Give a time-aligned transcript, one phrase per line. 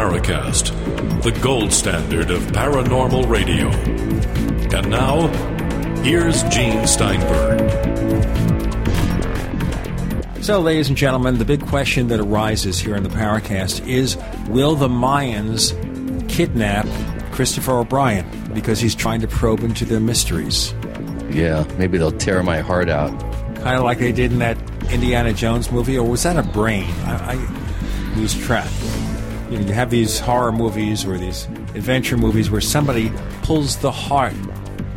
[0.00, 3.68] You're in the Paracast, the gold standard of paranormal radio.
[4.74, 5.26] And now,
[6.02, 7.60] here's Gene Steinberg.
[10.42, 14.16] So, ladies and gentlemen, the big question that arises here in the Paracast is
[14.48, 15.76] Will the Mayans
[16.30, 16.86] kidnap
[17.30, 20.72] Christopher O'Brien because he's trying to probe into their mysteries?
[21.28, 23.10] Yeah, maybe they'll tear my heart out.
[23.56, 24.56] Kind of like they did in that
[24.90, 26.90] Indiana Jones movie, or was that a brain?
[27.04, 28.70] I, I lose track.
[29.50, 33.10] You, know, you have these horror movies or these adventure movies where somebody
[33.42, 34.34] pulls the heart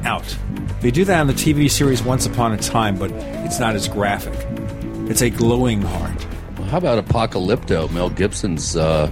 [0.03, 0.37] out.
[0.81, 3.09] They do that on the TV series Once Upon a Time, but
[3.45, 4.37] it's not as graphic.
[5.09, 6.23] It's a glowing heart.
[6.69, 9.11] How about Apocalypto, Mel Gibson's uh,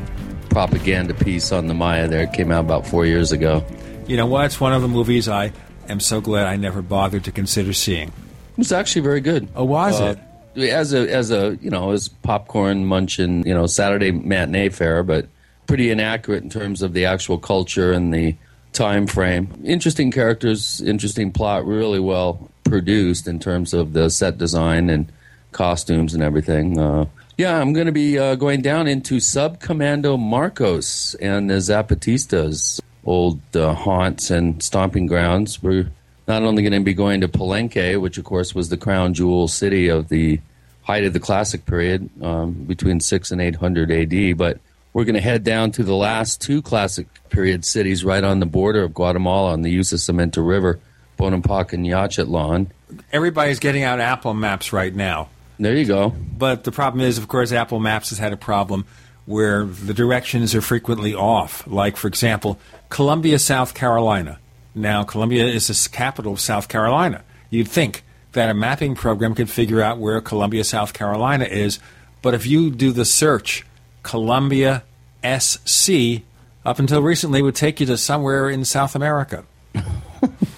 [0.49, 2.23] propaganda piece on the Maya there?
[2.23, 3.65] It came out about four years ago.
[4.07, 4.45] You know what?
[4.45, 5.53] It's one of the movies I
[5.89, 8.09] am so glad I never bothered to consider seeing.
[8.09, 9.47] It was actually very good.
[9.55, 10.19] Oh, was uh, it?
[10.55, 15.27] As a as a you know as popcorn munching you know Saturday matinee fare, but
[15.67, 18.35] pretty inaccurate in terms of the actual culture and the
[18.73, 19.49] time frame.
[19.63, 25.11] Interesting characters, interesting plot, really well produced in terms of the set design and
[25.51, 26.79] costumes and everything.
[26.79, 27.05] Uh,
[27.37, 33.39] yeah, I'm going to be uh, going down into Subcommando Marcos and the Zapatistas old
[33.55, 35.61] uh, haunts and stomping grounds.
[35.61, 35.89] We're
[36.31, 39.49] not only going to be going to Palenque, which of course was the crown jewel
[39.49, 40.39] city of the
[40.83, 44.59] height of the classic period um, between 6 and 800 AD, but
[44.93, 48.45] we're going to head down to the last two classic period cities right on the
[48.45, 50.79] border of Guatemala on the Usumacinta River,
[51.19, 52.67] Bonampak and Yaxchitlan.
[53.11, 55.27] Everybody's getting out Apple Maps right now.
[55.59, 56.09] There you go.
[56.09, 58.85] But the problem is, of course, Apple Maps has had a problem
[59.25, 61.67] where the directions are frequently off.
[61.67, 62.57] Like, for example,
[62.89, 64.39] Columbia, South Carolina.
[64.73, 67.23] Now, Columbia is the capital of South Carolina.
[67.49, 71.79] You'd think that a mapping program could figure out where Columbia, South Carolina is,
[72.21, 73.65] but if you do the search,
[74.03, 74.83] Columbia
[75.23, 76.21] SC,
[76.65, 79.43] up until recently, would take you to somewhere in South America.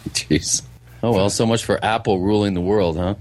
[0.09, 0.62] Jeez.
[1.01, 3.16] Oh, well, so much for Apple ruling the world, huh?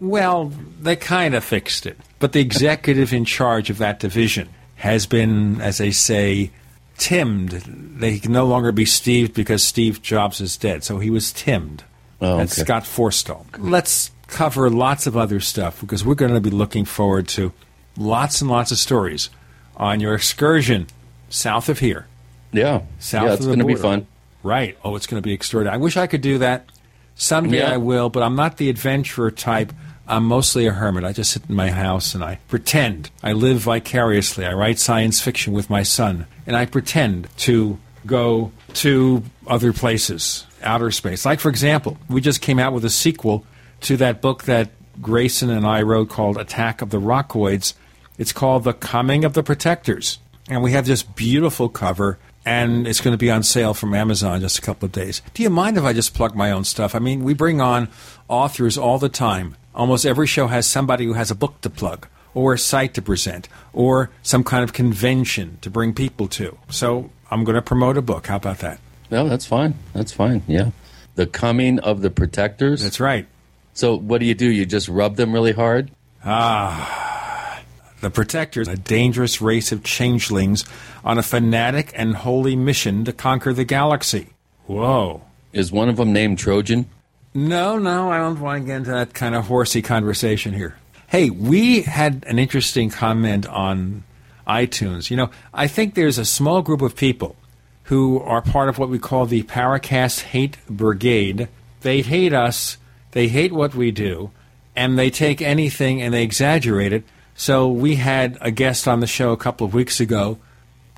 [0.00, 1.98] Well, they kind of fixed it.
[2.18, 6.50] But the executive in charge of that division has been, as they say,
[6.98, 7.50] timmed.
[7.50, 10.84] They can no longer be Steve because Steve Jobs is dead.
[10.84, 11.84] So he was timmed.
[12.20, 12.38] Oh, okay.
[12.38, 13.46] That's Scott Forstall.
[13.58, 17.52] Let's cover lots of other stuff because we're going to be looking forward to
[17.96, 19.30] lots and lots of stories
[19.76, 20.88] on your excursion
[21.28, 22.06] south of here.
[22.52, 22.82] Yeah.
[22.98, 23.28] South of here.
[23.28, 24.06] yeah, it's going to be fun.
[24.42, 24.76] Right.
[24.84, 25.74] Oh, it's going to be extraordinary.
[25.74, 26.66] I wish I could do that.
[27.14, 27.72] Someday yeah.
[27.72, 29.72] I will, but I'm not the adventurer type.
[30.08, 31.04] I'm mostly a hermit.
[31.04, 33.10] I just sit in my house and I pretend.
[33.22, 34.46] I live vicariously.
[34.46, 40.46] I write science fiction with my son, and I pretend to go to other places,
[40.62, 41.26] outer space.
[41.26, 43.44] Like, for example, we just came out with a sequel
[43.82, 44.70] to that book that
[45.02, 47.74] Grayson and I wrote called Attack of the Rockoids.
[48.16, 50.18] It's called The Coming of the Protectors.
[50.48, 54.36] And we have this beautiful cover, and it's going to be on sale from Amazon
[54.36, 55.20] in just a couple of days.
[55.34, 56.94] Do you mind if I just plug my own stuff?
[56.94, 57.90] I mean, we bring on
[58.26, 62.08] authors all the time Almost every show has somebody who has a book to plug,
[62.34, 66.58] or a site to present, or some kind of convention to bring people to.
[66.68, 68.26] So I'm going to promote a book.
[68.26, 68.80] How about that?
[69.08, 69.74] No, that's fine.
[69.92, 70.42] That's fine.
[70.48, 70.72] Yeah.
[71.14, 72.82] The Coming of the Protectors?
[72.82, 73.26] That's right.
[73.72, 74.50] So what do you do?
[74.50, 75.92] You just rub them really hard?
[76.24, 77.62] Ah.
[78.00, 80.64] The Protectors, a dangerous race of changelings
[81.04, 84.30] on a fanatic and holy mission to conquer the galaxy.
[84.66, 85.22] Whoa.
[85.52, 86.90] Is one of them named Trojan?
[87.34, 90.76] No, no, I don't want to get into that kind of horsey conversation here.
[91.08, 94.04] Hey, we had an interesting comment on
[94.46, 95.10] iTunes.
[95.10, 97.36] You know, I think there's a small group of people
[97.84, 101.48] who are part of what we call the Paracast Hate Brigade.
[101.82, 102.76] They hate us,
[103.12, 104.30] they hate what we do,
[104.74, 107.04] and they take anything and they exaggerate it.
[107.34, 110.38] So we had a guest on the show a couple of weeks ago,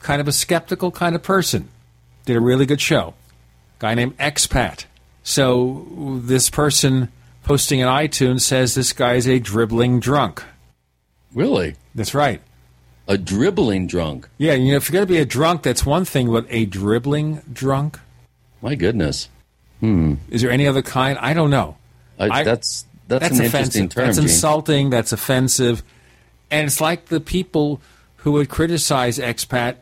[0.01, 1.69] kind of a skeptical kind of person.
[2.25, 3.15] Did a really good show.
[3.79, 4.87] Guy named Expat.
[5.23, 7.11] So this person
[7.45, 10.43] posting in iTunes says this guy is a dribbling drunk.
[11.35, 11.77] Really?
[11.95, 12.41] That's right.
[13.09, 14.29] A dribbling drunk.
[14.39, 16.65] Yeah, you know, if you're going to be a drunk, that's one thing, but a
[16.65, 17.99] dribbling drunk?
[18.63, 19.29] My goodness.
[19.81, 20.15] Hmm.
[20.29, 21.19] Is there any other kind?
[21.19, 21.77] I don't know.
[22.19, 23.55] I, that's that's, that's an offensive.
[23.55, 24.07] interesting term.
[24.07, 24.27] That's Gene.
[24.27, 24.91] insulting.
[24.91, 25.83] That's offensive.
[26.51, 27.81] And it's like the people
[28.17, 29.77] who would criticize expat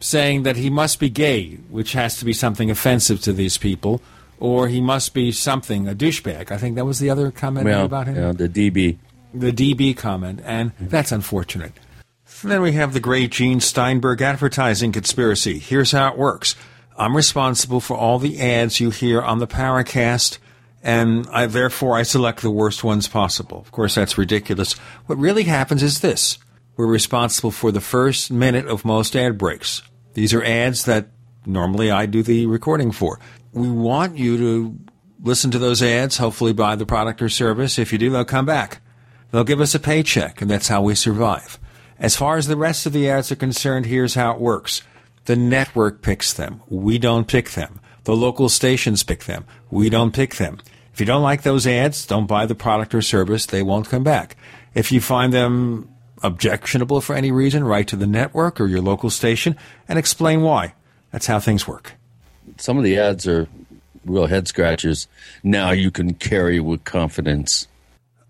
[0.00, 4.00] saying that he must be gay, which has to be something offensive to these people
[4.40, 6.50] or he must be something, a douchebag.
[6.50, 8.16] I think that was the other comment well, about him.
[8.16, 8.98] Yeah, the DB.
[9.34, 11.72] The DB comment, and that's unfortunate.
[12.42, 15.58] And then we have the great Gene Steinberg advertising conspiracy.
[15.58, 16.54] Here's how it works.
[16.96, 20.38] I'm responsible for all the ads you hear on the Paracast,
[20.82, 23.58] and I, therefore I select the worst ones possible.
[23.58, 24.74] Of course, that's ridiculous.
[25.06, 26.38] What really happens is this.
[26.78, 29.82] we're responsible for the first minute of most ad breaks.
[30.14, 31.08] These are ads that
[31.44, 33.18] normally I do the recording for.
[33.52, 34.78] We want you to
[35.22, 37.78] listen to those ads, hopefully buy the product or service.
[37.78, 38.80] If you do, they'll come back.
[39.30, 41.58] They'll give us a paycheck, and that's how we survive.
[41.98, 44.82] As far as the rest of the ads are concerned, here's how it works.
[45.24, 46.62] The network picks them.
[46.68, 47.80] We don't pick them.
[48.04, 49.44] The local stations pick them.
[49.70, 50.58] We don't pick them.
[50.94, 53.44] If you don't like those ads, don't buy the product or service.
[53.44, 54.36] They won't come back.
[54.74, 55.90] If you find them
[56.22, 59.56] objectionable for any reason, write to the network or your local station
[59.86, 60.74] and explain why.
[61.12, 61.97] That's how things work.
[62.56, 63.48] Some of the ads are
[64.04, 65.06] real head scratchers.
[65.42, 67.68] Now you can carry with confidence.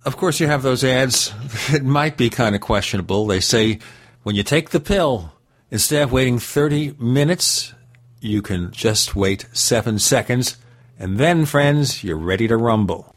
[0.05, 1.33] Of course, you have those ads.
[1.73, 3.27] It might be kind of questionable.
[3.27, 3.79] They say
[4.23, 5.33] when you take the pill,
[5.71, 7.75] instead of waiting 30 minutes,
[8.21, 10.57] you can just wait seven seconds.
[10.99, 13.15] And then, friends, you're ready to rumble.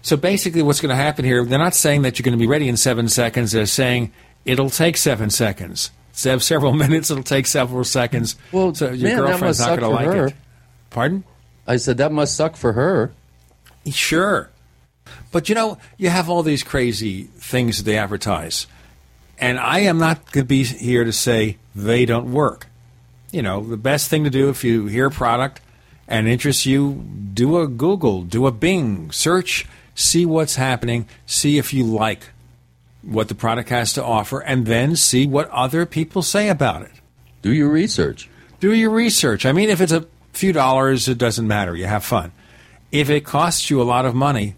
[0.00, 2.46] So basically, what's going to happen here, they're not saying that you're going to be
[2.46, 3.52] ready in seven seconds.
[3.52, 4.12] They're saying
[4.44, 5.90] it'll take seven seconds.
[6.26, 8.36] Of several minutes, it'll take several seconds.
[8.52, 10.26] Well, so your man, girlfriend's not going to like her.
[10.28, 10.34] it.
[10.90, 11.24] Pardon?
[11.66, 13.12] I said that must suck for her.
[13.90, 14.50] Sure.
[15.30, 18.66] But you know, you have all these crazy things that they advertise.
[19.38, 22.66] And I am not going to be here to say they don't work.
[23.30, 25.60] You know, the best thing to do if you hear a product
[26.08, 27.04] and interests you,
[27.34, 32.30] do a Google, do a Bing, search, see what's happening, see if you like
[33.02, 36.92] what the product has to offer, and then see what other people say about it.
[37.42, 38.28] Do your research.
[38.60, 39.46] Do your research.
[39.46, 41.76] I mean, if it's a few dollars, it doesn't matter.
[41.76, 42.32] You have fun.
[42.90, 44.56] If it costs you a lot of money,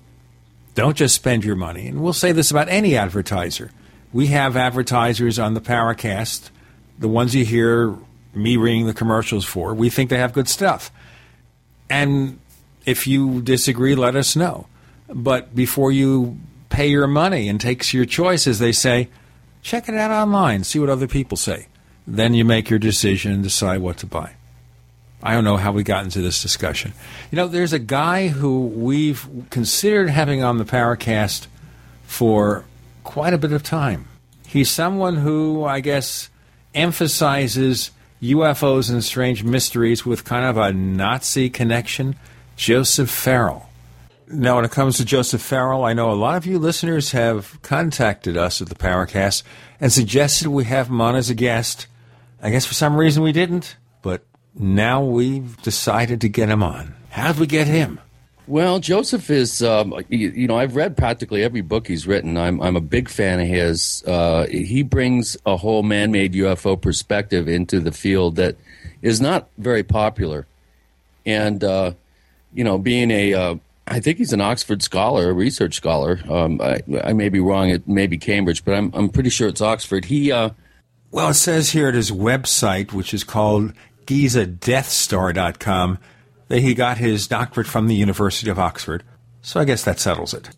[0.74, 1.88] don't just spend your money.
[1.88, 3.70] And we'll say this about any advertiser.
[4.12, 6.50] We have advertisers on the Paracast,
[6.98, 7.96] the ones you hear
[8.34, 9.74] me reading the commercials for.
[9.74, 10.90] We think they have good stuff.
[11.88, 12.38] And
[12.86, 14.66] if you disagree, let us know.
[15.08, 16.38] But before you
[16.70, 19.08] pay your money and takes your choice, as they say,
[19.60, 21.66] check it out online, see what other people say.
[22.06, 24.32] Then you make your decision and decide what to buy.
[25.22, 26.94] I don't know how we got into this discussion.
[27.30, 31.46] You know, there's a guy who we've considered having on the Paracast
[32.04, 32.64] for
[33.04, 34.08] quite a bit of time.
[34.46, 36.30] He's someone who, I guess,
[36.74, 37.90] emphasizes
[38.22, 42.16] UFOs and strange mysteries with kind of a Nazi connection.
[42.56, 43.69] Joseph Farrell.
[44.32, 47.60] Now, when it comes to Joseph Farrell, I know a lot of you listeners have
[47.62, 49.42] contacted us at the Paracast
[49.80, 51.88] and suggested we have him on as a guest.
[52.40, 54.22] I guess for some reason we didn't, but
[54.54, 56.94] now we've decided to get him on.
[57.10, 57.98] How'd we get him?
[58.46, 62.36] Well, Joseph is, um, you, you, know, I've read practically every book he's written.
[62.36, 64.04] I'm, I'm a big fan of his.
[64.06, 68.56] Uh, he brings a whole man made UFO perspective into the field that
[69.02, 70.46] is not very popular.
[71.26, 71.92] And, uh,
[72.54, 73.54] you know, being a, uh,
[73.86, 76.20] I think he's an Oxford scholar, a research scholar.
[76.28, 77.70] Um, I, I, may be wrong.
[77.70, 80.04] It may be Cambridge, but I'm, I'm pretty sure it's Oxford.
[80.04, 80.50] He, uh,
[81.10, 83.72] well, it says here at his website, which is called
[84.06, 85.98] GizaDeathStar.com
[86.48, 89.02] that he got his doctorate from the University of Oxford.
[89.42, 90.50] So I guess that settles it.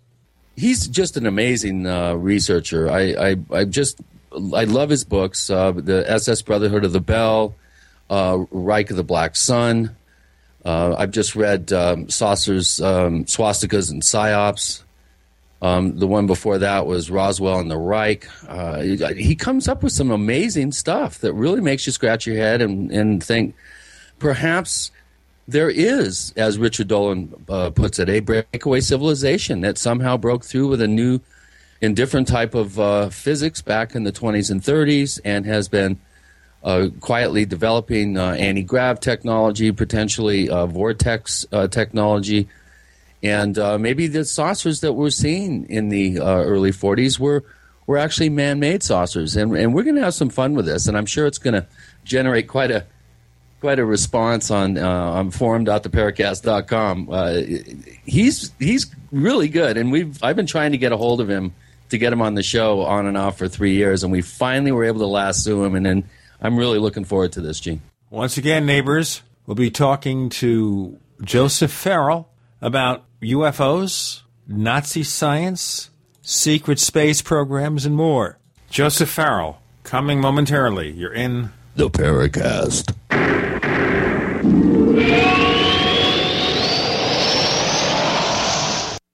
[0.56, 2.90] He's just an amazing uh, researcher.
[2.90, 4.00] I, I, I, just
[4.32, 5.48] I love his books.
[5.48, 7.54] Uh, the SS Brotherhood of the Bell,
[8.10, 9.96] uh, Reich of the Black Sun.
[10.64, 14.82] Uh, I've just read um, Saucers, um, Swastikas, and Psyops.
[15.60, 18.28] Um, the one before that was Roswell and the Reich.
[18.48, 22.34] Uh, he, he, comes up with some amazing stuff that really makes you scratch your
[22.34, 23.54] head and, and think
[24.18, 24.90] perhaps
[25.46, 30.66] there is, as Richard Dolan uh, puts it, a breakaway civilization that somehow broke through
[30.66, 31.20] with a new
[31.80, 35.98] and different type of uh, physics back in the 20s and 30s and has been
[36.64, 42.48] uh, quietly developing uh, anti grav technology, potentially uh, vortex technology
[43.22, 47.44] and uh, maybe the saucers that we're seeing in the uh, early 40s were
[47.86, 50.96] were actually man-made saucers, and and we're going to have some fun with this, and
[50.96, 51.66] I'm sure it's going to
[52.04, 52.84] generate quite a
[53.60, 57.08] quite a response on uh, on forum.theparacast.com.
[57.10, 57.40] Uh,
[58.04, 61.52] he's he's really good, and we've I've been trying to get a hold of him
[61.90, 64.72] to get him on the show on and off for three years, and we finally
[64.72, 66.04] were able to lasso him, and then
[66.42, 67.80] I'm really looking forward to this, Gene.
[68.10, 72.28] Once again, neighbors, we'll be talking to Joseph Farrell
[72.60, 78.38] about UFOs, Nazi science, secret space programs, and more.
[78.70, 80.90] Joseph Farrell, coming momentarily.
[80.90, 82.92] You're in the Paracast.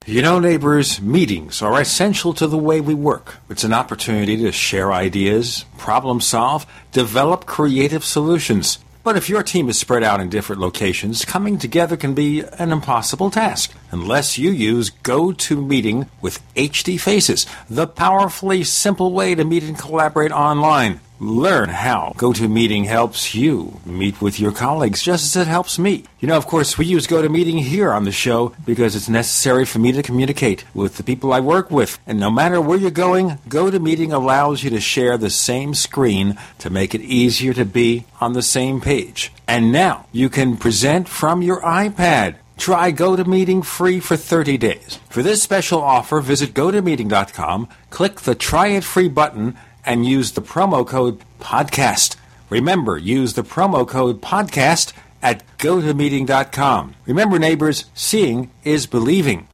[0.09, 3.37] You know, neighbors, meetings are essential to the way we work.
[3.51, 8.79] It's an opportunity to share ideas, problem solve, develop creative solutions.
[9.05, 12.73] But if your team is spread out in different locations, coming together can be an
[12.73, 13.75] impossible task.
[13.91, 20.33] Unless you use GoToMeeting with HD Faces, the powerfully simple way to meet and collaborate
[20.33, 21.01] online.
[21.21, 26.05] Learn how GoToMeeting helps you meet with your colleagues just as it helps me.
[26.21, 29.81] You know, of course, we use GoToMeeting here on the show because it's necessary for
[29.81, 31.99] me to communicate with the people I work with.
[32.07, 36.71] And no matter where you're going, GoToMeeting allows you to share the same screen to
[36.71, 39.33] make it easier to be on the same page.
[39.49, 42.37] And now you can present from your iPad.
[42.59, 44.99] Try GoToMeeting free for 30 days.
[45.09, 50.43] For this special offer, visit GoToMeeting.com, click the Try It Free button, and use the
[50.43, 52.17] promo code podcast.
[52.51, 56.95] Remember, use the promo code podcast at gotomeeting.com.
[57.07, 59.49] Remember, neighbors, seeing is believing.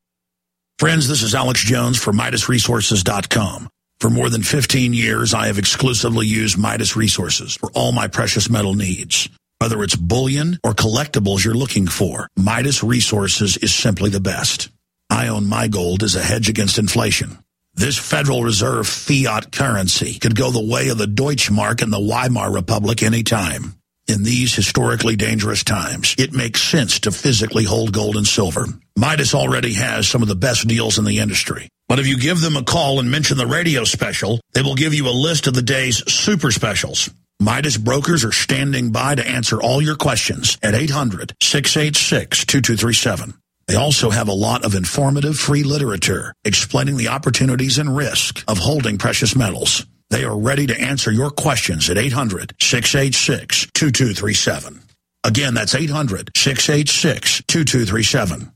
[0.78, 3.68] Friends, this is Alex Jones for MidasResources.com.
[4.00, 8.50] For more than 15 years, I have exclusively used Midas Resources for all my precious
[8.50, 9.28] metal needs.
[9.64, 14.68] Whether it's bullion or collectibles you're looking for, Midas Resources is simply the best.
[15.08, 17.38] I own my gold as a hedge against inflation.
[17.72, 22.52] This Federal Reserve fiat currency could go the way of the Deutschmark and the Weimar
[22.52, 23.76] Republic anytime.
[24.06, 28.66] In these historically dangerous times, it makes sense to physically hold gold and silver.
[28.98, 31.70] Midas already has some of the best deals in the industry.
[31.88, 34.92] But if you give them a call and mention the radio special, they will give
[34.92, 37.08] you a list of the day's super specials.
[37.44, 43.34] Midas brokers are standing by to answer all your questions at 800 686 2237.
[43.66, 48.56] They also have a lot of informative free literature explaining the opportunities and risk of
[48.56, 49.84] holding precious metals.
[50.08, 54.80] They are ready to answer your questions at 800 686 2237.
[55.22, 58.52] Again, that's 800 686 2237.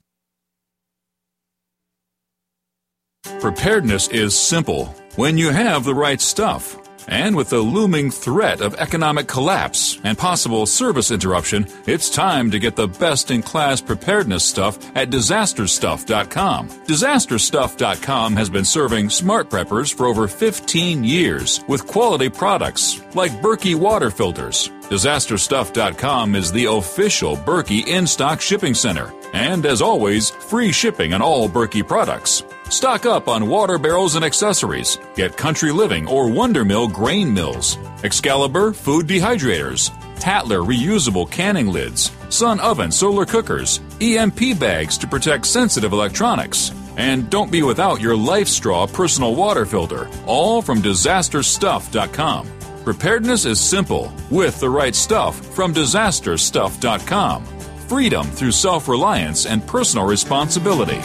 [3.39, 6.88] Preparedness is simple when you have the right stuff.
[7.09, 12.59] And with the looming threat of economic collapse and possible service interruption, it's time to
[12.59, 16.69] get the best in class preparedness stuff at disasterstuff.com.
[16.69, 23.75] Disasterstuff.com has been serving smart preppers for over 15 years with quality products like Berkey
[23.75, 24.69] water filters.
[24.91, 29.13] Disasterstuff.com is the official Berkey in stock shipping center.
[29.33, 32.43] And as always, free shipping on all Berkey products.
[32.71, 34.99] Stock up on water barrels and accessories.
[35.15, 42.13] Get Country Living or Wonder Mill grain mills, Excalibur food dehydrators, Tattler reusable canning lids,
[42.29, 46.73] Sun oven solar cookers, EMP bags to protect sensitive electronics.
[46.99, 52.49] And don't be without your Life Straw personal water filter, all from disasterstuff.com.
[52.85, 57.45] Preparedness is simple with the right stuff from disasterstuff.com.
[57.87, 61.01] Freedom through self reliance and personal responsibility.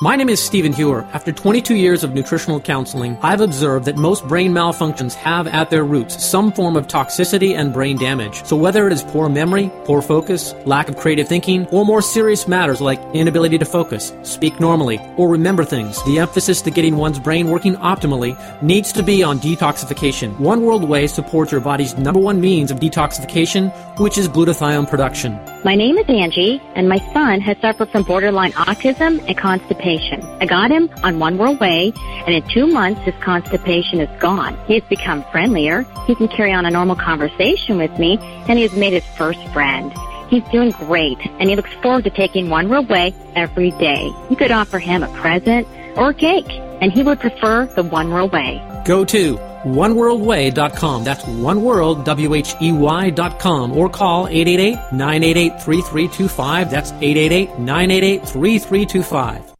[0.00, 1.02] My name is Stephen Hewer.
[1.12, 5.84] After 22 years of nutritional counseling, I've observed that most brain malfunctions have at their
[5.84, 8.42] roots some form of toxicity and brain damage.
[8.42, 12.48] So whether it is poor memory, poor focus, lack of creative thinking, or more serious
[12.48, 17.20] matters like inability to focus, speak normally, or remember things, the emphasis to getting one's
[17.20, 20.36] brain working optimally needs to be on detoxification.
[20.40, 25.38] One World Whey supports your body's number one means of detoxification, which is glutathione production.
[25.64, 29.83] My name is Angie, and my son has suffered from borderline autism and constipation.
[29.84, 34.56] I got him on One World Whey, and in two months, his constipation is gone.
[34.66, 35.82] He has become friendlier.
[36.06, 38.16] He can carry on a normal conversation with me,
[38.48, 39.92] and he has made his first friend.
[40.30, 44.10] He's doing great, and he looks forward to taking One World Whey every day.
[44.30, 46.50] You could offer him a present or a cake,
[46.80, 48.62] and he would prefer the One World Whey.
[48.84, 51.04] Go to oneworldwhey.com.
[51.04, 53.76] That's oneworld, W-H-E-Y dot com.
[53.76, 56.70] Or call 888-988-3325.
[56.70, 59.53] That's 888-988-3325.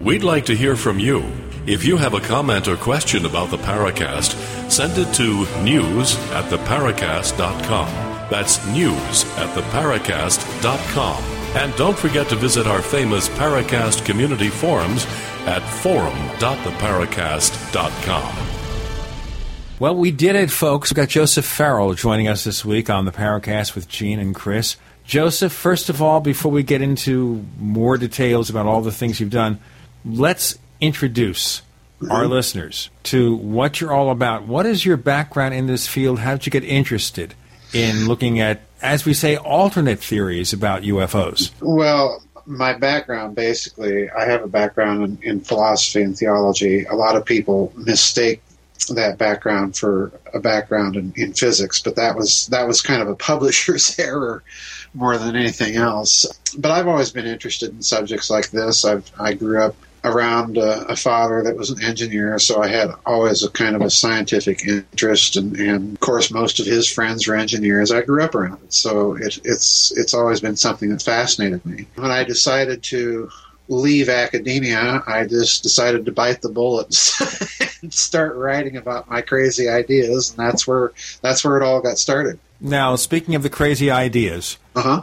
[0.00, 1.24] We'd like to hear from you.
[1.66, 6.44] If you have a comment or question about the Paracast, send it to news at
[6.50, 7.88] theparacast.com.
[8.30, 11.22] That's news at theparacast.com.
[11.56, 15.06] And don't forget to visit our famous Paracast community forums
[15.46, 18.36] at forum.theparacast.com.
[19.78, 20.90] Well, we did it, folks.
[20.90, 24.76] We've got Joseph Farrell joining us this week on the Paracast with Gene and Chris.
[25.04, 29.30] Joseph, first of all, before we get into more details about all the things you've
[29.30, 29.58] done,
[30.06, 31.62] let's introduce
[32.10, 32.32] our mm-hmm.
[32.32, 34.46] listeners to what you're all about.
[34.46, 36.20] What is your background in this field?
[36.20, 37.34] How did you get interested
[37.72, 41.50] in looking at, as we say, alternate theories about UFOs?
[41.60, 46.84] Well, my background basically, I have a background in, in philosophy and theology.
[46.84, 48.42] A lot of people mistake
[48.90, 53.08] that background for a background in, in, physics, but that was that was kind of
[53.08, 54.44] a publisher's error
[54.94, 56.26] more than anything else.
[56.56, 58.84] But I've always been interested in subjects like this.
[58.84, 59.74] I've I grew up
[60.06, 63.82] around uh, a father that was an engineer, so I had always a kind of
[63.82, 67.90] a scientific interest, and, and of course, most of his friends were engineers.
[67.90, 71.86] I grew up around it, so it, it's it's always been something that fascinated me.
[71.96, 73.28] When I decided to
[73.68, 76.86] leave academia, I just decided to bite the bullet
[77.82, 81.98] and start writing about my crazy ideas, and that's where that's where it all got
[81.98, 82.38] started.
[82.60, 85.02] Now, speaking of the crazy ideas, uh huh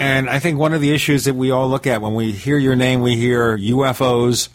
[0.00, 2.58] and I think one of the issues that we all look at when we hear
[2.58, 4.48] your name, we hear UFOs,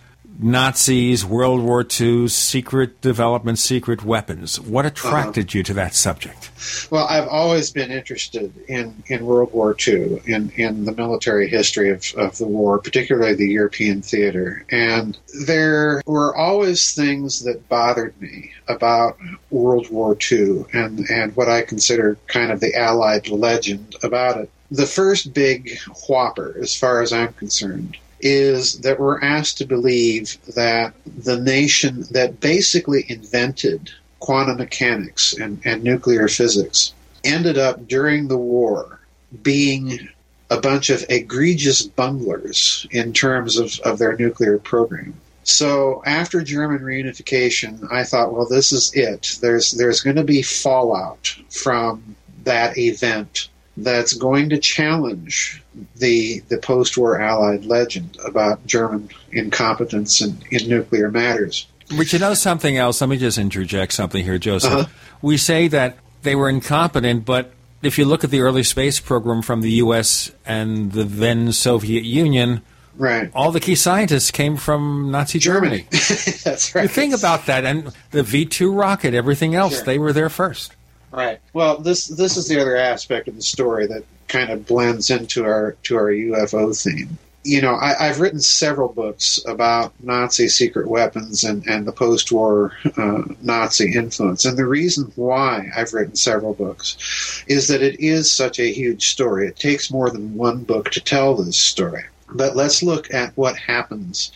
[0.44, 4.60] Nazis, World War II, secret development, secret weapons.
[4.60, 5.58] What attracted uh-huh.
[5.58, 6.50] you to that subject?
[6.90, 11.90] Well, I've always been interested in, in World War II, in, in the military history
[11.90, 14.66] of, of the war, particularly the European theater.
[14.72, 19.18] And there were always things that bothered me about
[19.52, 24.50] World War II and, and what I consider kind of the Allied legend about it.
[24.72, 30.38] The first big whopper, as far as I'm concerned, is that we're asked to believe
[30.56, 38.28] that the nation that basically invented quantum mechanics and, and nuclear physics ended up during
[38.28, 39.00] the war
[39.44, 40.08] being
[40.50, 45.14] a bunch of egregious bunglers in terms of, of their nuclear program.
[45.44, 49.38] So after German reunification, I thought, well, this is it.
[49.42, 55.64] There's there's going to be fallout from that event that's going to challenge
[55.96, 61.68] the the post-war Allied legend about German incompetence in, in nuclear matters.
[61.96, 63.02] But you know something else?
[63.02, 64.72] Let me just interject something here, Joseph.
[64.72, 64.88] Uh-huh.
[65.22, 67.52] We say that they were incompetent, but
[67.82, 70.32] if you look at the early space program from the U.S.
[70.46, 72.62] and the then Soviet Union,
[72.98, 75.88] right, all the key scientists came from Nazi Germany.
[75.90, 76.38] Germany.
[76.44, 76.84] That's right.
[76.84, 79.86] You think about that, and the V two rocket, everything else, sure.
[79.86, 80.76] they were there first.
[81.12, 81.40] Right.
[81.54, 85.44] Well, this this is the other aspect of the story that kind of blends into
[85.44, 87.18] our to our UFO theme.
[87.44, 92.74] You know, I, have written several books about Nazi secret weapons and, and the post-war
[92.98, 98.30] uh, Nazi influence, and the reason why I've written several books is that it is
[98.30, 99.48] such a huge story.
[99.48, 102.04] It takes more than one book to tell this story.
[102.32, 104.32] But let's look at what happens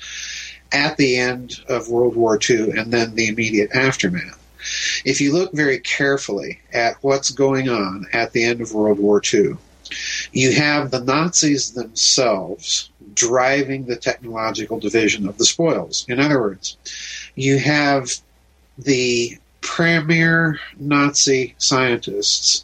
[0.72, 4.45] at the end of World War II and then the immediate aftermath.
[5.04, 9.22] If you look very carefully at what's going on at the end of World War
[9.34, 9.58] II,
[10.32, 16.06] you have the Nazis themselves driving the technological division of the spoils.
[16.10, 16.78] In other words,
[17.36, 18.10] you have
[18.78, 22.64] the premier Nazi scientists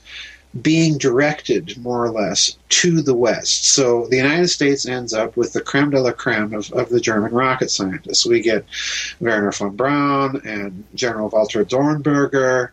[0.59, 3.69] being directed more or less to the West.
[3.69, 6.99] So the United States ends up with the creme de la creme of, of the
[6.99, 8.25] German rocket scientists.
[8.25, 8.65] We get
[9.19, 12.69] Wernher von Braun and General Walter Dornberger.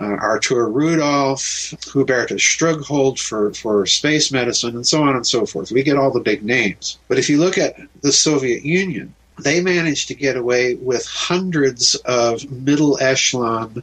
[0.00, 5.72] Uh, Artur Rudolph, Hubertus Strughold for, for space medicine, and so on and so forth.
[5.72, 6.98] We get all the big names.
[7.08, 11.96] But if you look at the Soviet Union, they managed to get away with hundreds
[12.04, 13.82] of middle echelon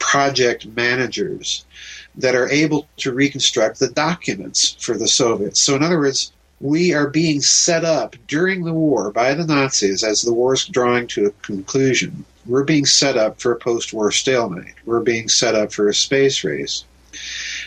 [0.00, 1.64] project managers
[2.16, 5.60] that are able to reconstruct the documents for the Soviets.
[5.60, 10.04] So, in other words, we are being set up during the war by the Nazis
[10.04, 12.24] as the war is drawing to a conclusion.
[12.46, 14.74] We're being set up for a post war stalemate.
[14.84, 16.84] We're being set up for a space race.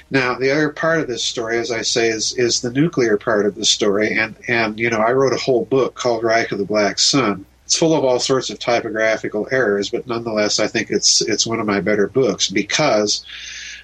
[0.10, 3.46] Now, the other part of this story, as I say, is, is the nuclear part
[3.46, 4.18] of the story.
[4.18, 7.46] And, and, you know, I wrote a whole book called Reich of the Black Sun.
[7.66, 11.60] It's full of all sorts of typographical errors, but nonetheless, I think it's, it's one
[11.60, 13.26] of my better books because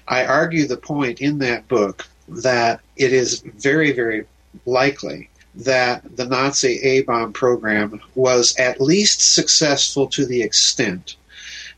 [0.08, 4.26] I argue the point in that book that it is very, very
[4.66, 11.16] likely that the Nazi A bomb program was at least successful to the extent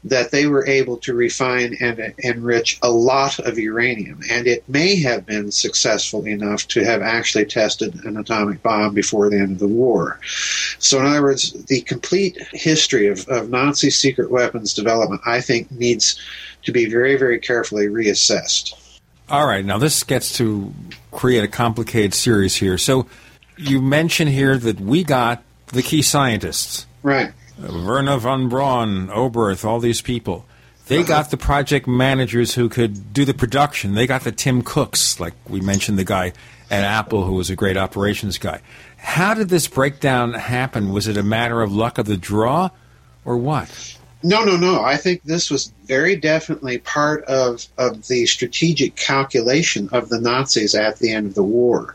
[0.04, 4.20] that they were able to refine and enrich a lot of uranium.
[4.30, 9.30] And it may have been successful enough to have actually tested an atomic bomb before
[9.30, 10.20] the end of the war.
[10.78, 15.70] So, in other words, the complete history of, of Nazi secret weapons development, I think,
[15.70, 16.20] needs
[16.64, 18.74] to be very, very carefully reassessed.
[19.28, 20.74] All right, now this gets to
[21.12, 22.76] create a complicated series here.
[22.76, 23.06] So
[23.56, 26.86] you mention here that we got the key scientists.
[27.02, 27.32] Right.
[27.58, 30.46] Wernher von Braun, Oberth, all these people.
[30.86, 33.94] They got the project managers who could do the production.
[33.94, 36.34] They got the Tim Cooks, like we mentioned the guy
[36.70, 38.60] at Apple who was a great operations guy.
[38.98, 40.92] How did this breakdown happen?
[40.92, 42.70] Was it a matter of luck of the draw
[43.24, 43.98] or what?
[44.26, 44.80] No, no, no.
[44.82, 50.74] I think this was very definitely part of, of the strategic calculation of the Nazis
[50.74, 51.94] at the end of the war.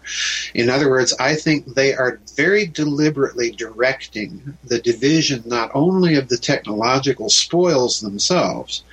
[0.53, 6.29] In other words, I think they are very deliberately directing the division not only of
[6.29, 8.83] the technological spoils themselves,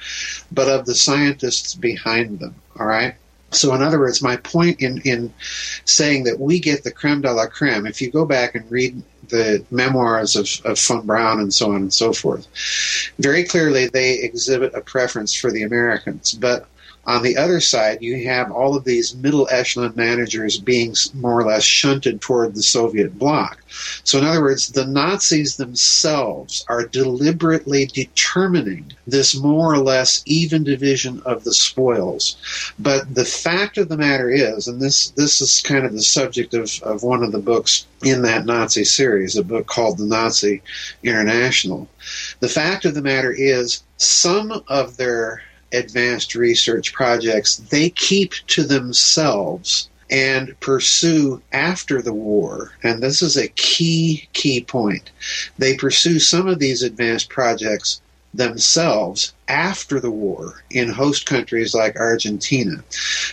[0.51, 2.55] but of the scientists behind them.
[2.81, 3.17] All right?
[3.57, 5.33] So, in other words, my point in, in
[5.85, 9.03] saying that we get the creme de la creme, if you go back and read
[9.29, 12.47] the memoirs of, of von Braun and so on and so forth,
[13.19, 16.33] very clearly they exhibit a preference for the Americans.
[16.33, 16.69] But
[17.07, 21.45] on the other side, you have all of these middle echelon managers being more or
[21.45, 23.63] less shunted toward the Soviet bloc.
[24.03, 30.65] So, in other words, the Nazis themselves are deliberately determining this more or less even
[30.65, 32.37] division of the spoils.
[32.79, 36.55] But the fact of the matter is, and this, this is kind of the subject
[36.55, 40.61] of, of one of the books in that Nazi series, a book called The Nazi
[41.05, 41.89] International.
[42.41, 48.63] The fact of the matter is, some of their advanced research projects they keep to
[48.63, 52.73] themselves and pursue after the war.
[52.83, 55.11] And this is a key, key point.
[55.59, 58.01] They pursue some of these advanced projects
[58.33, 62.85] themselves after the war in host countries like Argentina.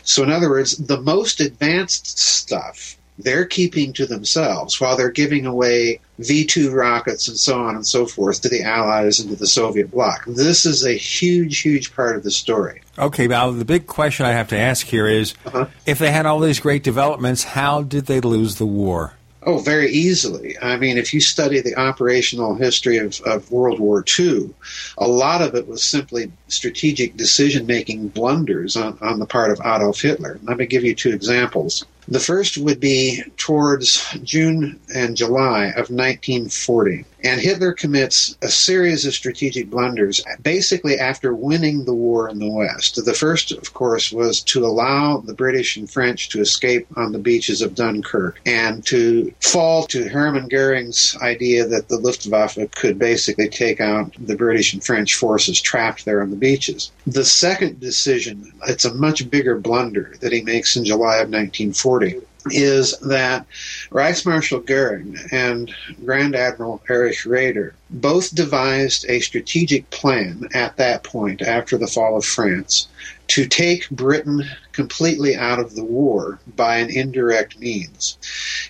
[0.03, 5.45] So, in other words, the most advanced stuff they're keeping to themselves while they're giving
[5.45, 9.36] away V 2 rockets and so on and so forth to the Allies and to
[9.36, 10.26] the Soviet bloc.
[10.26, 12.82] This is a huge, huge part of the story.
[12.97, 15.67] Okay, now the big question I have to ask here is uh-huh.
[15.86, 19.13] if they had all these great developments, how did they lose the war?
[19.45, 20.58] Oh, very easily.
[20.62, 24.54] I mean, if you study the operational history of, of World War II,
[24.97, 29.60] a lot of it was simply strategic decision making blunders on, on the part of
[29.60, 30.39] Adolf Hitler.
[30.43, 31.86] Let me give you two examples.
[32.07, 37.05] The first would be towards June and July of 1940.
[37.23, 42.49] And Hitler commits a series of strategic blunders basically after winning the war in the
[42.49, 43.03] West.
[43.03, 47.19] The first, of course, was to allow the British and French to escape on the
[47.19, 53.47] beaches of Dunkirk and to fall to Hermann Goering's idea that the Luftwaffe could basically
[53.47, 56.91] take out the British and French forces trapped there on the beaches.
[57.07, 62.19] The second decision, it's a much bigger blunder that he makes in July of 1940
[62.47, 63.45] is that
[63.91, 71.41] Reichsmarshal Goering and Grand Admiral Erich Raeder both devised a strategic plan at that point,
[71.41, 72.88] after the fall of France,
[73.27, 78.17] to take Britain completely out of the war by an indirect means.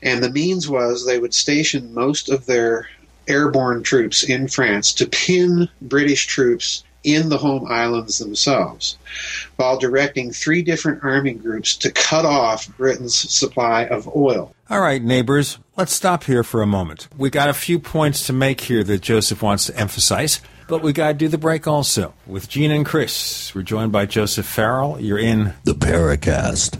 [0.02, 2.88] And the means was they would station most of their
[3.28, 8.98] airborne troops in France to pin British troops in the home islands themselves,
[9.56, 14.54] while directing three different army groups to cut off Britain's supply of oil.
[14.70, 17.08] All right, neighbors, let's stop here for a moment.
[17.18, 20.94] We got a few points to make here that Joseph wants to emphasize, but we
[20.94, 22.13] got to do the break also.
[22.26, 25.00] With Gene and Chris, we're joined by Joseph Farrell.
[25.00, 26.80] You're in the Paracast.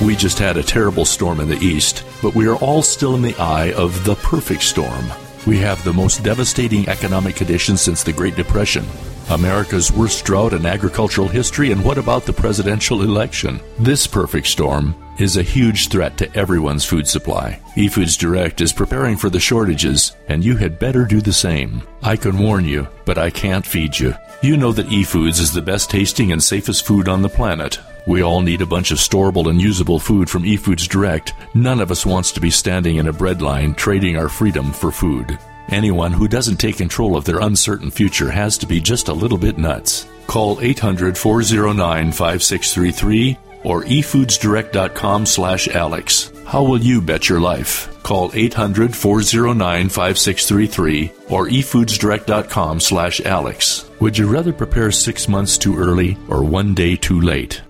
[0.00, 3.22] We just had a terrible storm in the east, but we are all still in
[3.22, 5.04] the eye of the perfect storm.
[5.44, 8.84] We have the most devastating economic conditions since the Great Depression.
[9.28, 13.60] America's worst drought in agricultural history, and what about the presidential election?
[13.80, 17.60] This perfect storm is a huge threat to everyone's food supply.
[17.74, 21.82] eFoods Direct is preparing for the shortages, and you had better do the same.
[22.02, 24.14] I can warn you, but I can't feed you.
[24.42, 27.80] You know that eFoods is the best tasting and safest food on the planet.
[28.08, 31.34] We all need a bunch of storable and usable food from eFoods Direct.
[31.52, 34.90] None of us wants to be standing in a bread line trading our freedom for
[34.90, 35.38] food.
[35.68, 39.36] Anyone who doesn't take control of their uncertain future has to be just a little
[39.36, 40.08] bit nuts.
[40.26, 46.32] Call 800 409 5633 or efoodsdirect.com slash Alex.
[46.46, 48.02] How will you bet your life?
[48.02, 53.90] Call 800 409 5633 or efoodsdirect.com slash Alex.
[54.00, 57.60] Would you rather prepare six months too early or one day too late?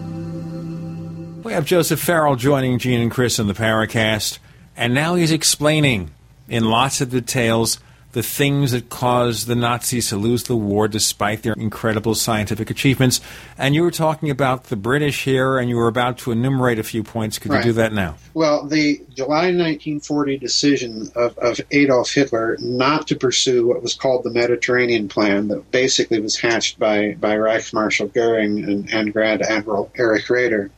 [1.43, 4.39] We have Joseph Farrell joining Gene and Chris in the Paracast,
[4.77, 6.11] and now he's explaining
[6.49, 7.79] in lots of details
[8.13, 13.23] the things that caused the Nazis to lose the war despite their incredible scientific achievements.
[13.57, 16.83] And you were talking about the British here, and you were about to enumerate a
[16.83, 17.39] few points.
[17.39, 17.65] Could Right.
[17.65, 18.17] you do that now?
[18.35, 24.25] Well, the July 1940 decision of, of Adolf Hitler not to pursue what was called
[24.25, 29.41] the Mediterranean Plan, that basically was hatched by, by Reich Marshal Goering and, and Grand
[29.41, 30.69] Admiral Erich Raeder.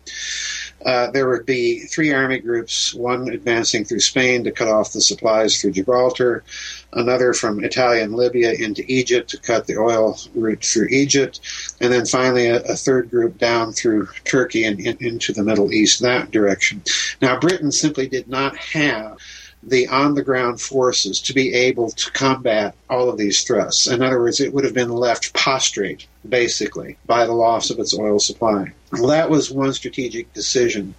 [0.85, 5.01] Uh, there would be three army groups, one advancing through Spain to cut off the
[5.01, 6.45] supplies through Gibraltar,
[6.93, 11.41] another from Italian Libya into Egypt to cut the oil route through Egypt,
[11.81, 15.73] and then finally a, a third group down through Turkey and in, into the Middle
[15.73, 16.83] East that direction.
[17.23, 19.19] Now, Britain simply did not have
[19.67, 23.87] the on the ground forces to be able to combat all of these threats.
[23.87, 27.99] In other words, it would have been left prostrate, basically, by the loss of its
[27.99, 28.73] oil supply.
[28.93, 30.95] Well, that was one strategic decision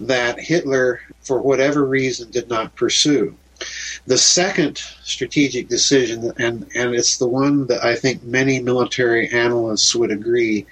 [0.00, 3.36] that Hitler, for whatever reason, did not pursue.
[4.06, 9.94] The second strategic decision, and, and it's the one that I think many military analysts
[9.94, 10.66] would agree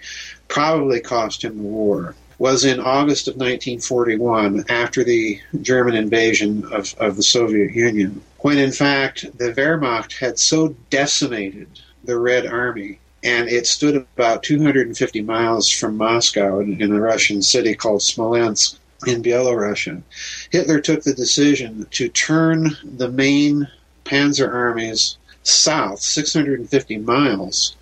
[0.49, 6.95] probably cost him the war, was in August of 1941 after the German invasion of,
[6.99, 11.69] of the Soviet Union, when in fact the Wehrmacht had so decimated
[12.03, 17.43] the Red Army and it stood about 250 miles from Moscow in, in a Russian
[17.43, 20.03] city called Smolensk in Belarusia.
[20.51, 23.69] Hitler took the decision to turn the main
[24.07, 27.77] panzer armies south 650 miles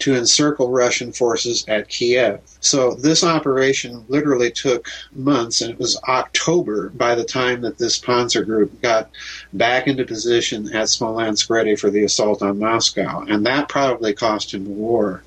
[0.00, 2.40] to encircle Russian forces at Kiev.
[2.60, 7.98] So this operation literally took months, and it was October by the time that this
[7.98, 9.10] Panzer group got
[9.52, 13.24] back into position at Smolensk ready for the assault on Moscow.
[13.28, 15.22] And that probably cost him the war.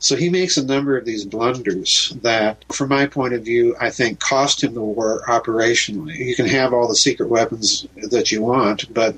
[0.00, 3.90] So he makes a number of these blunders that, from my point of view, I
[3.90, 6.16] think cost him the war operationally.
[6.16, 9.16] You can have all the secret weapons that you want, but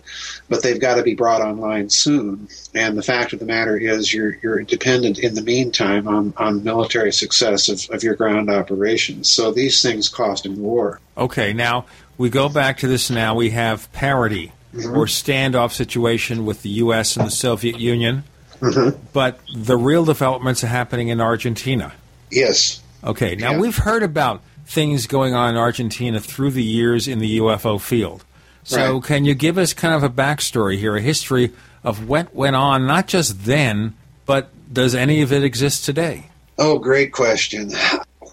[0.48, 2.48] but they've got to be brought online soon.
[2.74, 6.62] And the fact of the matter is, you're you're dependent in the meantime on, on
[6.62, 9.28] military success of, of your ground operations.
[9.28, 11.00] So these things cost him the war.
[11.16, 13.34] Okay, now we go back to this now.
[13.34, 14.52] We have parity.
[14.72, 14.96] mm-hmm.
[14.96, 17.16] or standoff situation with the U.S.
[17.16, 18.22] and the Soviet Union.
[18.60, 18.96] Mm-hmm.
[19.12, 21.92] But the real developments are happening in Argentina.
[22.30, 22.80] Yes.
[23.02, 23.34] Okay.
[23.34, 23.58] Now Yeah.
[23.58, 28.22] we've heard about things going on in Argentina through the years in the UFO field.
[28.62, 29.02] So Right.
[29.02, 31.50] can you give us kind of a backstory here, a history
[31.82, 33.94] of what went on, not just then,
[34.26, 36.30] but does any of it exist today?
[36.58, 37.72] Oh, great question.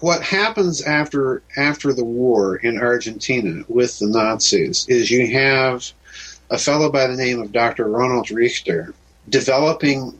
[0.00, 5.90] What happens after after the war in Argentina with the Nazis is you have
[6.50, 7.88] a fellow by the name of Dr.
[7.88, 8.94] Ronald Richter
[9.28, 10.16] developing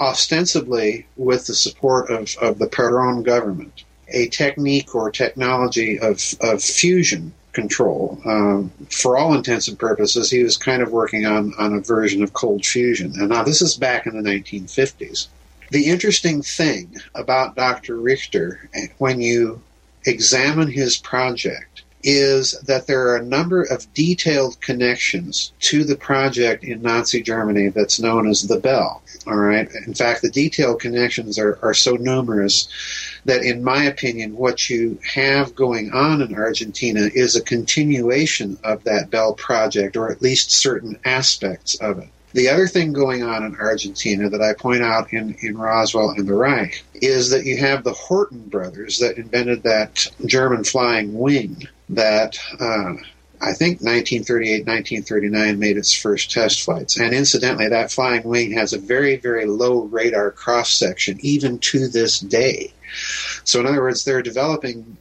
[0.00, 6.62] ostensibly with the support of, of the Peron government a technique or technology of, of
[6.62, 8.20] fusion control.
[8.24, 12.22] Um, for all intents and purposes, he was kind of working on, on a version
[12.22, 13.12] of cold fusion.
[13.18, 15.26] And now this is back in the 1950s.
[15.70, 17.96] The interesting thing about Dr.
[17.96, 19.60] Richter, when you
[20.06, 26.62] examine his project, is that there are a number of detailed connections to the project
[26.62, 29.02] in Nazi Germany that's known as the Bell.
[29.26, 29.68] All right.
[29.84, 32.68] In fact, the detailed connections are, are so numerous
[33.24, 38.84] that, in my opinion, what you have going on in Argentina is a continuation of
[38.84, 42.08] that Bell project, or at least certain aspects of it.
[42.34, 46.28] The other thing going on in Argentina that I point out in, in Roswell and
[46.28, 51.66] the Reich is that you have the Horten brothers that invented that German flying wing
[51.88, 52.94] that uh,
[53.40, 56.98] I think 1938, 1939 made its first test flights.
[56.98, 61.88] And incidentally, that flying wing has a very, very low radar cross section, even to
[61.88, 62.72] this day.
[63.44, 64.96] So, in other words, they're developing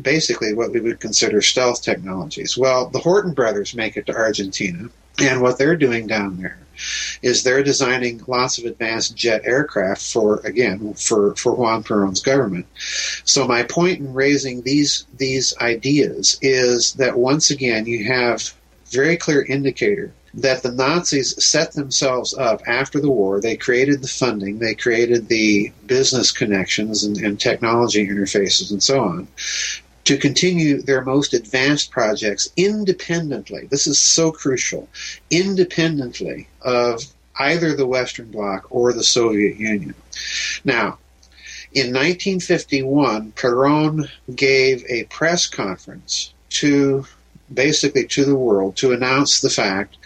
[0.00, 2.56] basically what we would consider stealth technologies.
[2.56, 6.58] Well, the Horten brothers make it to Argentina, and what they're doing down there
[7.22, 12.66] is they're designing lots of advanced jet aircraft for again for for Juan Perón's government.
[13.24, 18.52] So my point in raising these these ideas is that once again you have
[18.90, 23.40] very clear indicator that the Nazis set themselves up after the war.
[23.40, 29.04] They created the funding, they created the business connections and, and technology interfaces and so
[29.04, 29.28] on
[30.04, 33.66] to continue their most advanced projects independently.
[33.70, 34.88] This is so crucial.
[35.30, 37.02] Independently of
[37.38, 39.94] either the Western Bloc or the Soviet Union.
[40.64, 40.98] Now,
[41.72, 47.06] in 1951, Perón gave a press conference to
[47.52, 49.96] basically to the world to announce the fact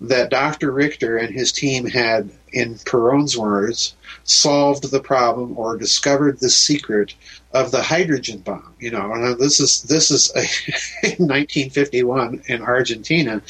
[0.00, 0.70] that Dr.
[0.70, 7.14] Richter and his team had, in Perón's words, solved the problem or discovered the secret
[7.52, 8.74] of the hydrogen bomb.
[8.78, 10.40] You know, this is this is a,
[11.22, 13.42] 1951 in Argentina.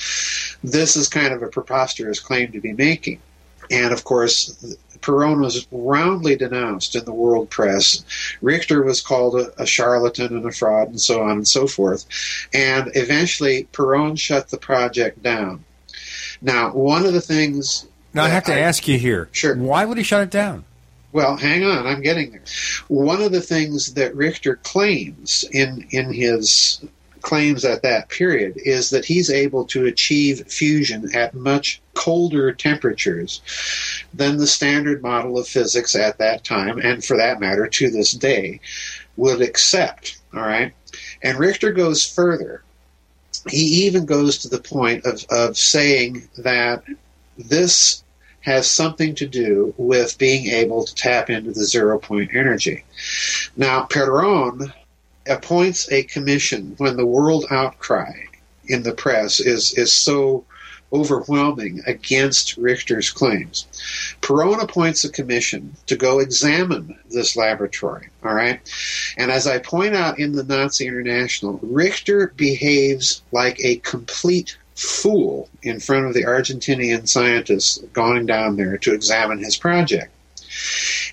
[0.63, 3.21] This is kind of a preposterous claim to be making,
[3.71, 4.77] and of course.
[5.01, 8.03] Perón was roundly denounced in the world press.
[8.43, 12.05] Richter was called a, a charlatan and a fraud, and so on and so forth.
[12.53, 15.65] And eventually, Perón shut the project down.
[16.40, 17.87] Now, one of the things.
[18.14, 19.29] Now, I have to ask you here.
[19.33, 19.57] Sure.
[19.57, 20.64] Why would he shut it down?
[21.12, 22.42] Well, hang on, I'm getting there.
[22.88, 26.85] One of the things that Richter claims in in his
[27.22, 33.40] claims at that period is that he's able to achieve fusion at much colder temperatures
[34.14, 38.12] than the standard model of physics at that time, and for that matter, to this
[38.12, 38.61] day,
[39.16, 40.18] would accept.
[40.35, 40.72] All right,
[41.22, 42.62] and Richter goes further.
[43.51, 46.85] He even goes to the point of, of saying that
[47.37, 48.03] this
[48.41, 52.85] has something to do with being able to tap into the zero point energy.
[53.57, 54.73] Now, Perón
[55.27, 58.13] appoints a commission when the world outcry
[58.67, 60.45] in the press is, is so
[60.92, 63.66] overwhelming against Richter's claims.
[64.22, 68.61] Perón appoints a commission to go examine this laboratory, all right?
[69.16, 75.48] And as I point out in the Nazi International, Richter behaves like a complete fool
[75.62, 80.12] in front of the Argentinian scientists going down there to examine his project.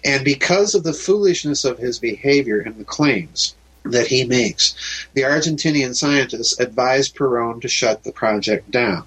[0.04, 4.76] And because of the foolishness of his behavior and the claims that he makes,
[5.14, 9.04] the Argentinian scientists advised Perón to shut the project down.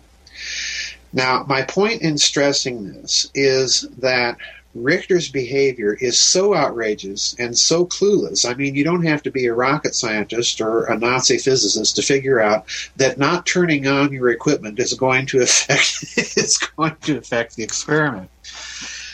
[1.12, 4.36] Now, my point in stressing this is that
[4.74, 8.48] Richter's behavior is so outrageous and so clueless.
[8.48, 12.02] I mean, you don't have to be a rocket scientist or a Nazi physicist to
[12.02, 12.66] figure out
[12.96, 16.04] that not turning on your equipment is going to affect
[16.36, 18.30] is going to affect the experiment.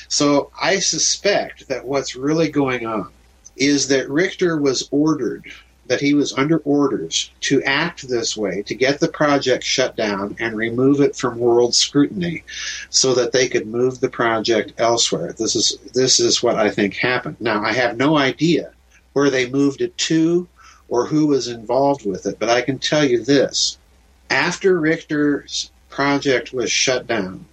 [0.09, 3.11] So I suspect that what's really going on
[3.57, 5.51] is that Richter was ordered
[5.87, 10.37] that he was under orders to act this way to get the project shut down
[10.39, 12.43] and remove it from world scrutiny
[12.91, 15.33] so that they could move the project elsewhere.
[15.33, 17.37] This is this is what I think happened.
[17.41, 18.73] Now I have no idea
[19.13, 20.49] where they moved it to
[20.89, 23.79] or who was involved with it, but I can tell you this.
[24.31, 27.45] After Richter's project was shut down.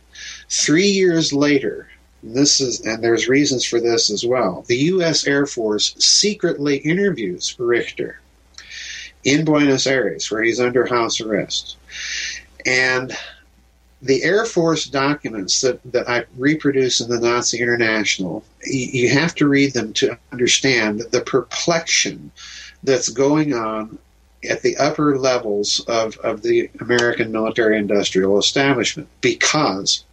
[0.50, 1.90] Three years later,
[2.24, 4.64] this is and there's reasons for this as well.
[4.68, 5.26] The U.S.
[5.26, 8.21] Air Force secretly interviews Richter
[9.24, 11.78] in Buenos Aires, where he's under house arrest,
[12.66, 13.16] and
[14.02, 19.36] the Air Force documents that, that I reproduce in the Nazi International, you, you have
[19.36, 22.32] to read them to understand the perplexion
[22.84, 24.00] that's going on
[24.50, 30.04] at the upper levels of, of the American military industrial establishment because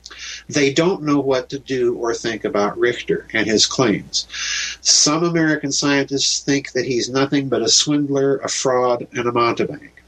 [0.49, 4.27] they don't know what to do or think about Richter and his claims.
[4.81, 9.99] Some American scientists think that he's nothing but a swindler, a fraud, and a mountebank.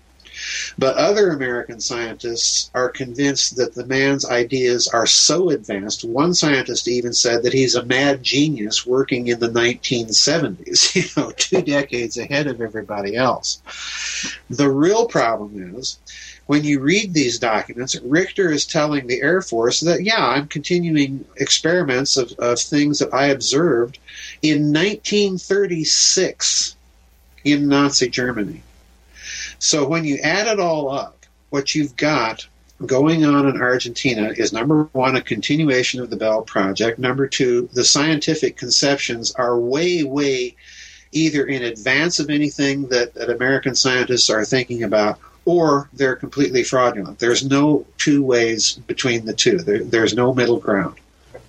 [0.78, 6.04] But other American scientists are convinced that the man's ideas are so advanced.
[6.04, 11.30] One scientist even said that he's a mad genius working in the 1970s, you know,
[11.32, 13.60] two decades ahead of everybody else.
[14.48, 15.98] The real problem is
[16.50, 21.24] when you read these documents, Richter is telling the Air Force that, yeah, I'm continuing
[21.36, 24.00] experiments of, of things that I observed
[24.42, 26.74] in 1936
[27.44, 28.64] in Nazi Germany.
[29.60, 32.48] So when you add it all up, what you've got
[32.84, 36.98] going on in Argentina is number one, a continuation of the Bell Project.
[36.98, 40.56] Number two, the scientific conceptions are way, way
[41.12, 45.20] either in advance of anything that, that American scientists are thinking about
[45.50, 47.18] or they're completely fraudulent.
[47.18, 49.58] There's no two ways between the two.
[49.58, 50.94] There, there's no middle ground.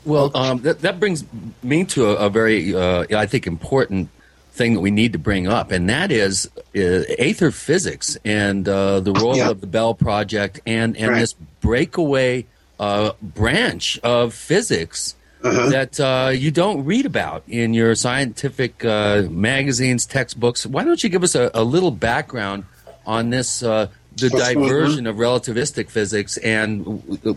[0.05, 1.23] Well, um, that, that brings
[1.61, 4.09] me to a, a very, uh, I think, important
[4.53, 8.99] thing that we need to bring up, and that is uh, aether physics and uh,
[8.99, 9.49] the role yeah.
[9.51, 11.19] of the Bell Project and, and right.
[11.19, 12.45] this breakaway
[12.79, 15.69] uh, branch of physics uh-huh.
[15.69, 20.65] that uh, you don't read about in your scientific uh, magazines, textbooks.
[20.65, 22.65] Why don't you give us a, a little background
[23.05, 26.85] on this uh, the diversion of relativistic physics and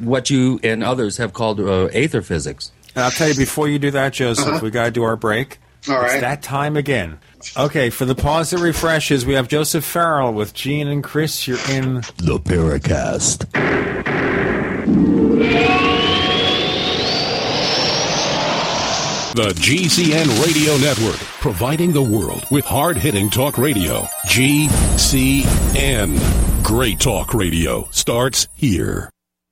[0.00, 2.72] what you and others have called uh, aether physics.
[2.94, 4.60] And I'll tell you before you do that, Joseph, uh-huh.
[4.62, 5.58] we got to do our break.
[5.88, 7.18] All it's that time again.
[7.56, 11.46] Okay, for the pause that refreshes, we have Joseph Farrell with Gene and Chris.
[11.46, 13.44] You're in the Paracast.
[19.34, 24.02] The GCN Radio Network, providing the world with hard hitting talk radio.
[24.28, 25.42] GCN.
[26.62, 29.10] Great talk radio starts here.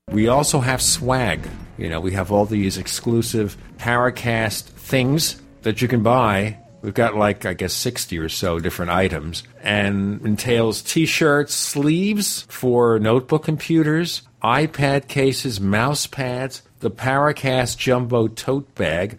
[0.08, 1.48] We also have swag.
[1.78, 6.58] You know, we have all these exclusive Paracast things that you can buy.
[6.82, 12.42] We've got like, I guess, 60 or so different items and entails t shirts, sleeves
[12.42, 19.18] for notebook computers, iPad cases, mouse pads, the Paracast Jumbo tote bag,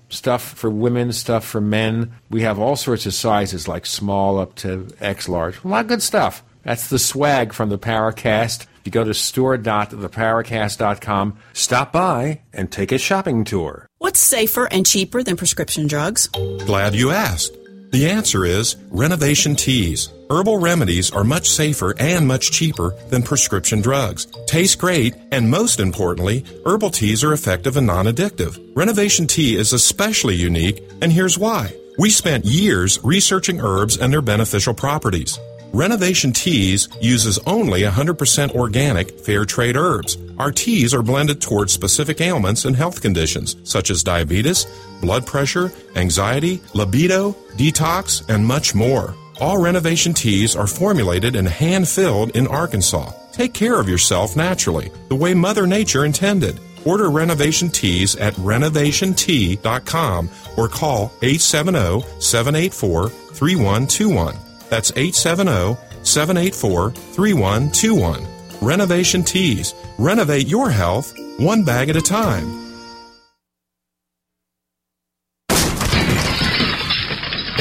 [0.11, 2.11] stuff for women, stuff for men.
[2.29, 5.63] We have all sorts of sizes, like small up to X large.
[5.63, 6.43] A lot of good stuff.
[6.63, 8.67] That's the swag from the Paracast.
[8.83, 13.87] You go to store.theparacast.com, stop by, and take a shopping tour.
[13.99, 16.27] What's safer and cheaper than prescription drugs?
[16.65, 17.55] Glad you asked.
[17.91, 20.13] The answer is Renovation Teas.
[20.29, 24.27] Herbal remedies are much safer and much cheaper than prescription drugs.
[24.47, 28.57] Taste great, and most importantly, herbal teas are effective and non addictive.
[28.77, 31.73] Renovation Tea is especially unique, and here's why.
[31.97, 35.37] We spent years researching herbs and their beneficial properties.
[35.73, 40.17] Renovation Teas uses only 100% organic, fair trade herbs.
[40.37, 44.65] Our teas are blended towards specific ailments and health conditions, such as diabetes,
[45.01, 49.15] blood pressure, anxiety, libido, detox, and much more.
[49.39, 53.11] All renovation teas are formulated and hand filled in Arkansas.
[53.31, 56.59] Take care of yourself naturally, the way Mother Nature intended.
[56.85, 64.35] Order renovation teas at renovationtea.com or call 870 784 3121.
[64.69, 68.27] That's 870 784 3121.
[68.61, 69.73] Renovation Teas.
[69.97, 72.70] Renovate your health one bag at a time.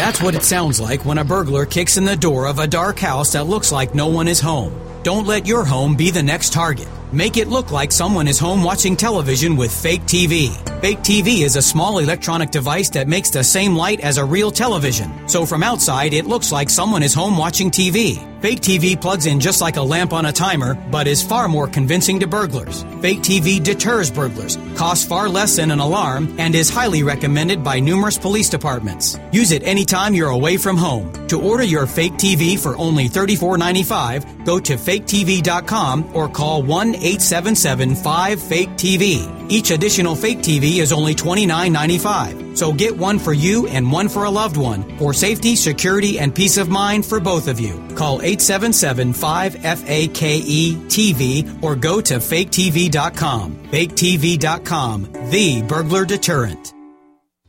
[0.00, 2.98] That's what it sounds like when a burglar kicks in the door of a dark
[2.98, 4.72] house that looks like no one is home.
[5.02, 6.88] Don't let your home be the next target.
[7.12, 10.56] Make it look like someone is home watching television with Fake TV.
[10.80, 14.50] Fake TV is a small electronic device that makes the same light as a real
[14.50, 15.28] television.
[15.28, 18.29] So from outside, it looks like someone is home watching TV.
[18.40, 21.66] Fake TV plugs in just like a lamp on a timer, but is far more
[21.66, 22.84] convincing to burglars.
[23.02, 27.78] Fake TV deters burglars, costs far less than an alarm, and is highly recommended by
[27.78, 29.18] numerous police departments.
[29.30, 31.12] Use it anytime you're away from home.
[31.28, 37.94] To order your fake TV for only $34.95, go to faketv.com or call 1 877
[37.94, 39.50] 5 Fake TV.
[39.50, 42.49] Each additional fake TV is only $29.95.
[42.60, 46.34] So get one for you and one for a loved one for safety, security, and
[46.34, 47.72] peace of mind for both of you.
[47.94, 53.56] Call 877 5 FAKE TV or go to faketv.com.
[53.70, 56.74] Faketv.com, the burglar deterrent.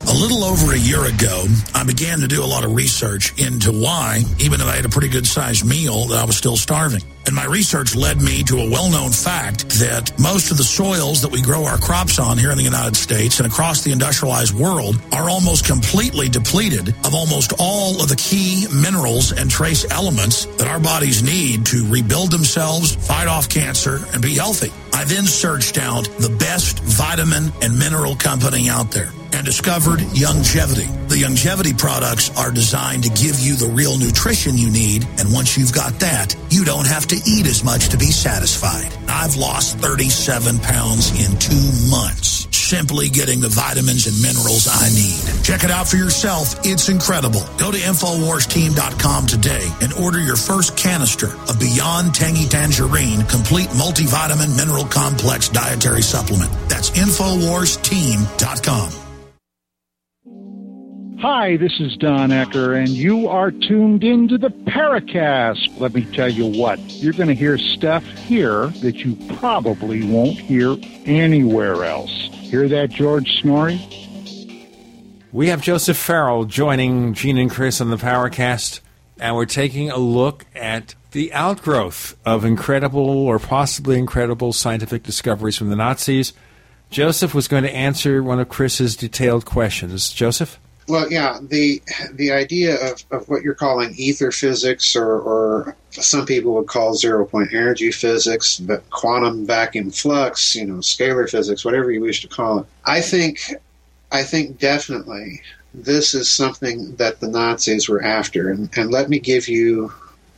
[0.08, 1.46] A little over a year ago,
[1.76, 4.90] I began to do a lot of research into why, even though I had a
[4.90, 7.04] pretty good sized meal, that I was still starving.
[7.26, 11.22] And my research led me to a well known fact that most of the soils
[11.22, 14.54] that we grow our crops on here in the United States and across the industrialized
[14.54, 20.46] world are almost completely depleted of almost all of the key minerals and trace elements
[20.58, 24.72] that our bodies need to rebuild themselves, fight off cancer, and be healthy.
[24.94, 30.88] I then searched out the best vitamin and mineral company out there and discovered Youngevity.
[31.08, 35.58] The Youngevity products are designed to give you the real nutrition you need, and once
[35.58, 38.94] you've got that, you don't have to eat as much to be satisfied.
[39.08, 42.42] I've lost 37 pounds in two months
[42.72, 45.20] simply getting the vitamins and minerals I need.
[45.44, 46.56] Check it out for yourself.
[46.64, 47.42] It's incredible.
[47.58, 54.56] Go to InfoWarsTeam.com today and order your first canister of Beyond Tangy Tangerine Complete Multivitamin
[54.56, 56.50] Mineral Complex Dietary Supplement.
[56.70, 59.01] That's InfoWarsTeam.com.
[61.22, 65.80] Hi, this is Don Ecker, and you are tuned into the Paracast.
[65.80, 70.40] Let me tell you what, you're going to hear stuff here that you probably won't
[70.40, 72.10] hear anywhere else.
[72.32, 73.78] Hear that, George Noory?
[75.32, 78.80] We have Joseph Farrell joining Gene and Chris on the Paracast,
[79.20, 85.56] and we're taking a look at the outgrowth of incredible or possibly incredible scientific discoveries
[85.56, 86.34] from the Nazis.
[86.90, 90.10] Joseph was going to answer one of Chris's detailed questions.
[90.10, 90.60] Joseph?
[90.88, 91.82] Well, yeah, the
[92.14, 96.96] the idea of, of what you're calling ether physics, or, or some people would call
[96.96, 102.22] zero point energy physics, but quantum vacuum flux, you know, scalar physics, whatever you wish
[102.22, 102.66] to call it.
[102.86, 103.54] I think,
[104.12, 105.42] I think definitely
[105.74, 109.94] this is something that the Nazis were after, and, and let me give you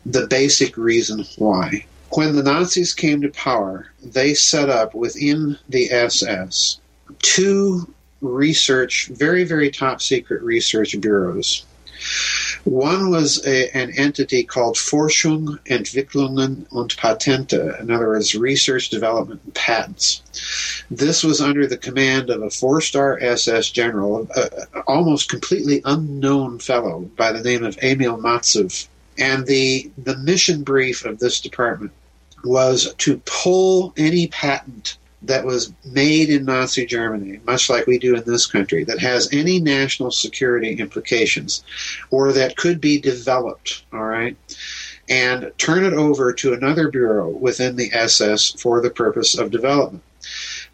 [0.06, 1.86] the basic reason why.
[2.12, 6.80] When the Nazis came to power, they set up within the SS
[7.20, 7.92] two
[8.24, 11.66] research, very, very top secret research bureaus.
[12.64, 19.42] One was a, an entity called Forschung, Entwicklungen und Patente, in other words, research, development,
[19.44, 20.22] and patents.
[20.90, 26.60] This was under the command of a four star SS general, a, almost completely unknown
[26.60, 28.88] fellow by the name of Emil Mazuw.
[29.18, 31.92] And the, the mission brief of this department
[32.44, 38.16] was to pull any patent that was made in Nazi Germany, much like we do
[38.16, 41.64] in this country, that has any national security implications
[42.12, 44.36] or that could be developed, all right,
[45.10, 50.04] and turn it over to another bureau within the SS for the purpose of development.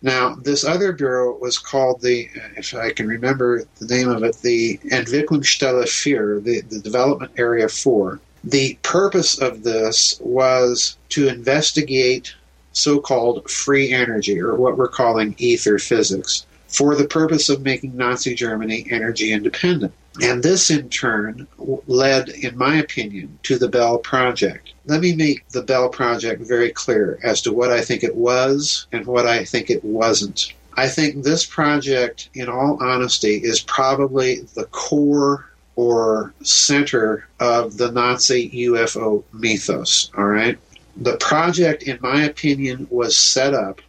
[0.02, 4.38] Now, this other bureau was called the, if I can remember the name of it,
[4.38, 8.20] the Entwicklungsstelle 4, the, the Development Area 4.
[8.43, 12.36] The purpose of this was to investigate
[12.80, 17.98] so called free energy, or what we're calling ether physics, for the purpose of making
[17.98, 19.94] Nazi Germany energy independent.
[20.22, 24.74] And this, in turn, led, in my opinion, to the Bell Project.
[24.86, 28.88] Let me make the Bell Project very clear as to what I think it was
[28.92, 30.54] and what I think it wasn't.
[30.76, 37.92] I think this project, in all honesty, is probably the core or center of the
[37.92, 40.58] Nazi UFO mythos, all right?
[41.02, 43.82] The project, in my opinion, was set up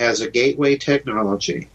[0.00, 1.68] as a gateway technology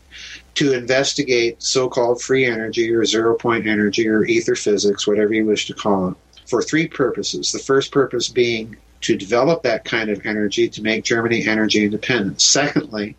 [0.56, 5.46] to investigate so called free energy or zero point energy or ether physics, whatever you
[5.46, 6.16] wish to call it,
[6.46, 7.54] for three purposes.
[7.54, 12.42] The first purpose being to develop that kind of energy to make Germany energy independent.
[12.42, 13.16] Secondly,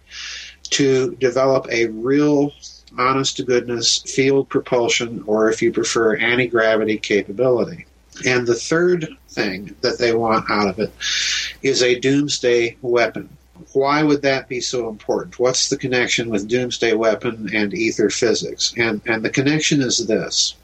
[0.65, 2.53] to develop a real
[2.99, 7.87] honest to goodness field propulsion, or if you prefer, anti gravity capability.
[8.27, 10.93] And the third thing that they want out of it
[11.63, 13.29] is a doomsday weapon.
[13.73, 15.39] Why would that be so important?
[15.39, 18.75] What's the connection with doomsday weapon and ether physics?
[18.77, 20.55] And and the connection is this.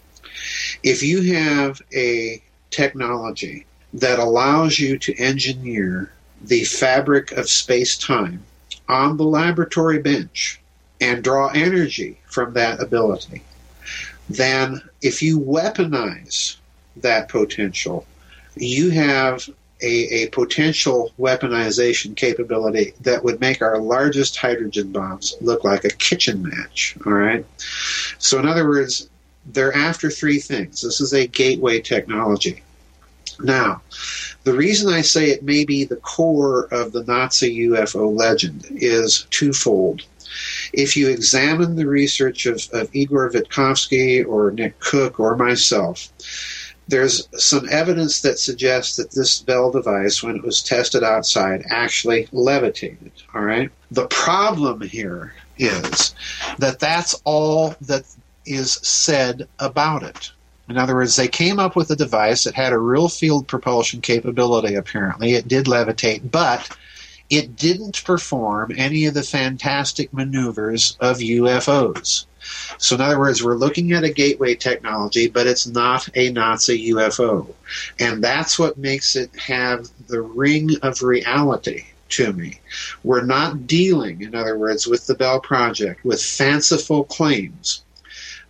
[0.83, 8.45] If you have a technology that allows you to engineer the fabric of space-time
[8.89, 10.61] on the laboratory bench
[11.01, 13.43] and draw energy from that ability,
[14.29, 16.58] then if you weaponize
[17.03, 18.07] that potential,
[18.57, 19.49] you have
[19.81, 25.91] a, a potential weaponization capability that would make our largest hydrogen bombs look like a
[25.91, 26.97] kitchen match.
[27.07, 27.45] All right.
[28.19, 29.09] So, in other words,
[29.47, 30.83] they're after three things.
[30.83, 32.63] This is a gateway technology.
[33.41, 33.83] Now,
[34.43, 39.27] the reason I say it may be the core of the Nazi UFO legend is
[39.31, 40.03] twofold.
[40.73, 46.09] If you examine the research of, of Igor Witkowski or Nick Cook or myself,
[46.89, 52.29] there's some evidence that suggests that this Bell device, when it was tested outside, actually
[52.33, 53.13] levitated.
[53.35, 53.71] All right.
[53.91, 56.15] The problem here is
[56.59, 58.05] that that's all that
[58.47, 60.33] is said about it.
[60.69, 64.01] In other words, they came up with a device that had a real field propulsion
[64.01, 65.35] capability, apparently.
[65.35, 66.77] It did levitate, but
[67.31, 72.27] it didn't perform any of the fantastic maneuvers of UFOs.
[72.79, 76.91] So, in other words, we're looking at a gateway technology, but it's not a Nazi
[76.91, 77.55] UFO.
[77.99, 82.61] And that's what makes it have the ring of reality to me.
[83.03, 87.83] We're not dealing, in other words, with the Bell Project, with fanciful claims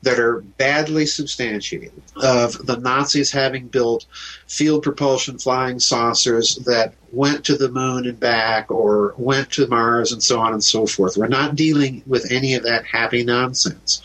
[0.02, 4.06] that are badly substantiated of the Nazis having built
[4.46, 10.12] field propulsion flying saucers that went to the moon and back or went to Mars
[10.12, 11.16] and so on and so forth.
[11.16, 14.02] We're not dealing with any of that happy nonsense.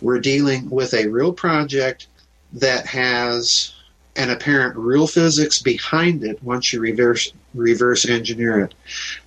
[0.00, 2.06] We're dealing with a real project
[2.54, 3.74] that has
[4.16, 8.74] an apparent real physics behind it once you reverse reverse engineer it.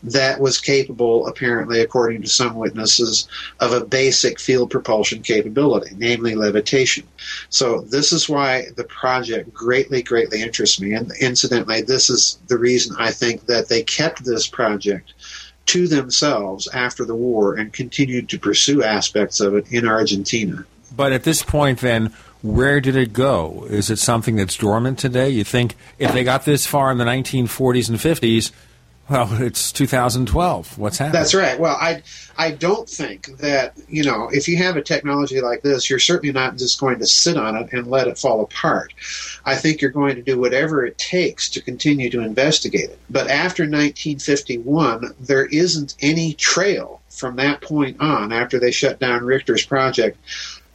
[0.04, 3.28] That was capable apparently according to some witnesses
[3.60, 7.08] of a basic field propulsion capability namely levitation.
[7.50, 10.94] So this is why the project greatly greatly interests me.
[10.94, 15.14] And incidentally this is the reason i think that they kept this project
[15.68, 20.66] to themselves after the war and continued to pursue aspects of it in argentina.
[20.96, 23.66] But at this point then where did it go?
[23.70, 25.30] Is it something that's dormant today?
[25.30, 28.52] You think if they got this far in the 1940s and 50s,
[29.12, 30.78] well, it's 2012.
[30.78, 31.20] What's happening?
[31.20, 31.60] That's right.
[31.60, 32.02] Well, I
[32.38, 36.32] I don't think that you know if you have a technology like this, you're certainly
[36.32, 38.94] not just going to sit on it and let it fall apart.
[39.44, 43.00] I think you're going to do whatever it takes to continue to investigate it.
[43.10, 49.26] But after 1951, there isn't any trail from that point on after they shut down
[49.26, 50.18] Richter's project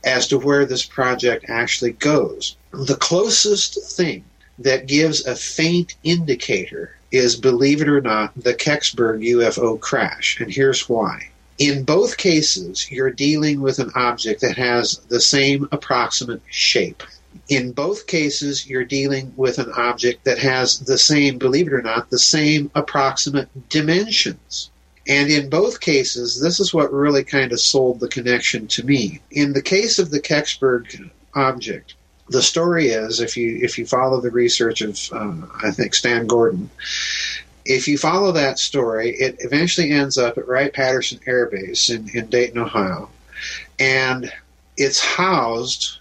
[0.07, 2.57] as to where this project actually goes.
[2.73, 4.25] The closest thing
[4.59, 10.41] that gives a faint indicator is, believe it or not, the Kecksburg UFO crash.
[10.41, 11.29] And here's why.
[11.59, 17.03] In both cases, you're dealing with an object that has the same approximate shape.
[17.49, 21.83] In both cases, you're dealing with an object that has the same, believe it or
[21.83, 24.71] not, the same approximate dimensions.
[25.09, 29.21] And in both cases, this is what really kind of sold the connection to me.
[29.31, 31.95] In the case of the Kecksburg object,
[32.29, 36.27] the story is if you if you follow the research of uh, I think Stan
[36.27, 36.71] Gordon,
[37.65, 42.09] if you follow that story, it eventually ends up at Wright Patterson Air Base in,
[42.15, 43.11] in Dayton, Ohio,
[43.79, 44.33] and
[44.77, 45.99] it's housed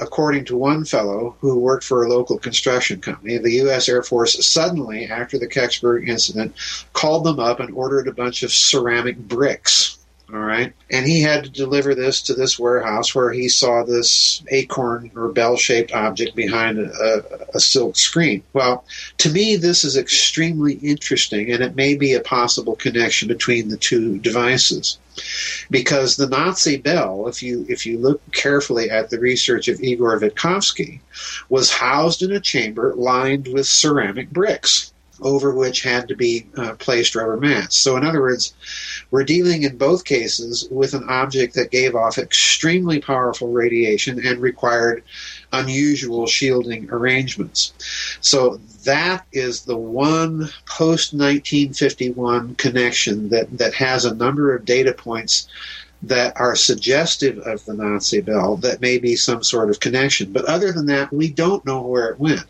[0.00, 3.88] according to one fellow who worked for a local construction company, the U.S.
[3.88, 6.54] Air Force suddenly, after the Kecksburg incident,
[6.92, 9.98] called them up and ordered a bunch of ceramic bricks.
[10.32, 10.72] All right.
[10.90, 15.28] And he had to deliver this to this warehouse where he saw this acorn or
[15.32, 18.44] bell shaped object behind a, a, silk screen.
[18.52, 18.84] Well,
[19.18, 23.76] to me, this is extremely interesting, and it may be a possible connection between the
[23.76, 24.98] two devices
[25.68, 30.20] because the Nazi bell, if you if you look carefully at the research of Igor
[30.20, 31.00] Witkowski,
[31.48, 34.92] was housed in a chamber lined with ceramic bricks
[35.22, 37.76] over which had to be uh, placed rubber mats.
[37.76, 38.54] So, in other words,
[39.10, 44.40] we're dealing in both cases with an object that gave off extremely powerful radiation and
[44.40, 45.02] required
[45.52, 47.72] unusual shielding arrangements.
[48.20, 54.92] So, that is the one post 1951 connection that, that has a number of data
[54.92, 55.48] points
[56.02, 60.32] that are suggestive of the Nazi bell that may be some sort of connection.
[60.32, 62.44] But other than that, we don't know where it went.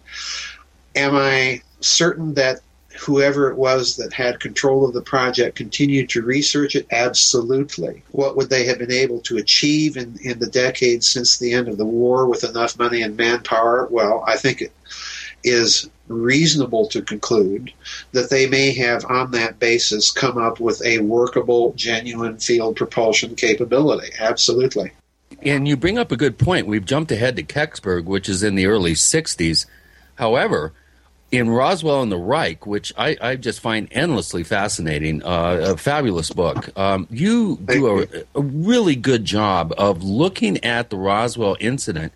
[0.95, 2.61] Am I certain that
[2.99, 6.87] whoever it was that had control of the project continued to research it?
[6.91, 8.03] Absolutely.
[8.11, 11.69] What would they have been able to achieve in, in the decades since the end
[11.69, 13.87] of the war with enough money and manpower?
[13.91, 14.73] Well, I think it
[15.43, 17.73] is reasonable to conclude
[18.13, 23.37] that they may have, on that basis, come up with a workable, genuine field propulsion
[23.37, 24.13] capability.
[24.19, 24.93] Absolutely.
[25.43, 26.67] And you bring up a good point.
[26.67, 29.65] We've jumped ahead to Kecksburg, which is in the early 60s.
[30.17, 30.73] However,
[31.31, 36.31] in Roswell and the Reich, which I, I just find endlessly fascinating, uh, a fabulous
[36.31, 36.77] book.
[36.77, 42.13] Um, you do a, a, really good job of looking at the Roswell incident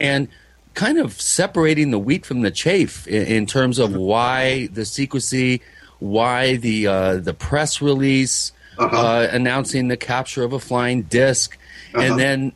[0.00, 0.28] and
[0.72, 5.60] kind of separating the wheat from the chaff in, in terms of why the secrecy,
[5.98, 8.96] why the uh, the press release Uh-huh.
[8.96, 11.56] uh, announcing the capture of a flying disk,
[11.94, 12.02] Uh-huh.
[12.02, 12.52] and then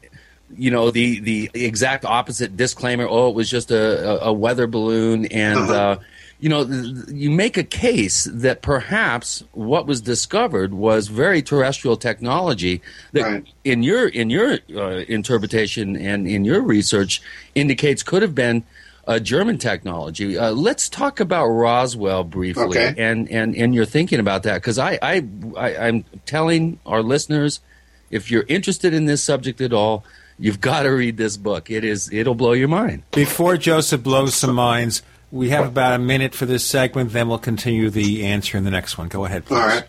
[0.56, 3.06] you know the the exact opposite disclaimer.
[3.08, 5.72] Oh, it was just a, a, weather balloon, and Uh-huh.
[5.74, 5.98] uh,
[6.40, 6.62] you know
[7.08, 12.80] you make a case that perhaps what was discovered was very terrestrial technology
[13.12, 17.20] that, in your in your uh, interpretation and in your research,
[17.54, 18.64] indicates could have been.
[19.06, 20.36] Uh, German technology.
[20.36, 22.92] Uh, let's talk about Roswell briefly, Okay.
[22.98, 25.24] and, and and you're thinking about that because I, I
[25.56, 27.60] I I'm telling our listeners,
[28.10, 30.04] if you're interested in this subject at all,
[30.38, 31.70] you've got to read this book.
[31.70, 33.02] It is it'll blow your mind.
[33.12, 37.38] Before Joseph blows some minds, we have about a minute for this segment, then we'll
[37.38, 39.08] continue the answer in the next one.
[39.08, 39.58] Go ahead, please.
[39.58, 39.84] All right.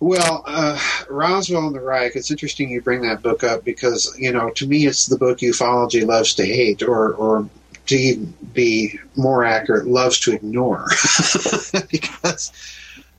[0.00, 0.78] Well, uh,
[1.08, 4.66] Roswell and the Reich, it's interesting you bring that book up because, you know, to
[4.66, 7.48] me it's the book ufology loves to hate, or, or
[7.86, 10.86] to even be more accurate, loves to ignore.
[11.90, 12.52] because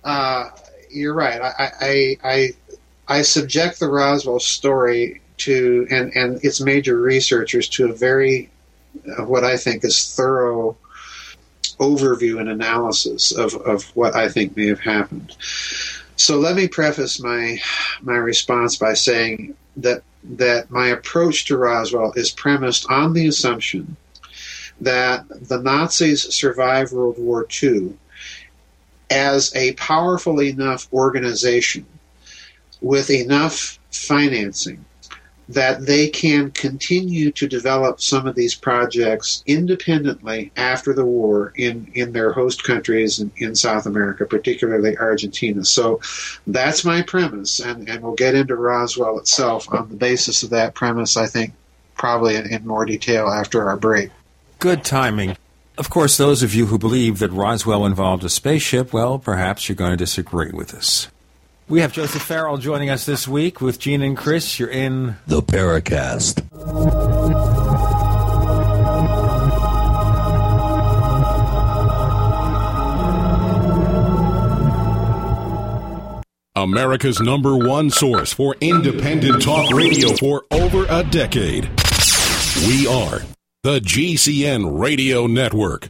[0.04, 0.50] uh,
[0.92, 1.42] you're right.
[1.42, 2.50] I, I, I,
[3.08, 8.50] I subject the Roswell story to, and, and its major researchers to a very,
[9.18, 10.78] uh, what I think is thorough
[11.80, 15.36] overview and analysis of, of what I think may have happened.
[16.16, 17.60] So let me preface my
[18.02, 23.98] my response by saying that that my approach to Roswell is premised on the assumption
[24.82, 27.94] that the Nazis survived World War II
[29.10, 31.86] as a powerful enough organization
[32.82, 34.84] with enough financing
[35.50, 41.92] that they can continue to develop some of these projects independently after the war in,
[41.94, 45.64] in their host countries in, in South America, particularly Argentina.
[45.64, 46.02] So
[46.48, 50.74] that's my premise, and, and we'll get into Roswell itself on the basis of that
[50.74, 51.54] premise, I think,
[51.96, 54.10] probably in, in more detail after our break.
[54.60, 55.38] Good timing.
[55.78, 59.76] Of course, those of you who believe that Roswell involved a spaceship, well, perhaps you're
[59.76, 61.10] going to disagree with us.
[61.68, 64.60] We have Joseph Farrell joining us this week with Gene and Chris.
[64.60, 66.44] You're in The Paracast.
[76.56, 81.64] America's number one source for independent talk radio for over a decade.
[82.68, 83.22] We are
[83.64, 85.90] the GCN Radio Network.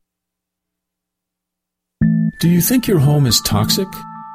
[2.41, 3.87] Do you think your home is toxic?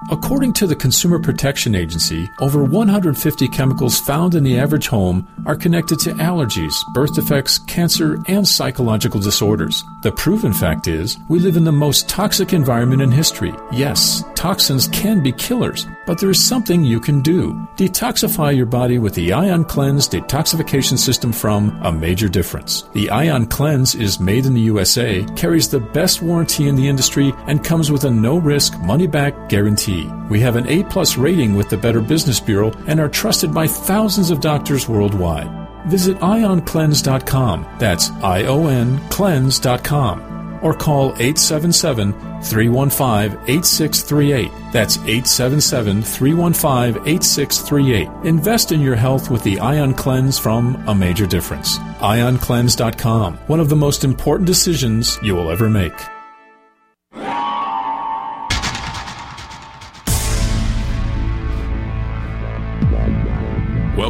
[0.09, 5.57] According to the Consumer Protection Agency, over 150 chemicals found in the average home are
[5.57, 9.83] connected to allergies, birth defects, cancer, and psychological disorders.
[10.05, 13.53] The proven fact is, we live in the most toxic environment in history.
[13.73, 17.53] Yes, toxins can be killers, but there is something you can do.
[17.77, 22.83] Detoxify your body with the Ion Cleanse detoxification system from A Major Difference.
[22.93, 27.33] The Ion Cleanse is made in the USA, carries the best warranty in the industry,
[27.49, 29.96] and comes with a no risk, money back guarantee.
[30.29, 33.67] We have an A plus rating with the Better Business Bureau and are trusted by
[33.67, 35.51] thousands of doctors worldwide.
[35.87, 37.67] Visit ioncleanse.com.
[37.79, 40.59] That's I O N cleanse.com.
[40.63, 44.51] Or call 877 315 8638.
[44.73, 48.09] That's 877 315 8638.
[48.25, 51.79] Invest in your health with the Ion Cleanse from A Major Difference.
[51.79, 53.37] IonCleanse.com.
[53.47, 55.95] One of the most important decisions you will ever make.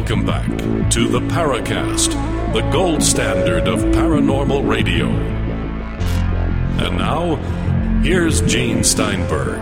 [0.07, 2.13] Welcome back to the Paracast,
[2.53, 5.07] the gold standard of paranormal radio.
[6.79, 7.35] And now,
[8.01, 9.59] here's Gene Steinberg.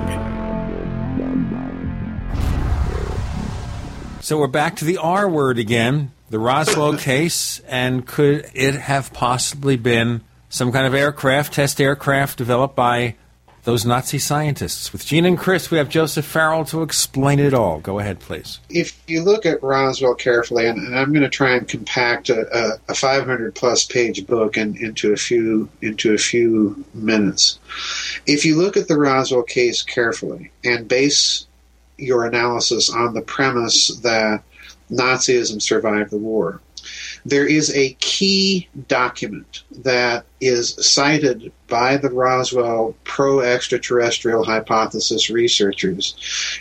[4.22, 6.12] So we're back to the R word again.
[6.30, 12.38] the Roswell case, and could it have possibly been some kind of aircraft, test aircraft
[12.38, 13.16] developed by
[13.66, 14.94] those Nazi scientists.
[14.94, 17.80] With Gene and Chris, we have Joseph Farrell to explain it all.
[17.80, 18.60] Go ahead, please.
[18.70, 22.48] If you look at Roswell carefully, and, and I'm going to try and compact a,
[22.56, 27.60] a, a 500 plus page book in, into a few into a few minutes.
[28.26, 31.48] If you look at the Roswell case carefully and base
[31.98, 34.44] your analysis on the premise that
[34.92, 36.62] Nazism survived the war,
[37.26, 46.16] there is a key document that is cited by the Roswell pro extraterrestrial hypothesis researchers.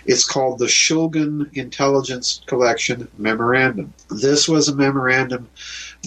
[0.07, 3.93] It's called the Schulgen Intelligence Collection Memorandum.
[4.09, 5.51] This was a memorandum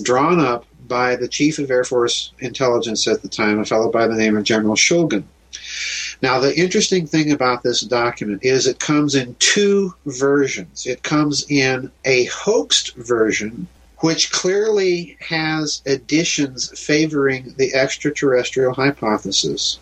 [0.01, 4.08] drawn up by the Chief of Air Force Intelligence at the time, a fellow by
[4.08, 5.24] the name of General Schulgen.
[6.22, 10.88] Now, the interesting thing about this document is it comes in two versions.
[10.88, 13.68] It comes in a hoaxed version,
[13.99, 19.79] which clearly has additions favoring the extraterrestrial hypothesis.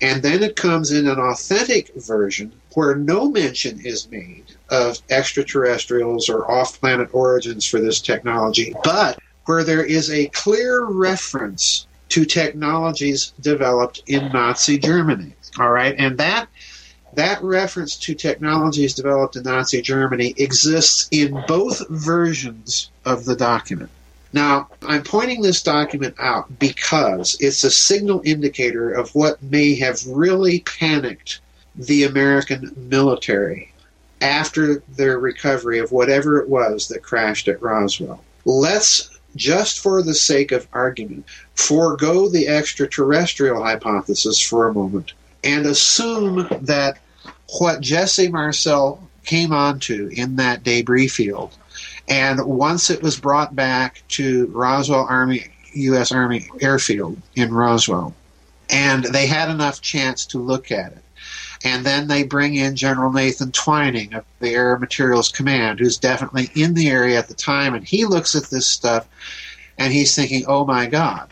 [0.00, 6.28] And then it comes in an authentic version where no mention is made of extraterrestrials
[6.28, 12.24] or off planet origins for this technology, but where there is a clear reference to
[12.24, 15.34] technologies developed in Nazi Germany.
[15.58, 16.48] All right, and that
[17.14, 23.90] that reference to technologies developed in Nazi Germany exists in both versions of the document.
[24.32, 30.06] Now, I'm pointing this document out because it's a signal indicator of what may have
[30.06, 31.40] really panicked
[31.76, 33.72] the American military
[34.22, 38.22] after their recovery of whatever it was that crashed at Roswell.
[38.46, 45.12] Let's, just for the sake of argument, forego the extraterrestrial hypothesis for a moment
[45.44, 46.98] and assume that
[47.58, 51.56] what Jesse Marcel came onto in that debris field,
[52.08, 56.12] and once it was brought back to Roswell Army, U.S.
[56.12, 58.14] Army Airfield in Roswell,
[58.70, 60.98] and they had enough chance to look at it.
[61.64, 66.50] And then they bring in General Nathan Twining of the Air Materiel Command, who's definitely
[66.56, 69.06] in the area at the time, and he looks at this stuff
[69.78, 71.28] and he's thinking, oh my God,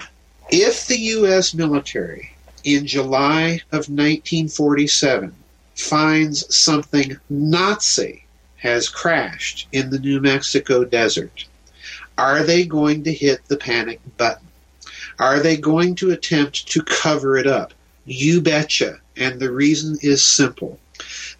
[0.50, 1.52] if the U.S.
[1.52, 2.29] military
[2.64, 5.34] in July of 1947
[5.74, 8.24] finds something Nazi
[8.56, 11.46] has crashed in the New Mexico desert,
[12.18, 14.46] are they going to hit the panic button?
[15.18, 17.72] Are they going to attempt to cover it up?
[18.04, 19.00] You betcha.
[19.16, 20.78] And the reason is simple.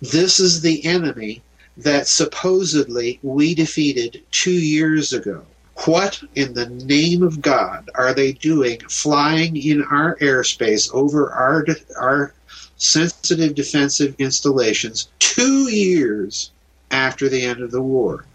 [0.01, 1.43] This is the enemy
[1.77, 5.45] that supposedly we defeated two years ago.
[5.87, 11.65] What in the name of God are they doing flying in our airspace over our,
[11.99, 12.35] our
[12.77, 16.51] sensitive defensive installations two years
[16.91, 18.27] after the end of the war?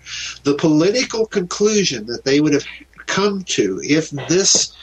[0.44, 2.66] The political conclusion that they would have
[3.06, 4.74] come to if this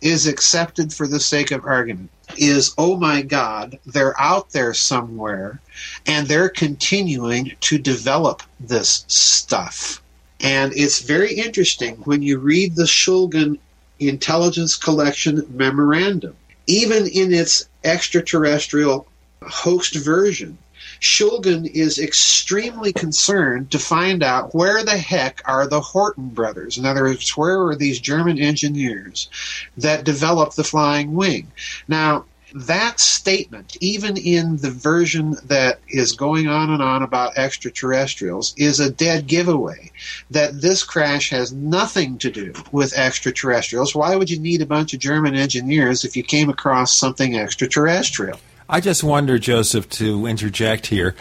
[0.00, 5.60] is accepted for the sake of argument is oh my God, they're out there somewhere
[6.06, 10.02] and they're continuing to develop this stuff.
[10.40, 13.58] And it's very interesting when you read the Schulgen
[13.98, 16.36] Intelligence Collection Memorandum.
[16.66, 19.06] Even in its extraterrestrial
[19.42, 20.58] hoaxed version,
[21.00, 26.78] Schulgen is extremely concerned to find out where the heck are the Horten brothers.
[26.78, 29.28] In other words, where are these German engineers
[29.76, 31.50] that developed the flying wing?
[31.88, 32.24] Now,
[32.54, 38.80] that statement, even in the version that is going on and on about extraterrestrials, is
[38.80, 39.90] a dead giveaway.
[40.30, 43.94] That this crash has nothing to do with extraterrestrials.
[43.94, 48.38] Why would you need a bunch of German engineers if you came across something extraterrestrial?
[48.68, 51.14] I just wonder, Joseph, to interject here,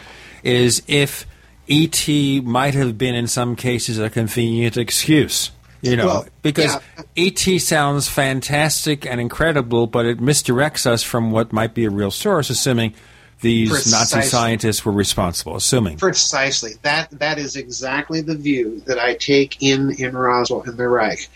[0.44, 1.26] is if
[1.68, 2.08] ET
[2.44, 5.52] might have been in some cases a convenient excuse.
[5.86, 6.78] You know, Well, because
[7.18, 7.26] yeah.
[7.28, 12.12] ET sounds fantastic and incredible, but it misdirects us from what might be a real
[12.12, 12.94] source, assuming
[13.42, 15.56] these Nazi scientists were responsible.
[15.56, 15.98] Assuming.
[15.98, 16.74] Precisely.
[16.82, 21.30] That that is exactly the view that I take in in Roswell and the Reich,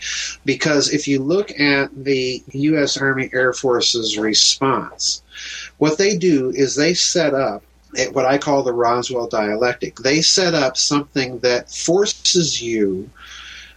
[0.44, 2.96] because if you look at the U.S.
[2.96, 5.22] Army Air Force's response,
[5.78, 7.62] what they do is they set up
[7.98, 9.96] at what I call the Roswell dialectic.
[9.96, 13.10] They set up something that forces you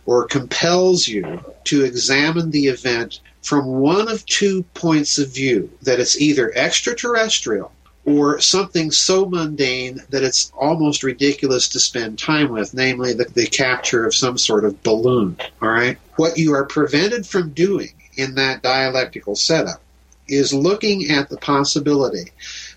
[0.06, 6.00] or compels you to examine the event from one of two points of view that
[6.00, 7.72] it's either extraterrestrial
[8.06, 13.48] or something so mundane that it's almost ridiculous to spend time with, namely the, the
[13.48, 15.38] capture of some sort of balloon.
[15.62, 15.98] All right?
[16.18, 19.82] What you are prevented from doing in that dialectical setup
[20.28, 22.32] is looking at the possibility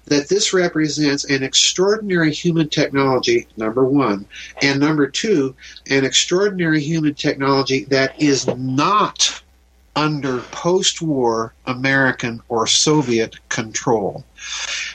[0.07, 4.27] that this represents an extraordinary human technology, number one,
[4.63, 5.55] and number two,
[5.91, 9.43] an extraordinary human technology that is not
[9.97, 14.25] under post war American or Soviet control.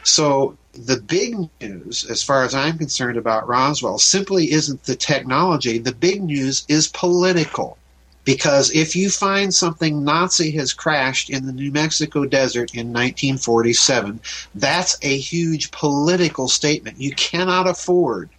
[0.04, 5.80] So the big news, as far as I'm concerned about Roswell, simply isn't the technology.
[5.80, 7.78] The big news is political.
[8.24, 14.22] Because if you find something Nazi has crashed in the New Mexico desert in 1947,
[14.54, 17.02] that's a huge political statement.
[17.02, 18.30] You cannot afford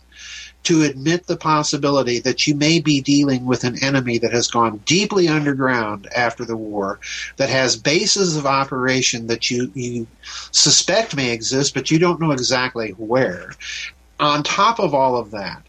[0.64, 4.78] to admit the possibility that you may be dealing with an enemy that has gone
[4.84, 7.00] deeply underground after the war,
[7.36, 10.06] that has bases of operation that you, you
[10.52, 13.52] suspect may exist, but you don't know exactly where.
[14.20, 15.62] On top of all of that,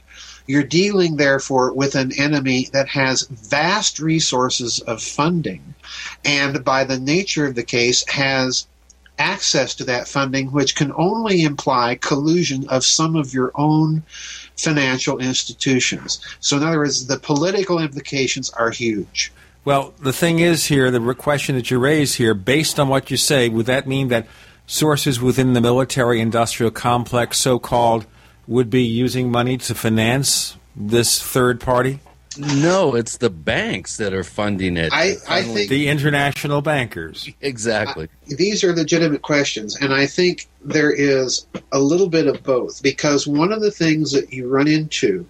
[0.47, 5.73] you're dealing, therefore, with an enemy that has vast resources of funding,
[6.25, 8.67] and by the nature of the case, has
[9.19, 14.03] access to that funding, which can only imply collusion of some of your own
[14.57, 16.19] financial institutions.
[16.39, 19.31] So, in other words, the political implications are huge.
[19.65, 23.17] Well, the thing is here, the question that you raise here, based on what you
[23.17, 24.27] say, would that mean that
[24.65, 28.05] sources within the military industrial complex, so called,
[28.47, 31.99] would be using money to finance this third party?
[32.37, 34.91] No, it's the banks that are funding it.
[34.91, 37.29] I, I think the international bankers.
[37.41, 38.07] Exactly.
[38.31, 42.81] I, these are legitimate questions, and I think there is a little bit of both
[42.81, 45.27] because one of the things that you run into,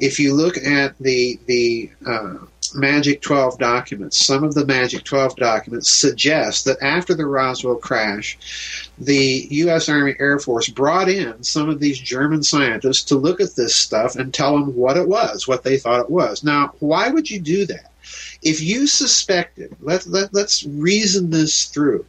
[0.00, 2.36] if you look at the the uh,
[2.74, 8.38] Magic 12 documents, some of the Magic 12 documents suggest that after the Roswell crash,
[8.98, 9.88] the U.S.
[9.88, 14.16] Army Air Force brought in some of these German scientists to look at this stuff
[14.16, 16.44] and tell them what it was, what they thought it was.
[16.44, 17.90] Now, why would you do that?
[18.42, 22.04] If you suspected, let, let, let's reason this through.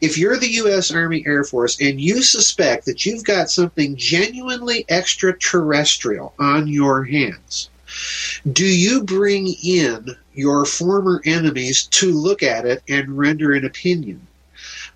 [0.00, 0.90] If you're the U.S.
[0.90, 7.68] Army Air Force and you suspect that you've got something genuinely extraterrestrial on your hands,
[8.50, 14.26] do you bring in your former enemies to look at it and render an opinion?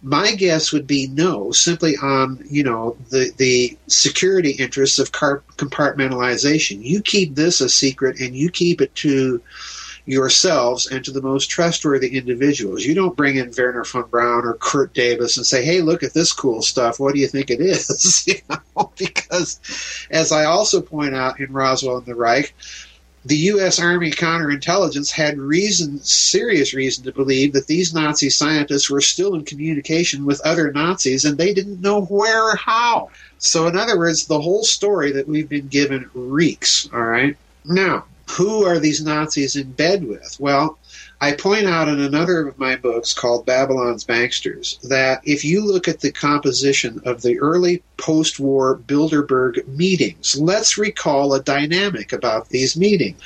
[0.01, 6.85] My guess would be no, simply on you know the the security interests of compartmentalization.
[6.85, 9.43] You keep this a secret, and you keep it to
[10.07, 12.85] yourselves and to the most trustworthy individuals.
[12.85, 16.15] You don't bring in Wernher von Braun or Kurt Debus and say, "Hey, look at
[16.15, 17.01] this cool stuff.
[17.01, 19.61] What do you think it is?" you know, because
[20.11, 22.55] as I also point out in Roswell and the Reich,
[23.27, 23.81] the U.S.
[23.81, 29.47] Army counterintelligence had reason, serious reason to believe that these Nazi scientists were still in
[29.47, 33.09] communication with other Nazis and they didn't know where or how.
[33.39, 37.35] So, in other words, the whole story that we've been given reeks, all right?
[37.65, 40.37] Now, who are these Nazis in bed with?
[40.41, 40.79] Well,
[41.25, 45.89] I point out in another of my books called Babylon's Banksters that if you look
[45.89, 52.51] at the composition of the early post war Bilderberg meetings, let's recall a dynamic about
[52.51, 53.17] these meetings.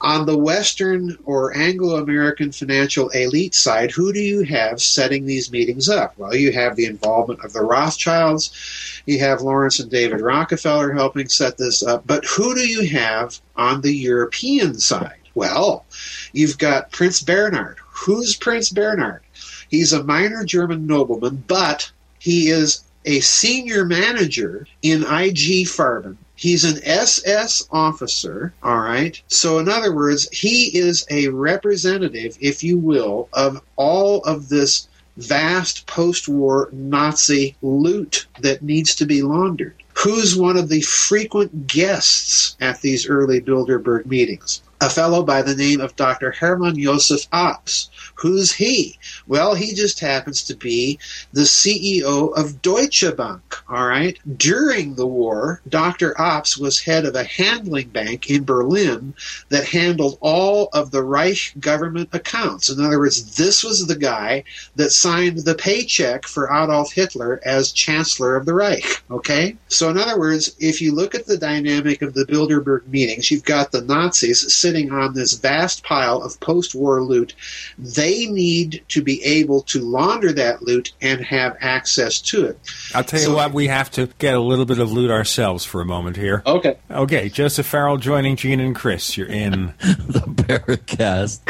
[0.00, 5.52] On the Western or Anglo American financial elite side, who do you have setting these
[5.52, 6.16] meetings up?
[6.16, 11.28] Well, you have the involvement of the Rothschilds, you have Laurance and David Rockefeller helping
[11.28, 15.18] set this up, but who do you have on the European side?
[15.34, 15.84] Well,
[16.32, 17.78] you've got Prince Bernhard.
[17.90, 19.22] Who's Prince Bernhard?
[19.68, 26.16] He's a minor German nobleman, but he is a senior manager in IG Farben.
[26.34, 29.20] He's an SS officer, all right?
[29.28, 34.88] So, in other words, he is a representative, if you will, of all of this
[35.16, 39.74] vast post war Nazi loot that needs to be laundered.
[39.94, 44.60] Who's one of the frequent guests at these early Bilderberg meetings?
[44.80, 46.32] A fellow by the name of Dr.
[46.32, 47.90] Hermann Josef Abs.
[48.16, 48.98] Who's he?
[49.26, 50.98] Well, he just happens to be
[51.32, 54.18] the CEO of Deutsche Bank, all right?
[54.38, 56.18] During the war, Dr.
[56.18, 59.14] Abs was head of a handling bank in Berlin
[59.50, 62.70] that handled all of the Reich government accounts.
[62.70, 64.44] In other words, this was the guy
[64.76, 69.56] that signed the paycheck for Adolf Hitler as Chancellor of the Reich, okay?
[69.68, 73.44] So, in other words, if you look at the dynamic of the Bilderberg meetings, you've
[73.44, 77.34] got the Nazis sitting on this vast pile of post war loot.
[77.78, 82.58] They need to be able to launder that loot and have access to it.
[82.94, 85.64] I'll tell you so, what, we have to get a little bit of loot ourselves
[85.64, 86.42] for a moment here.
[86.46, 86.76] Okay.
[86.90, 89.16] Okay, Joseph Farrell joining Gene and Chris.
[89.16, 91.40] You're in the Paracast.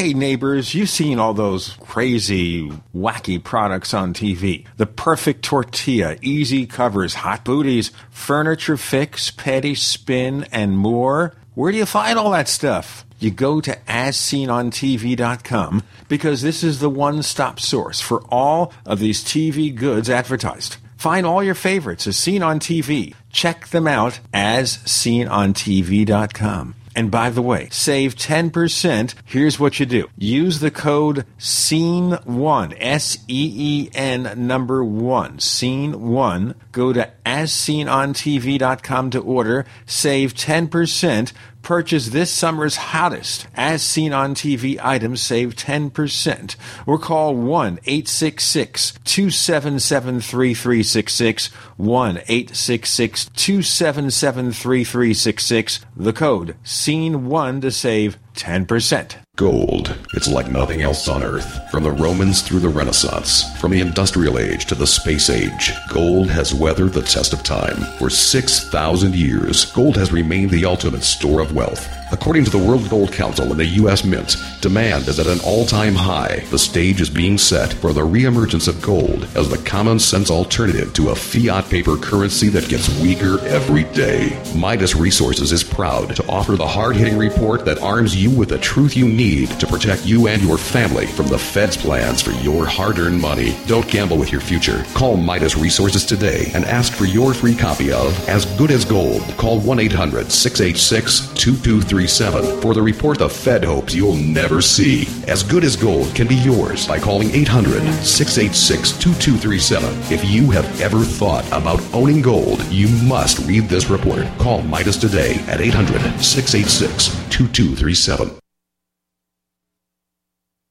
[0.00, 4.64] Hey neighbors, you've seen all those crazy, wacky products on TV.
[4.78, 11.34] The perfect tortilla, easy covers, hot booties, furniture fix, petty spin, and more.
[11.52, 13.04] Where do you find all that stuff?
[13.18, 19.22] you go to asseenontv.com because this is the one stop source for all of these
[19.22, 20.78] TV goods advertised.
[20.96, 23.14] Find all your favorites as seen on TV.
[23.28, 26.74] Check them out as seenontv.com.
[26.96, 29.14] And by the way, save 10%.
[29.24, 30.08] Here's what you do.
[30.16, 36.54] Use the code SEEN1, S-E-E-N number 1, SEEN1.
[36.72, 39.66] Go to asseenontv.com to order.
[39.86, 41.32] Save 10%.
[41.62, 46.56] Purchase this summer's hottest as seen on TV items, save 10%.
[46.86, 51.46] Or call 1 866 277 3366.
[51.76, 55.80] 1 866 277 3366.
[55.96, 59.16] The code SEEN1 to save 10%.
[59.40, 59.96] Gold.
[60.12, 61.70] It's like nothing else on Earth.
[61.70, 66.28] From the Romans through the Renaissance, from the Industrial Age to the Space Age, gold
[66.28, 67.76] has weathered the test of time.
[67.98, 71.88] For 6,000 years, gold has remained the ultimate store of wealth.
[72.12, 74.04] According to the World Gold Council and the U.S.
[74.04, 76.40] Mint, demand is at an all time high.
[76.50, 80.92] The stage is being set for the reemergence of gold as the common sense alternative
[80.94, 84.42] to a fiat paper currency that gets weaker every day.
[84.56, 88.58] Midas Resources is proud to offer the hard hitting report that arms you with the
[88.58, 92.66] truth you need to protect you and your family from the Fed's plans for your
[92.66, 93.56] hard earned money.
[93.66, 94.84] Don't gamble with your future.
[94.94, 99.22] Call Midas Resources today and ask for your free copy of As Good as Gold.
[99.36, 105.06] Call 1 800 686 2237 for the report the Fed hopes you'll never see.
[105.28, 110.12] As Good as Gold can be yours by calling 800 686 2237.
[110.12, 114.26] If you have ever thought about owning gold, you must read this report.
[114.38, 118.39] Call Midas today at 800 686 2237.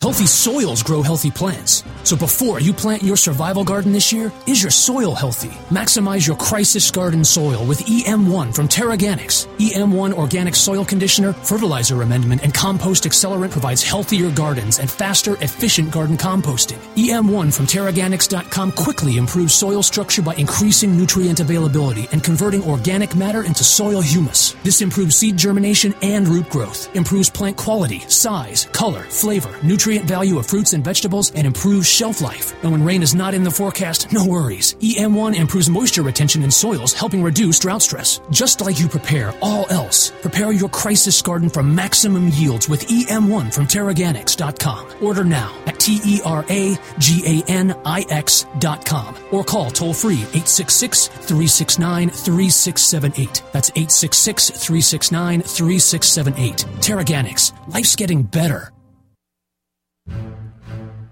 [0.00, 1.84] Healthy soils grow healthy plants.
[2.04, 5.50] So before you plant your survival garden this year, is your soil healthy?
[5.68, 9.46] Maximize your crisis garden soil with EM1 from TeraGanix.
[9.58, 15.90] EM1 organic soil conditioner, fertilizer amendment, and compost accelerant provides healthier gardens and faster, efficient
[15.90, 16.78] garden composting.
[16.94, 23.44] EM1 from TeraGanix.com quickly improves soil structure by increasing nutrient availability and converting organic matter
[23.44, 24.54] into soil humus.
[24.64, 30.38] This improves seed germination and root growth, improves plant quality, size, color, flavor, nutrient value
[30.38, 32.52] of fruits and vegetables, and improves shelf life.
[32.62, 34.74] And when rain is not in the forecast, no worries.
[34.74, 38.20] EM1 improves moisture retention in soils, helping reduce drought stress.
[38.30, 43.52] Just like you prepare all else, prepare your crisis garden for maximum yields with EM1
[43.52, 45.02] from TeraGanix.com.
[45.02, 49.94] Order now at T E R A G A N I X.com or call toll
[49.94, 53.42] free 866 369 3678.
[53.52, 56.56] That's 866 369 3678.
[56.80, 57.52] TeraGanix.
[57.72, 58.72] Life's getting better.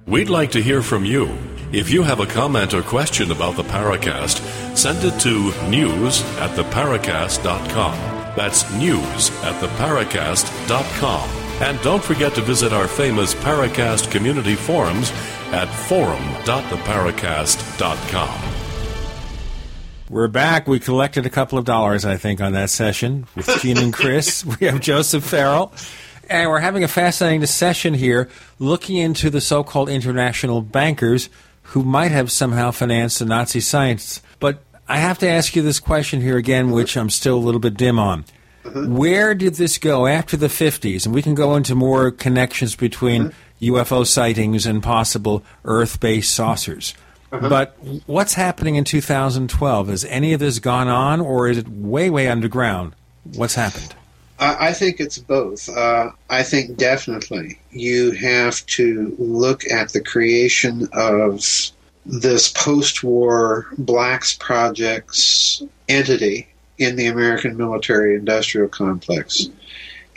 [0.07, 1.37] We'd like to hear from you.
[1.71, 4.41] If you have a comment or question about the Paracast,
[4.75, 7.93] send it to news at theparacast.com.
[8.35, 11.29] That's news at theparacast.com.
[11.61, 15.11] And don't forget to visit our famous Paracast community forums
[15.53, 18.55] at forum.theparacast.com.
[20.09, 20.67] We're back.
[20.67, 24.43] We collected a couple of dollars, I think, on that session with Gene and Chris.
[24.61, 25.71] we have Joseph Farrell.
[26.29, 28.29] And we're having a fascinating session here
[28.59, 31.31] looking into the so called international bankers
[31.63, 34.23] who might have somehow financed the Nazi science.
[34.39, 37.61] But I have to ask you this question here again, which I'm still a little
[37.61, 38.25] bit dim on.
[38.65, 38.97] Mm-hmm.
[38.97, 41.07] Where did this go after the 50s?
[41.07, 43.75] And we can go into more connections between mm-hmm.
[43.75, 46.95] UFO sightings and possible Earth based saucers.
[47.33, 47.49] Mm-hmm.
[47.49, 47.77] But
[48.07, 49.89] what's happening in 2012?
[49.89, 52.95] Has any of this gone on, or is it way, way underground?
[53.25, 53.95] What's happened?
[54.41, 55.69] I think it's both.
[55.69, 61.45] Uh, I think definitely you have to look at the creation of
[62.07, 66.49] this post war Blacks Projects entity
[66.79, 69.49] in the American military industrial complex.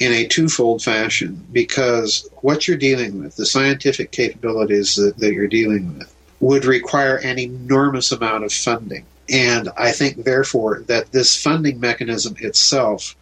[0.02, 5.48] in a twofold fashion because what you're dealing with, the scientific capabilities that, that you're
[5.48, 9.06] dealing with, would require an enormous amount of funding.
[9.30, 13.16] And I think, therefore, that this funding mechanism itself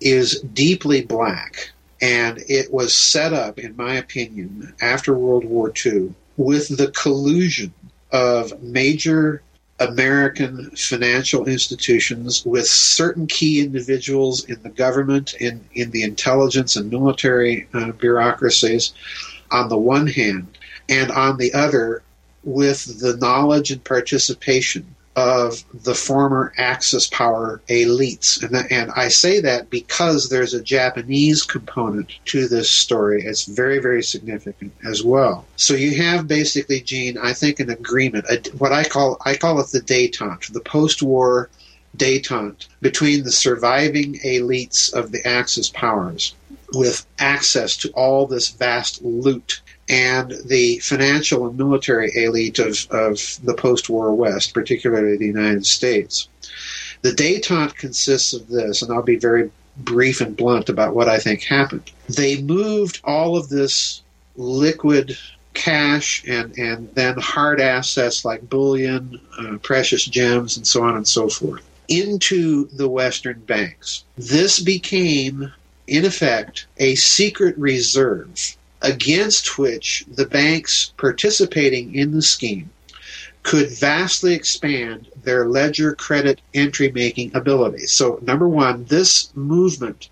[0.00, 1.70] is deeply black.
[2.00, 7.72] And it was set up, in my opinion, after World War II with the collusion
[8.12, 9.42] of major
[9.80, 16.90] American financial institutions with certain key individuals in the government, in, in the intelligence and
[16.90, 18.92] military uh, bureaucracies,
[19.50, 20.46] on the one hand,
[20.88, 22.02] and on the other,
[22.44, 28.42] with the knowledge and participation of the former Axis power elites.
[28.42, 33.22] And, and I say that because there's a Japanese component to this story.
[33.22, 35.46] It's very, very significant as well.
[35.56, 39.60] So you have basically, Gene, I think an agreement, a, what I call, I call
[39.60, 41.48] it the detente, the post-war
[41.96, 46.34] detente between the surviving elites of the Axis powers
[46.72, 53.38] with access to all this vast loot and the financial and military elite of, of
[53.44, 56.28] the post war West, particularly the United States.
[57.02, 61.18] The detente consists of this, and I'll be very brief and blunt about what I
[61.18, 61.90] think happened.
[62.08, 64.02] They moved all of this
[64.36, 65.18] liquid
[65.52, 71.06] cash and, and then hard assets like bullion, uh, precious gems, and so on and
[71.06, 74.04] so forth into the Western banks.
[74.16, 75.52] This became,
[75.86, 82.70] in effect, a secret reserve against which the banks participating in the scheme
[83.42, 87.92] could vastly expand their ledger credit entry making abilities.
[87.92, 90.08] So, number one, this movement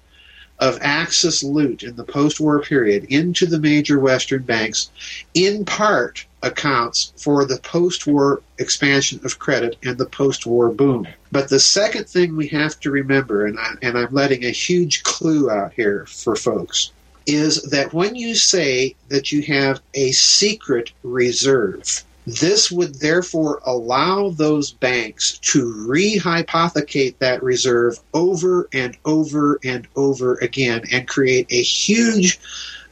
[0.59, 4.91] of Axis loot in the post war period into the major Western banks
[5.35, 11.07] in part accounts for the post war expansion of credit and the post war boom.
[11.31, 15.03] But the second thing we have to remember, and, I, and I'm letting a huge
[15.03, 16.93] clue out here for folks,
[17.27, 24.31] is that when you say that you have a secret reserve, this would therefore allow
[24.31, 31.63] those banks to rehypothecate that reserve over and over and over again and create a
[31.63, 32.39] huge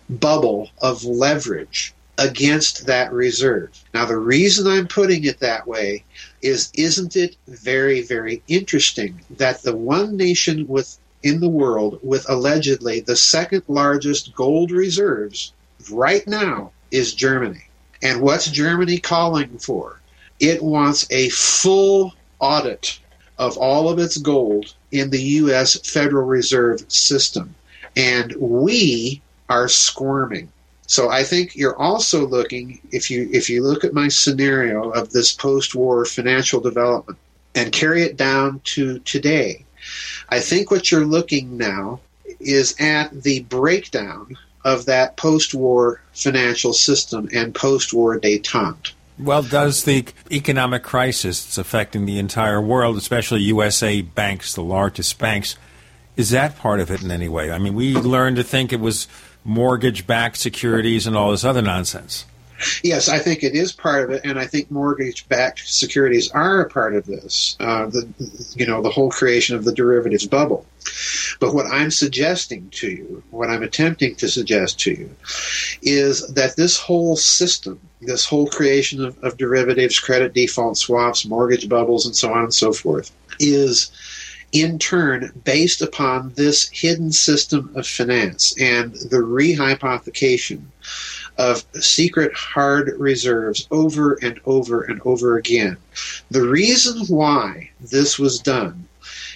[0.08, 3.70] bubble of leverage against that reserve.
[3.94, 6.04] Now, the reason I'm putting it that way
[6.42, 12.28] is isn't it very, very interesting that the one nation with in the world with
[12.28, 15.52] allegedly the second largest gold reserves
[15.90, 17.64] right now is Germany.
[18.02, 20.00] And what's Germany calling for?
[20.38, 22.98] It wants a full audit
[23.38, 25.78] of all of its gold in the U.S.
[25.88, 27.54] Federal Reserve System.
[27.96, 30.50] And we are squirming.
[30.86, 35.12] So I think you're also looking, if you if you look at my scenario of
[35.12, 37.18] this post-war financial development
[37.54, 39.64] and carry it down to today,
[40.30, 42.00] I think what you're looking now
[42.38, 48.92] is at the breakdown of that post war financial system and post war detente.
[49.18, 55.18] Well, does the economic crisis that's affecting the entire world, especially USA banks, the largest
[55.18, 55.56] banks,
[56.16, 57.50] is that part of it in any way?
[57.50, 59.08] I mean, we learned to think it was
[59.44, 62.24] mortgage backed securities and all this other nonsense.
[62.82, 66.68] Yes, I think it is part of it, and I think mortgage-backed securities are a
[66.68, 67.56] part of this.
[67.58, 68.08] Uh, the
[68.54, 70.66] you know the whole creation of the derivatives bubble.
[71.40, 75.10] But what I'm suggesting to you, what I'm attempting to suggest to you,
[75.82, 81.68] is that this whole system, this whole creation of, of derivatives, credit default swaps, mortgage
[81.68, 83.90] bubbles, and so on and so forth, is
[84.52, 90.62] in turn based upon this hidden system of finance and the rehypothecation
[91.38, 95.76] of secret hard reserves over and over and over again.
[96.30, 98.88] The reason why this was done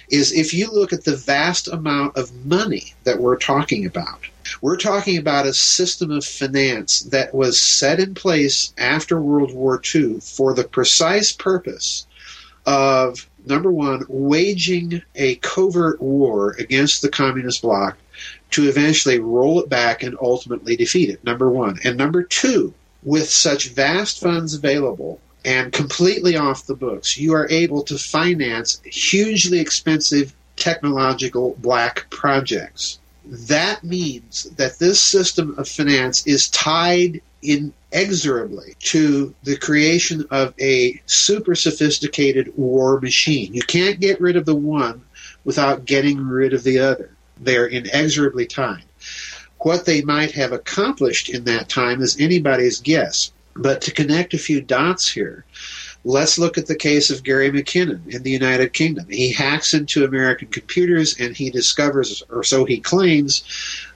[0.09, 4.19] is if you look at the vast amount of money that we're talking about,
[4.61, 9.81] we're talking about a system of finance that was set in place after World War
[9.93, 12.05] II for the precise purpose
[12.65, 17.97] of number one, waging a covert war against the communist bloc
[18.51, 21.79] to eventually roll it back and ultimately defeat it, number one.
[21.83, 22.73] And number two,
[23.03, 28.81] with such vast funds available and completely off the books, you are able to finance
[28.85, 32.99] hugely expensive technological black projects.
[33.25, 41.01] That means that this system of finance is tied inexorably to the creation of a
[41.05, 43.53] super sophisticated war machine.
[43.53, 45.03] You can't get rid of the one
[45.43, 47.14] without getting rid of the other.
[47.39, 48.83] They're inexorably tied.
[49.59, 53.31] What they might have accomplished in that time is anybody's guess.
[53.55, 55.45] But to connect a few dots here,
[56.07, 59.07] Let's look at the case of Gary McKinnon in the United Kingdom.
[59.09, 63.43] He hacks into American computers and he discovers, or so he claims,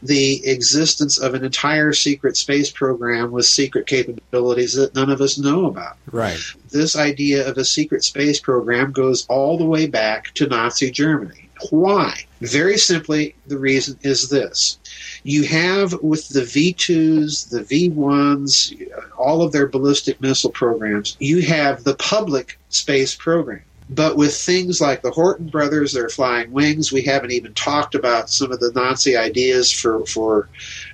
[0.02, 5.38] the existence of an entire secret space program with secret capabilities that none of us
[5.38, 5.98] know about.
[6.12, 6.40] Right.
[6.72, 11.49] This idea of a secret space program goes all the way back to Nazi Germany.
[11.70, 12.26] Why?
[12.42, 14.78] Very simply, the reason is this.
[15.24, 18.74] You have with the V2s, the V1s,
[19.18, 23.62] all of their ballistic missile programs, you have the public space program.
[23.90, 28.30] But with things like the Horten brothers, their flying wings, we haven't even talked about
[28.30, 30.48] some of the Nazi ideas for, for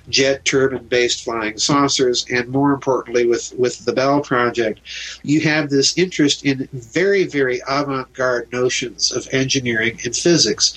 [0.08, 2.26] jet turbine based flying saucers.
[2.30, 4.80] And more importantly, with, with the Bell Project,
[5.22, 10.74] you have this interest in very, very avant garde notions of engineering and physics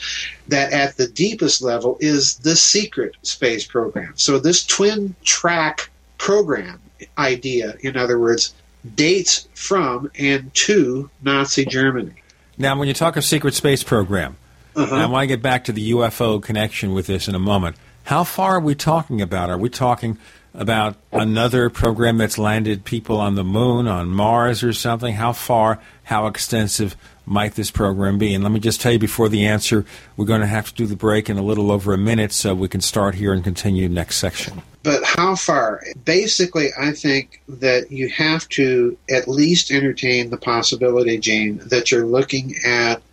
[0.47, 4.13] that at the deepest level is the secret space program.
[4.15, 6.81] So this twin track program
[7.17, 8.53] idea, in other words,
[8.95, 12.13] dates from and to Nazi Germany.
[12.57, 14.37] Now, when you talk of secret space program,
[14.75, 14.95] Uh-huh.
[14.95, 17.75] I want to get back to the UFO connection with this in a moment.
[18.09, 19.51] How far are we talking about?
[19.51, 20.17] Are we talking
[20.55, 25.13] about another program that's landed people on the moon, on Mars, or something?
[25.13, 26.95] How far, how extensive
[27.27, 28.33] might this program be?
[28.33, 29.85] And let me just tell you before the answer,
[30.17, 32.55] we're going to have to do the break in a little over a minute so
[32.55, 34.63] we can start here and continue next section.
[34.81, 35.83] But how far?
[36.03, 42.07] Basically, I think that you have to at least entertain the possibility, Gene, that you're
[42.07, 43.03] looking at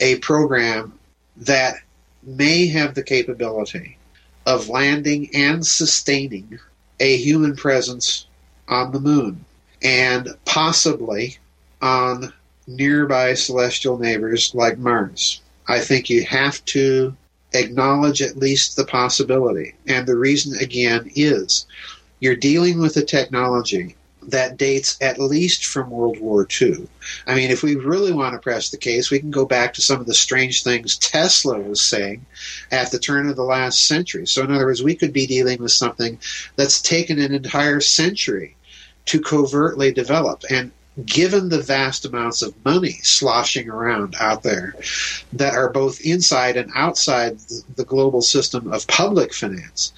[0.00, 0.98] a program
[1.36, 1.76] that
[2.24, 3.96] may have the capability
[4.46, 6.58] of landing and sustaining
[6.98, 8.26] a human presence
[8.68, 9.44] on the moon
[9.82, 11.38] and possibly
[11.80, 12.32] on
[12.66, 15.40] nearby celestial neighbors like Mars.
[15.66, 17.16] I think you have to
[17.52, 19.74] acknowledge at least the possibility.
[19.86, 21.66] And the reason, again, is
[22.20, 23.96] you're dealing with a technology
[24.28, 26.88] that dates at least from World War II.
[27.26, 29.82] I mean, if we really want to press the case, we can go back to
[29.82, 32.24] some of the strange things Tesla was saying
[32.70, 34.26] at the turn of the last century.
[34.26, 36.18] So, in other words, we could be dealing with something
[36.56, 38.56] that's taken an entire century
[39.06, 40.44] to covertly develop.
[40.50, 40.70] And
[41.04, 44.74] given the vast amounts of money sloshing around out there
[45.32, 47.38] that are both inside and outside
[47.76, 49.92] the global system of public finance,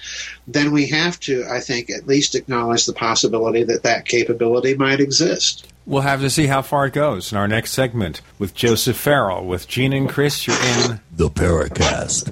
[0.47, 4.99] then we have to, I think, at least acknowledge the possibility that that capability might
[4.99, 5.67] exist.
[5.85, 9.45] We'll have to see how far it goes in our next segment with Joseph Farrell.
[9.45, 12.31] With Gene and Chris, you're in The Paracast.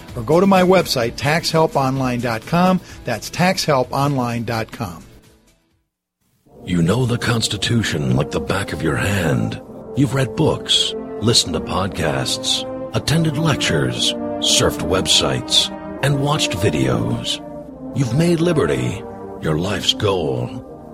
[0.15, 2.81] or go to my website, taxhelponline.com.
[3.03, 5.03] That's taxhelponline.com.
[6.63, 9.61] You know the Constitution like the back of your hand.
[9.95, 12.63] You've read books, listened to podcasts,
[12.95, 15.69] attended lectures, surfed websites,
[16.03, 17.39] and watched videos.
[17.97, 19.01] You've made liberty
[19.41, 20.47] your life's goal,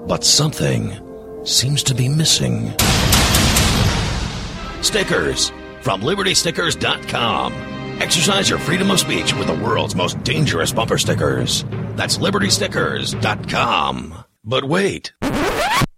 [0.08, 0.98] but something
[1.44, 2.72] seems to be missing.
[4.82, 5.50] Stickers
[5.82, 7.77] from libertystickers.com.
[8.00, 11.64] Exercise your freedom of speech with the world's most dangerous bumper stickers.
[11.96, 14.24] That's libertystickers.com.
[14.44, 15.14] But wait.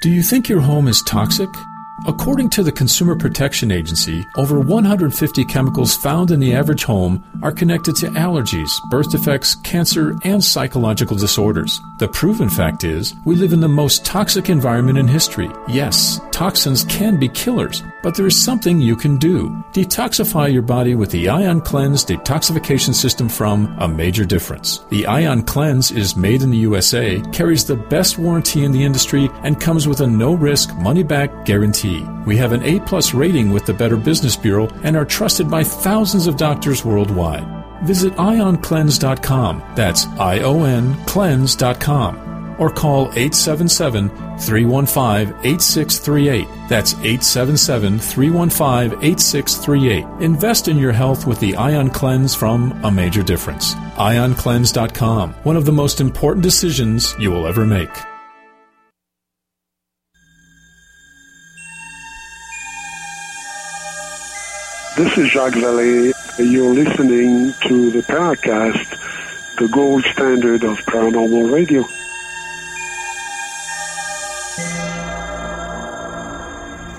[0.00, 1.48] Do you think your home is toxic?
[2.06, 7.50] According to the Consumer Protection Agency, over 150 chemicals found in the average home are
[7.50, 11.80] connected to allergies, birth defects, cancer, and psychological disorders.
[11.98, 15.50] The proven fact is, we live in the most toxic environment in history.
[15.66, 19.48] Yes, toxins can be killers, but there is something you can do.
[19.72, 24.78] Detoxify your body with the Ion Cleanse detoxification system from A Major Difference.
[24.90, 29.28] The Ion Cleanse is made in the USA, carries the best warranty in the industry,
[29.42, 31.87] and comes with a no risk money back guarantee.
[32.26, 35.64] We have an A plus rating with the Better Business Bureau and are trusted by
[35.64, 37.46] thousands of doctors worldwide.
[37.84, 39.62] Visit ioncleanse.com.
[39.74, 42.28] That's I O N cleanse.com.
[42.58, 44.08] Or call 877
[44.38, 46.48] 315 8638.
[46.68, 50.04] That's 877 315 8638.
[50.20, 53.74] Invest in your health with the Ion Cleanse from A Major Difference.
[53.74, 55.34] IonCleanse.com.
[55.44, 57.90] One of the most important decisions you will ever make.
[64.98, 66.12] This is Jacques Vallée.
[66.40, 71.82] You're listening to the Paracast, the gold standard of paranormal radio.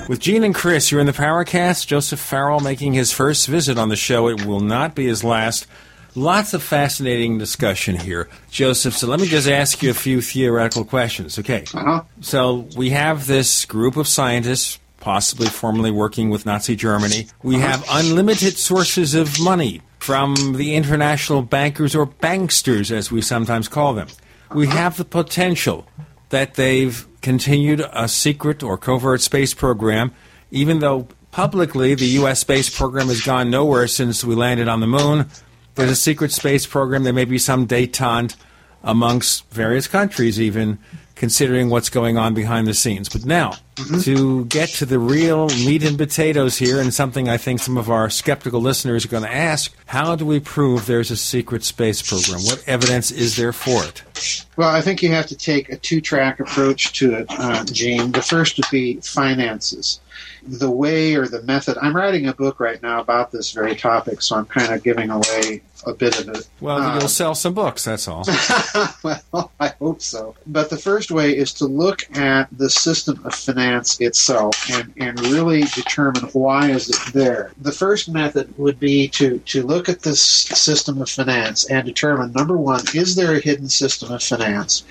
[0.08, 1.88] With Gene and Chris, you're in the Paracast.
[1.88, 4.30] Joseph Farrell making his first visit on the show.
[4.30, 5.68] It will not be his last.
[6.16, 8.96] Lots of fascinating discussion here, Joseph.
[8.96, 11.38] So let me just ask you a few theoretical questions.
[11.38, 11.66] Okay.
[11.74, 12.04] Uh-huh.
[12.22, 17.28] So we have this group of scientists, possibly formerly working with Nazi Germany.
[17.44, 23.68] We have unlimited sources of money from the international bankers or banksters, as we sometimes
[23.68, 24.08] call them.
[24.54, 25.88] We have the potential
[26.30, 30.12] that they've continued a secret or covert space program,
[30.52, 32.40] even though publicly the U.S.
[32.40, 35.30] space program has gone nowhere since we landed on the moon.
[35.76, 37.04] There's a secret space program.
[37.04, 38.36] There may be some detente
[38.84, 40.80] amongst various countries, even
[41.20, 43.10] considering what's going on behind the scenes.
[43.10, 43.56] But now,
[44.04, 47.90] to get to the real meat and potatoes here, and something I think some of
[47.90, 52.02] our skeptical listeners are going to ask how do we prove there's a secret space
[52.02, 52.46] program?
[52.46, 54.46] What evidence is there for it?
[54.56, 58.14] Well, I think you have to take a two track approach to it, uh, Gene.
[58.14, 60.00] The first would be finances.
[60.48, 61.78] The way or the method.
[61.82, 65.10] I'm writing a book right now about this very topic, so I'm kind of giving
[65.10, 66.48] away a bit of it.
[66.60, 68.26] Well, Uh, you'll sell some books, that's all.
[69.04, 70.36] well, I hope so.
[70.46, 75.18] But the first way is to look at the system of finance itself and, and
[75.28, 77.52] really determine why is it there.
[77.62, 82.34] The first method would be to, to look at this system of finance and determine,
[82.34, 84.84] number one, is there a hidden system of finance?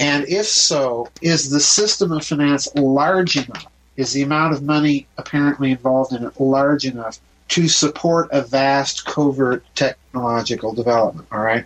[0.00, 3.66] And if so, is the system of finance large enough?
[3.96, 9.04] Is the amount of money apparently involved in it large enough to support a vast
[9.04, 11.28] covert technological development?
[11.30, 11.64] All right.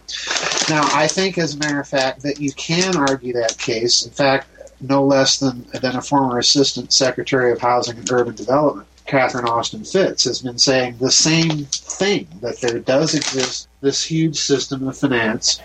[0.68, 4.05] Now, I think, as a matter of fact, that you can argue that case.
[4.05, 4.48] In fact,
[4.80, 9.84] no less than than a former Assistant Secretary of Housing and Urban Development, Catherine Austin
[9.84, 14.96] Fitts, has been saying the same thing that there does exist this huge system of
[14.96, 15.60] finance,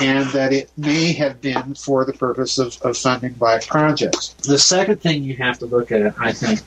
[0.00, 4.34] and that it may have been for the purpose of, of funding black projects.
[4.42, 6.60] The second thing you have to look at, I think,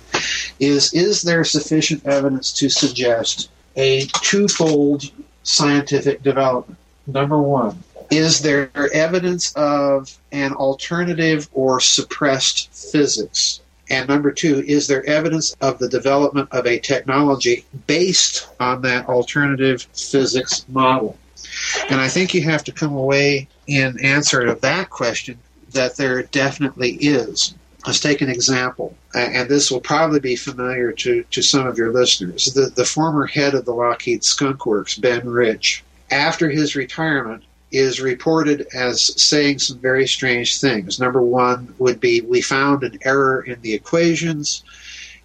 [0.60, 5.04] is is there sufficient evidence to suggest a twofold
[5.44, 6.78] scientific development?
[7.06, 13.62] Number one, is there evidence of an alternative or suppressed physics?
[13.90, 19.08] And number two, is there evidence of the development of a technology based on that
[19.08, 21.18] alternative physics model?
[21.90, 25.40] And I think you have to come away in answer to that question
[25.72, 27.54] that there definitely is.
[27.86, 31.94] Let's take an example, and this will probably be familiar to, to some of your
[31.94, 32.46] listeners.
[32.54, 38.02] The, the former head of the Lockheed Skunk Works, Ben Rich, after his retirement, is
[38.02, 41.00] reported as saying some very strange things.
[41.00, 44.64] Number one would be we found an error in the equations,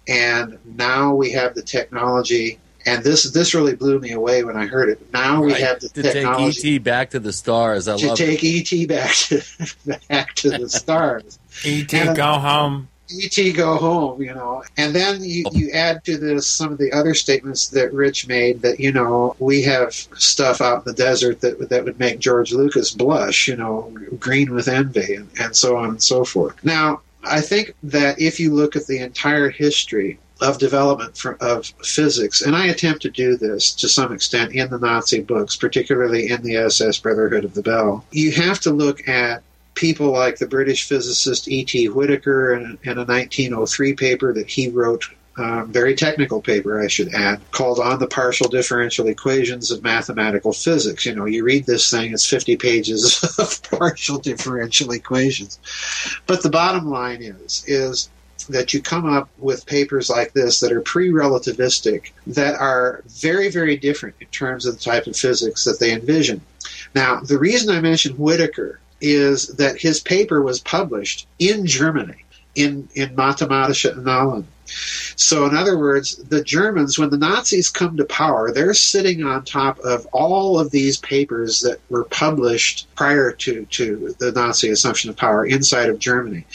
[0.07, 2.59] and now we have the technology.
[2.85, 5.11] And this this really blew me away when I heard it.
[5.13, 7.87] Now we Right, have the to technology take ET back to the stars.
[7.87, 9.41] I to love take ET back to
[10.09, 11.39] back to the stars.
[11.65, 12.89] ET, And, uh, go home.
[13.21, 14.63] ET go home, you know.
[14.77, 18.61] And then you, you add to this some of the other statements that Rich made
[18.63, 22.53] that, you know, we have stuff out in the desert that that would make George
[22.53, 26.55] Lucas blush, you know, green with envy and, and so on and so forth.
[26.63, 31.65] Now, I think that if you look at the entire history of development for, of
[31.83, 36.29] physics, and I attempt to do this to some extent in the Nazi books, particularly
[36.29, 39.41] in the SS Brotherhood of the Bell, you have to look at
[39.75, 41.89] people like the British physicist E.T.
[41.89, 45.05] Whittaker in a 1903 paper that he wrote.
[45.35, 50.53] Um, very technical paper, I should add, called On the Partial Differential Equations of Mathematical
[50.53, 51.07] Physics.
[51.07, 55.57] You know, you read this thing, it's 50 pages of partial differential equations.
[56.27, 58.09] But the bottom line is, is
[58.49, 63.77] that you come up with papers like this that are pre-relativistic that are very very
[63.77, 66.41] different in terms of the type of physics that they envision.
[66.93, 72.23] Now the reason i mention whittaker is that his paper was published in germany
[72.55, 74.45] in in mathematische annalen
[75.15, 79.43] so, in other words, the Germans, when the Nazis come to power, they're sitting on
[79.43, 85.09] top of all of these papers that were published prior to, to the Nazi assumption
[85.09, 86.45] of power inside of Germany.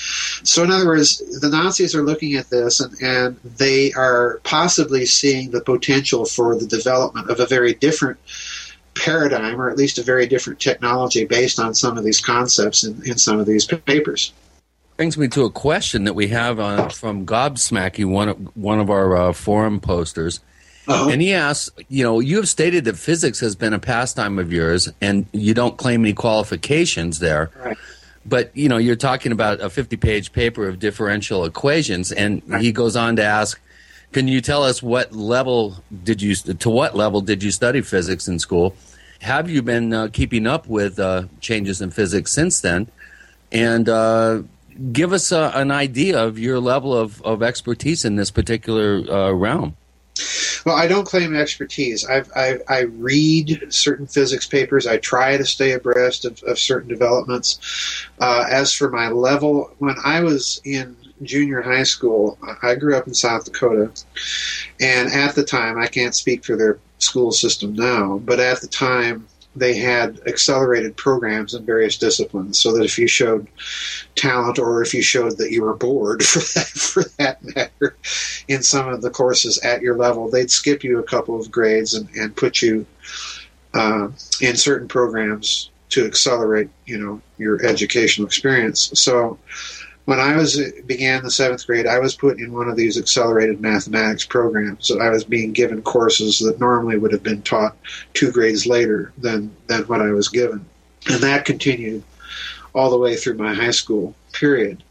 [0.43, 5.07] So, in other words, the Nazis are looking at this and, and they are possibly
[5.07, 8.19] seeing the potential for the development of a very different
[8.95, 13.01] paradigm, or at least a very different technology based on some of these concepts in,
[13.07, 14.33] in some of these papers
[14.99, 18.91] brings me to a question that we have on, from Gobsmacky, one of, one of
[18.91, 20.41] our uh, forum posters.
[20.89, 21.11] Uh-huh.
[21.11, 24.53] And he asks, you know, you have stated that physics has been a pastime of
[24.53, 27.51] yours, and you don't claim any qualifications there.
[27.65, 27.77] Right.
[28.27, 32.97] But you know, you're talking about a 50-page paper of differential equations, and he goes
[32.97, 33.61] on to ask,
[34.12, 38.27] "Can you tell us what level did you to what level did you study physics
[38.27, 38.75] in school?
[39.20, 42.89] Have you been uh, keeping up with uh, changes in physics since then?"
[43.51, 44.43] And uh,
[44.93, 49.33] give us a, an idea of your level of, of expertise in this particular uh,
[49.33, 49.77] realm.
[50.67, 52.05] Well, I don't claim expertise.
[52.05, 54.87] I've, I, I read certain physics papers.
[54.87, 58.07] I try to stay abreast of, of certain developments.
[58.21, 63.07] Uh, as for my level, when I was in junior high school, I grew up
[63.07, 63.91] in South Dakota,
[64.81, 68.69] and at the time, I can't speak for their school system now, but at the
[68.69, 69.27] time,
[69.59, 73.47] they had accelerated programs in various disciplines so that if you showed
[74.15, 77.97] talent or if you showed that you were bored for that, for that matter
[78.49, 81.95] in some of the courses at your level, they'd skip you a couple of grades
[81.95, 82.87] and, and put you
[83.75, 84.09] uh,
[84.41, 88.91] in certain programs to accelerate, you know, your educational experience.
[88.95, 89.39] So
[90.09, 93.61] when I was began the seventh grade, I was put in one of these accelerated
[93.61, 94.87] mathematics programs.
[94.87, 97.77] So I was being given courses that normally would have been taught
[98.15, 100.65] two grades later than than what I was given,
[101.11, 102.05] and that continued
[102.75, 104.83] all the way through my high school period.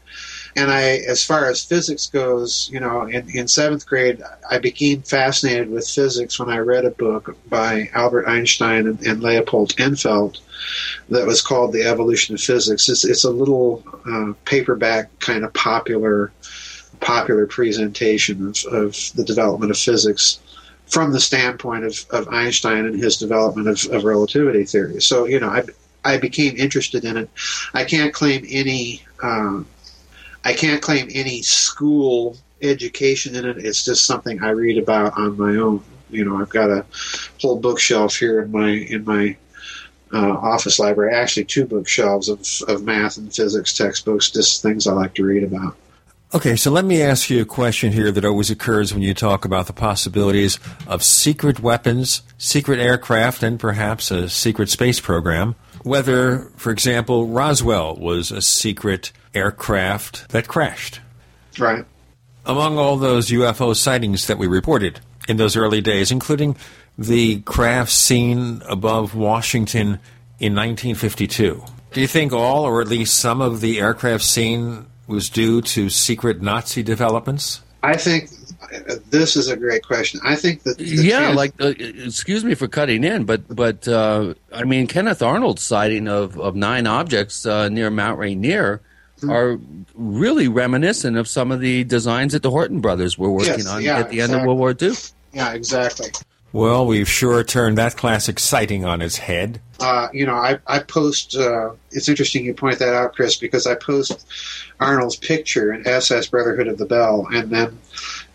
[0.58, 4.20] And I, as far as physics goes, you know, in, in seventh grade,
[4.50, 9.22] I became fascinated with physics when I read a book by Albert Einstein and, and
[9.22, 10.40] Leopold Infeld
[11.10, 12.88] that was called The Evolution of Physics.
[12.88, 16.32] It's, it's a little uh, paperback kind of popular
[17.00, 20.40] popular presentation of, of the development of physics
[20.88, 25.00] from the standpoint of, of Einstein and his development of, of relativity theory.
[25.00, 25.62] So, you know, I,
[26.04, 27.30] I became interested in it.
[27.74, 29.68] I can't claim any um,
[30.48, 33.58] I can't claim any school education in it.
[33.58, 35.84] It's just something I read about on my own.
[36.08, 36.86] You know, I've got a
[37.38, 39.36] whole bookshelf here in my in my
[40.10, 41.14] uh, office library.
[41.14, 45.44] Actually, two bookshelves of, of math and physics textbooks, just things I like to read
[45.44, 45.76] about.
[46.32, 49.44] Okay, so let me ask you a question here that always occurs when you talk
[49.44, 55.56] about the possibilities of secret weapons, secret aircraft, and perhaps a secret space program.
[55.82, 61.00] Whether, for example, Roswell was a secret aircraft that crashed.
[61.58, 61.84] Right.
[62.44, 66.56] Among all those UFO sightings that we reported in those early days, including
[66.96, 70.00] the craft seen above Washington
[70.38, 71.62] in 1952,
[71.92, 75.88] do you think all, or at least some of the aircraft seen, was due to
[75.88, 77.62] secret Nazi developments?
[77.82, 78.30] I think
[78.72, 80.20] uh, this is a great question.
[80.24, 84.34] I think that yeah, trans- like uh, excuse me for cutting in, but but uh,
[84.52, 88.82] I mean Kenneth Arnold's sighting of, of nine objects uh, near Mount Rainier.
[89.28, 89.58] Are
[89.94, 93.82] really reminiscent of some of the designs that the Horten brothers were working Yes, on
[93.82, 94.92] yeah, at the end of World War II.
[95.32, 96.10] Yeah, exactly.
[96.52, 99.60] Well, we've sure turned that classic sighting on its head.
[99.80, 103.66] Uh, you know, I, I post, uh, it's interesting you point that out, Chris, because
[103.66, 104.26] I post
[104.80, 107.78] Arnold's picture in SS Brotherhood of the Bell and then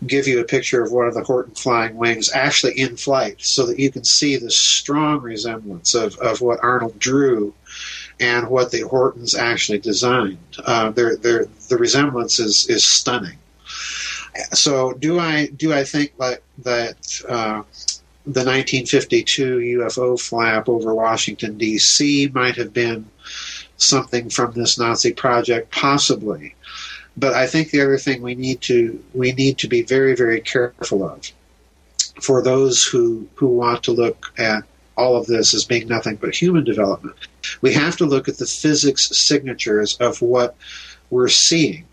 [0.06, 3.66] give you a picture of one of the Horten flying wings actually in flight so
[3.66, 7.52] that you can see the strong resemblance of, of what Arnold drew
[8.20, 10.38] and what the Hortens actually designed.
[10.64, 13.38] Uh, they're, they're, the resemblance is, is stunning.
[14.52, 17.62] So, do I do I think that that uh,
[18.26, 22.30] the 1952 UFO flap over Washington, D.C.
[22.34, 23.08] might have been
[23.76, 26.54] something from this Nazi project, possibly.
[27.16, 30.40] But I think the other thing we need to we need to be very very
[30.40, 31.30] careful of
[32.20, 34.64] for those who who want to look at
[34.96, 37.16] all of this as being nothing but human development.
[37.60, 40.56] We have to look at the physics signatures of what
[41.10, 41.86] we're seeing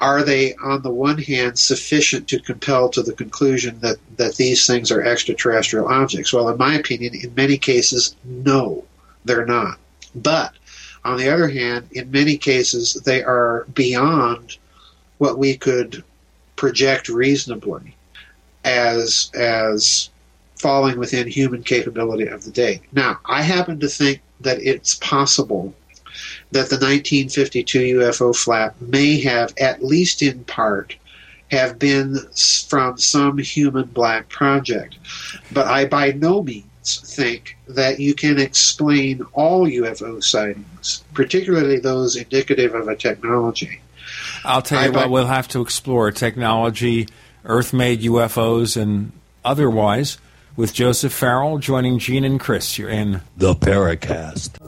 [0.00, 4.66] are they, on the one hand, sufficient to compel to the conclusion that, that these
[4.66, 6.32] things are extraterrestrial objects?
[6.32, 8.84] Well, in my opinion, in many cases, no,
[9.26, 9.78] they're not.
[10.14, 10.54] But
[11.04, 14.56] on the other hand, in many cases, they are beyond
[15.18, 16.02] what we could
[16.56, 17.94] project reasonably
[18.64, 20.08] as as
[20.60, 22.82] falling within human capability of the day.
[22.92, 25.74] Now, I happen to think that it's possible
[26.52, 30.96] that the 1952 UFO flap may have, at least in part,
[31.50, 32.16] have been
[32.68, 34.98] from some human black project.
[35.52, 36.66] But I by no means
[37.14, 43.80] think that you can explain all UFO sightings, particularly those indicative of a technology.
[44.44, 47.08] I'll tell you I, what, we'll have to explore technology,
[47.44, 49.12] Earth made UFOs, and
[49.44, 50.18] otherwise
[50.60, 52.76] with Joseph Farrell joining Gene and Chris.
[52.76, 54.58] You're in The Paracast.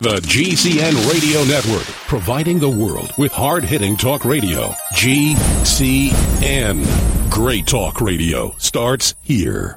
[0.00, 4.70] The GCN Radio Network, providing the world with hard hitting talk radio.
[4.94, 6.84] GCN.
[7.30, 9.76] Great talk radio starts here.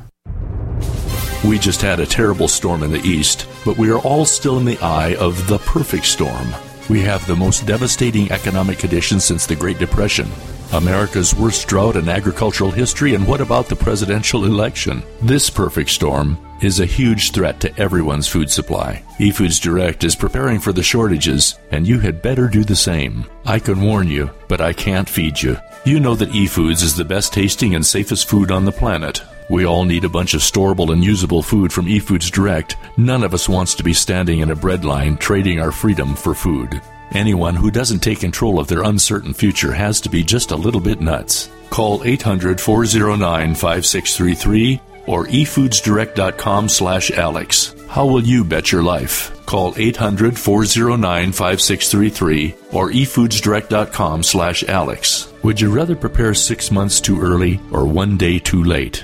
[1.43, 4.65] We just had a terrible storm in the east, but we are all still in
[4.65, 6.53] the eye of the perfect storm.
[6.87, 10.29] We have the most devastating economic conditions since the Great Depression.
[10.71, 15.01] America's worst drought in agricultural history, and what about the presidential election?
[15.23, 19.03] This perfect storm is a huge threat to everyone's food supply.
[19.17, 23.25] eFoods Direct is preparing for the shortages, and you had better do the same.
[23.45, 25.57] I can warn you, but I can't feed you.
[25.85, 29.23] You know that eFoods is the best tasting and safest food on the planet.
[29.51, 32.77] We all need a bunch of storable and usable food from eFoods Direct.
[32.95, 36.33] None of us wants to be standing in a bread line trading our freedom for
[36.33, 36.81] food.
[37.11, 40.79] Anyone who doesn't take control of their uncertain future has to be just a little
[40.79, 41.49] bit nuts.
[41.69, 47.75] Call 800 409 5633 or efoodsdirect.com slash Alex.
[47.89, 49.45] How will you bet your life?
[49.45, 55.33] Call 800 409 5633 or efoodsdirect.com slash Alex.
[55.43, 59.03] Would you rather prepare six months too early or one day too late?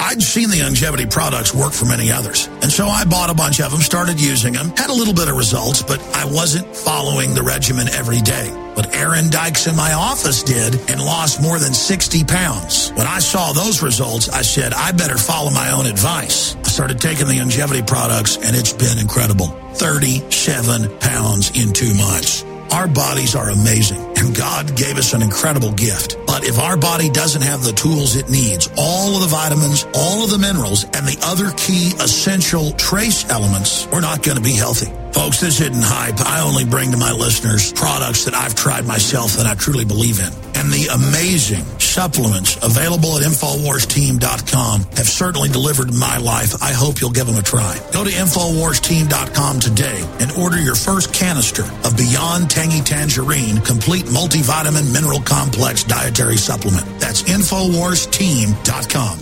[0.00, 2.46] I'd seen the longevity products work for many others.
[2.62, 5.28] And so I bought a bunch of them, started using them, had a little bit
[5.28, 8.48] of results, but I wasn't following the regimen every day.
[8.74, 12.90] But Aaron Dykes in my office did and lost more than 60 pounds.
[12.92, 16.56] When I saw those results, I said, I better follow my own advice.
[16.56, 19.48] I started taking the longevity products and it's been incredible.
[19.74, 22.42] 37 pounds in two months.
[22.72, 26.16] Our bodies are amazing, God gave us an incredible gift.
[26.26, 30.22] But if our body doesn't have the tools it needs, all of the vitamins, all
[30.22, 34.52] of the minerals, and the other key essential trace elements, we're not going to be
[34.52, 34.92] healthy.
[35.12, 36.20] Folks, this isn't hype.
[36.20, 40.20] I only bring to my listeners products that I've tried myself that I truly believe
[40.20, 40.32] in.
[40.54, 46.62] And the amazing supplements available at InfoWarsTeam.com have certainly delivered my life.
[46.62, 47.78] I hope you'll give them a try.
[47.92, 54.92] Go to InfoWarsTeam.com today and order your first canister of Beyond Tangy Tangerine Complete Multivitamin
[54.92, 56.86] Mineral Complex Dietary Supplement.
[57.00, 59.18] That's InfoWarsTeam.com.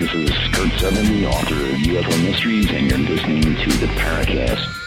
[0.00, 4.82] This is Curt Sutherly, the author of UFO Mysteries, and you're listening to the Paracast.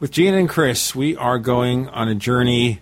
[0.00, 2.80] With Gene and Chris, we are going on a journey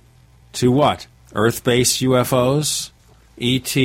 [0.55, 1.06] to what?
[1.34, 2.90] Earth based UFOs?
[3.38, 3.76] ET?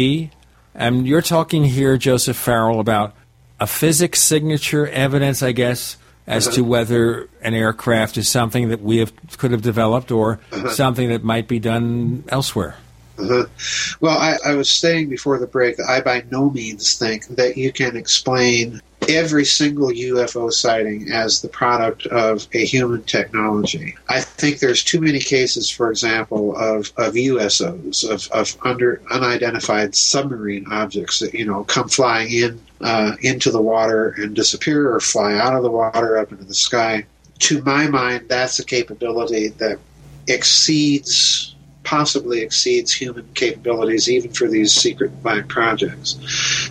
[0.73, 3.13] And you're talking here, Joseph Farrell, about
[3.59, 8.97] a physics signature evidence, I guess, as to whether an aircraft is something that we
[8.97, 10.69] have, could have developed or uh-huh.
[10.71, 12.77] something that might be done elsewhere.
[13.17, 13.45] Uh-huh.
[14.01, 17.55] Well, I, I was saying before the break that I by no means think that
[17.57, 23.95] you can explain every single UFO sighting as the product of a human technology.
[24.09, 29.95] I think there's too many cases, for example, of, of USOs, of, of under unidentified
[29.95, 34.99] submarine objects that, you know, come flying in uh, into the water and disappear or
[34.99, 37.05] fly out of the water up into the sky.
[37.39, 39.79] To my mind, that's a capability that
[40.27, 41.54] exceeds
[41.85, 46.17] possibly exceeds human capabilities even for these secret black projects.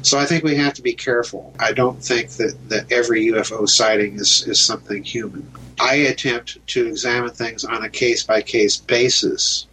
[0.03, 1.55] So I think we have to be careful.
[1.59, 5.51] I don't think that, that every UFO sighting is, is something human.
[5.81, 9.67] I attempt to examine things on a case by case basis.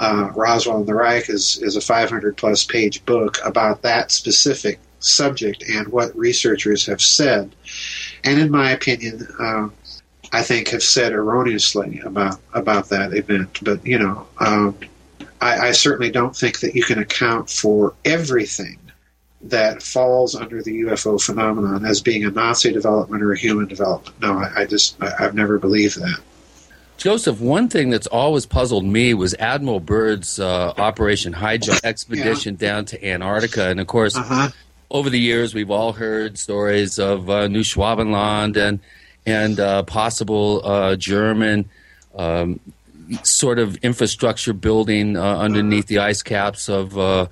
[0.00, 4.78] Uh, Roswell and the Reich is, is a 500 plus page book about that specific
[5.00, 7.54] subject and what researchers have said.
[8.24, 9.68] And in my opinion, uh,
[10.32, 13.58] I think, have said erroneously about about that event.
[13.62, 14.76] But you know, um,
[15.40, 18.78] I, I, certainly don't think that you can account for everything
[19.42, 24.20] that falls under the UFO phenomenon as being a Nazi development or a human development.
[24.20, 26.18] No, I, I just I, I've never believed that.
[26.96, 32.68] Joseph, one thing that's always puzzled me was Admiral Byrd's uh, Operation Highjump expedition yeah.
[32.68, 34.16] down to Antarctica, and of course.
[34.16, 34.50] Uh-huh.
[34.88, 38.78] Over the years, we've all heard stories of uh, Neuschwabenland and
[39.26, 41.68] and uh, possible uh, German
[42.14, 42.60] um,
[43.22, 47.26] sort of infrastructure building uh, underneath the ice caps of uh,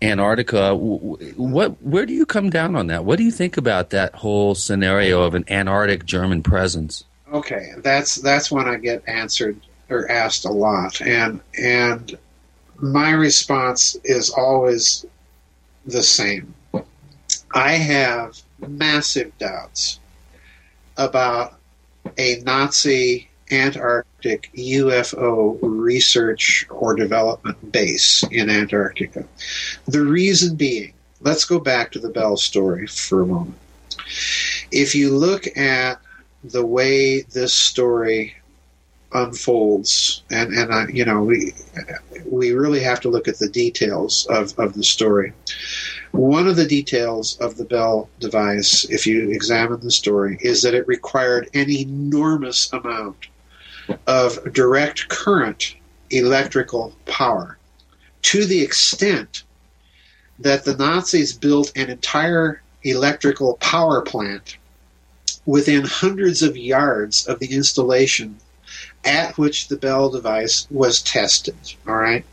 [0.00, 0.74] Antarctica.
[0.74, 3.04] What, where do you come down on that?
[3.04, 7.04] What do you think about that whole scenario of an Antarctic German presence?
[7.32, 12.18] Okay, that's that's one I get answered or asked a lot, and and
[12.76, 15.06] my response is always
[15.86, 16.52] the same.
[17.54, 19.99] I have massive doubts
[21.00, 21.58] about
[22.18, 29.24] a Nazi Antarctic UFO research or development base in Antarctica.
[29.86, 33.58] The reason being, let's go back to the Bell story for a moment.
[34.70, 36.00] If you look at
[36.44, 38.36] the way this story
[39.12, 41.52] unfolds, and and I, you know we
[42.26, 45.32] we really have to look at the details of of the story.
[46.12, 50.74] One of the details of the Bell device, if you examine the story, is that
[50.74, 53.28] it required an enormous amount
[54.06, 55.74] of direct current
[56.10, 57.58] electrical power
[58.22, 59.44] to the extent
[60.38, 64.56] that the Nazis built an entire electrical power plant
[65.46, 68.36] within hundreds of yards of the installation
[69.04, 71.56] at which the Bell device was tested.
[71.86, 72.24] All right.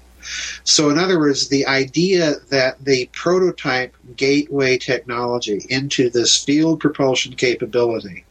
[0.64, 7.36] So, in other words, the idea that the prototype gateway technology into this field propulsion
[7.36, 8.26] capability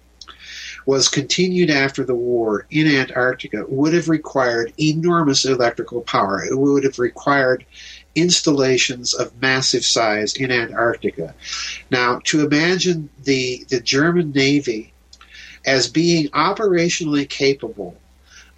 [0.85, 6.45] was continued after the war in Antarctica would have required enormous electrical power.
[6.45, 7.65] It would have required
[8.15, 11.35] installations of massive size in Antarctica.
[11.91, 14.93] Now, to imagine the, the German Navy
[15.65, 17.97] as being operationally capable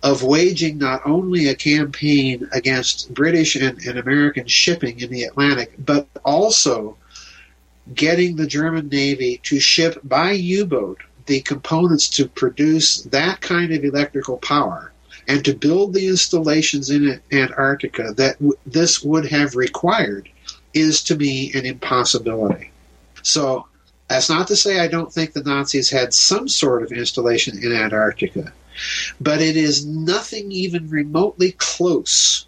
[0.02, 5.72] of waging not only a campaign against British and, and American shipping in the Atlantic,
[5.78, 6.96] but also
[7.94, 13.72] getting the German Navy to ship by U boat the components to produce that kind
[13.72, 14.92] of electrical power
[15.28, 20.28] and to build the installations in Antarctica that w- this would have required
[20.72, 22.70] is to me an impossibility.
[23.22, 23.66] So
[24.08, 27.72] that's not to say I don't think the Nazis had some sort of installation in
[27.72, 28.52] Antarctica,
[29.20, 32.46] but it is nothing even remotely close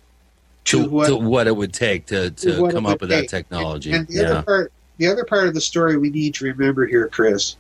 [0.65, 3.31] to, to, what, to what it would take to, to come up with that take.
[3.31, 3.93] technology.
[3.93, 4.23] And the yeah.
[4.23, 7.57] other part, the other part of the story we need to remember here, Chris,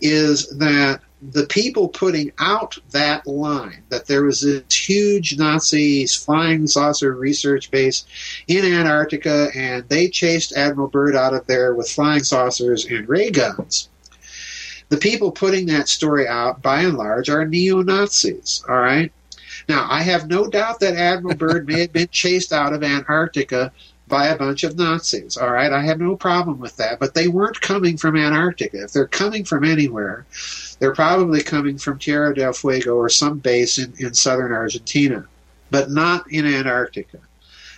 [0.00, 6.66] is that the people putting out that line that there was this huge Nazi flying
[6.66, 8.06] saucer research base
[8.48, 13.30] in Antarctica and they chased Admiral Byrd out of there with flying saucers and ray
[13.30, 13.88] guns.
[14.90, 19.12] The people putting that story out, by and large, are neo Nazis, all right?
[19.68, 23.72] Now, I have no doubt that Admiral Byrd may have been chased out of Antarctica
[24.08, 25.36] by a bunch of Nazis.
[25.36, 26.98] All right, I have no problem with that.
[26.98, 28.82] But they weren't coming from Antarctica.
[28.82, 30.26] If they're coming from anywhere,
[30.80, 35.24] they're probably coming from Tierra del Fuego or some base in, in southern Argentina,
[35.70, 37.18] but not in Antarctica.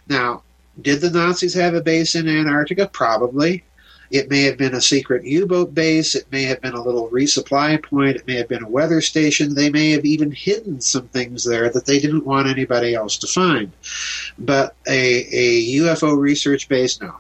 [0.09, 0.43] Now,
[0.81, 2.89] did the Nazis have a base in Antarctica?
[2.89, 3.63] Probably.
[4.13, 6.15] It may have been a secret U boat base.
[6.15, 8.17] It may have been a little resupply point.
[8.17, 9.55] It may have been a weather station.
[9.55, 13.27] They may have even hidden some things there that they didn't want anybody else to
[13.27, 13.73] find.
[14.39, 17.17] But a, a UFO research base, no.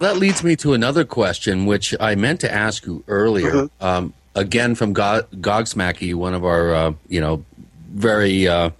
[0.00, 3.68] That leads me to another question, which I meant to ask you earlier.
[3.80, 7.44] Um, again, from Go- Gogsmacky, one of our, uh, you know,
[7.92, 8.70] very uh,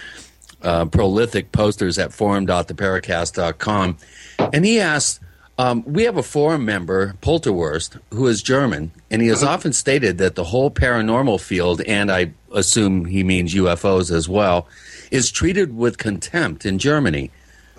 [0.62, 3.98] uh, prolific posters at forum.theparacast.com.
[4.38, 5.20] And he asked,
[5.62, 10.18] um, we have a forum member, Polterwurst, who is German, and he has often stated
[10.18, 14.66] that the whole paranormal field, and I assume he means UFOs as well,
[15.12, 17.30] is treated with contempt in Germany.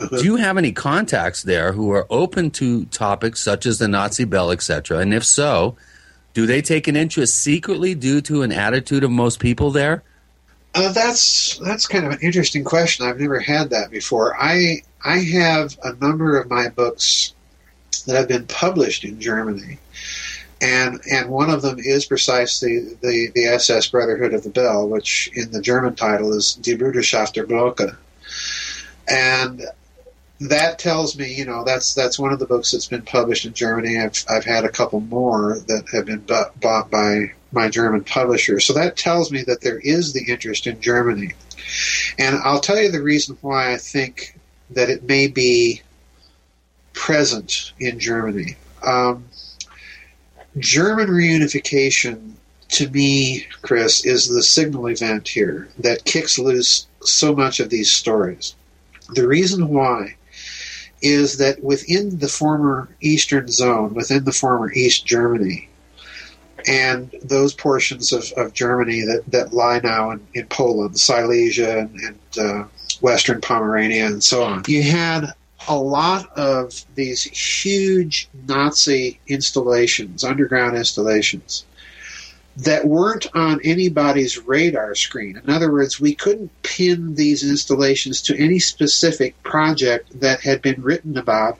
[0.09, 4.23] Do you have any contacts there who are open to topics such as the Nazi
[4.23, 4.99] bell, etc.?
[4.99, 5.75] And if so,
[6.33, 10.03] do they take an interest secretly due to an attitude of most people there?
[10.73, 13.05] Uh, that's that's kind of an interesting question.
[13.05, 14.35] I've never had that before.
[14.41, 17.33] I I have a number of my books
[18.03, 19.79] that have been published in Germany,
[20.61, 25.29] and and one of them is precisely the the SS Brotherhood of the Bell, which
[25.33, 27.95] in the German title is Die Bruderschaft der Glocke,
[29.07, 29.63] and
[30.39, 33.53] that tells me, you know, that's that's one of the books that's been published in
[33.53, 33.99] Germany.
[33.99, 38.59] I've I've had a couple more that have been bu- bought by my German publisher.
[38.59, 41.33] So that tells me that there is the interest in Germany.
[42.17, 44.37] And I'll tell you the reason why I think
[44.71, 45.81] that it may be
[46.93, 48.55] present in Germany.
[48.83, 49.25] Um,
[50.57, 52.33] German reunification,
[52.69, 57.91] to me, Chris, is the signal event here that kicks loose so much of these
[57.91, 58.55] stories.
[59.13, 60.15] The reason why
[61.01, 65.69] is that within the former Eastern zone, within the former East Germany,
[66.65, 71.99] and those portions of, of Germany that, that lie now in, in Poland, Silesia and,
[71.99, 72.63] and uh,
[73.01, 75.33] Western Pomerania, and so on, you had
[75.67, 81.65] a lot of these huge Nazi installations, underground installations,
[82.57, 85.41] that weren't on anybody's radar screen.
[85.43, 90.81] In other words, we couldn't pin these installations to any specific project that had been
[90.81, 91.59] written about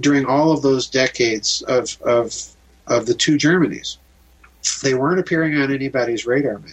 [0.00, 2.34] during all of those decades of, of,
[2.86, 3.98] of the two Germanys.
[4.82, 6.72] They weren't appearing on anybody's radar map.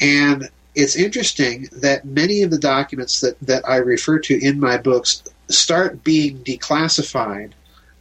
[0.00, 4.78] And it's interesting that many of the documents that, that I refer to in my
[4.78, 7.52] books start being declassified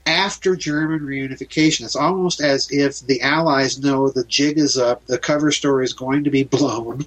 [0.05, 1.85] after German reunification.
[1.85, 5.93] It's almost as if the Allies know the jig is up, the cover story is
[5.93, 7.05] going to be blown,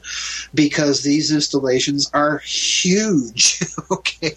[0.55, 3.63] because these installations are huge.
[3.91, 4.37] okay.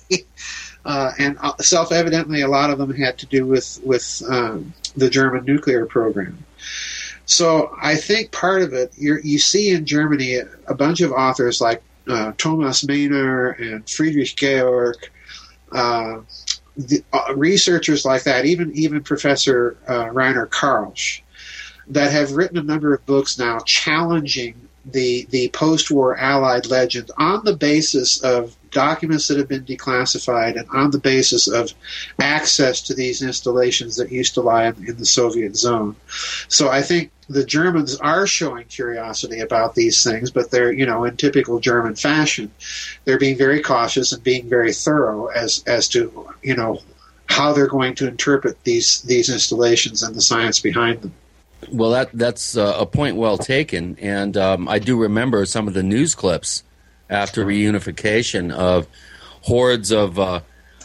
[0.85, 5.09] Uh, and self evidently, a lot of them had to do with, with um, the
[5.09, 6.45] German nuclear program.
[7.25, 11.83] So I think part of it, you see in Germany a bunch of authors like
[12.07, 14.95] uh, Thomas Mehner and Friedrich Georg,
[15.71, 16.19] uh,
[16.77, 21.21] the, uh, researchers like that, even even Professor uh, Rainer Karlsch,
[21.87, 27.43] that have written a number of books now challenging the the post-war Allied legend on
[27.43, 31.73] the basis of documents that have been declassified and on the basis of
[32.21, 35.95] access to these installations that used to lie in, in the Soviet zone.
[36.47, 41.03] So I think the Germans are showing curiosity about these things, but they're, you know,
[41.03, 42.51] in typical German fashion,
[43.05, 46.81] they're being very cautious and being very thorough as as to, you know,
[47.27, 51.13] how they're going to interpret these these installations and the science behind them.
[51.71, 55.73] Well, that that's uh, a point well taken, and um, I do remember some of
[55.73, 56.63] the news clips
[57.09, 58.87] after reunification of
[59.41, 60.41] hordes of uh,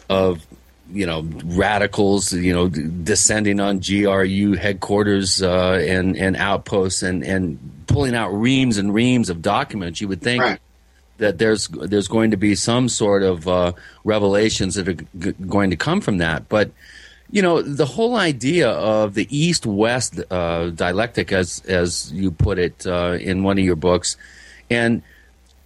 [0.08, 0.46] of
[0.92, 7.58] you know radicals, you know, descending on GRU headquarters uh, and and outposts and and
[7.86, 10.00] pulling out reams and reams of documents.
[10.00, 10.42] You would think.
[10.42, 10.60] Right.
[11.18, 15.70] That there's there's going to be some sort of uh, revelations that are g- going
[15.70, 16.72] to come from that, but
[17.30, 22.86] you know the whole idea of the east-west uh, dialectic, as as you put it
[22.86, 24.16] uh, in one of your books,
[24.68, 25.02] and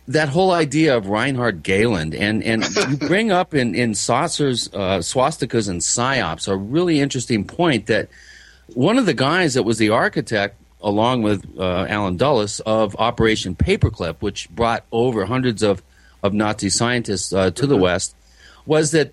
[0.09, 4.99] that whole idea of Reinhard Gehlen, and and you bring up in in Saucer's uh,
[4.99, 8.09] swastikas and psyops a really interesting point that
[8.75, 13.57] one of the guys that was the architect along with uh, Allen Dulles of Operation
[13.57, 15.83] Paperclip, which brought over hundreds of
[16.23, 18.15] of Nazi scientists uh, to the West,
[18.65, 19.13] was that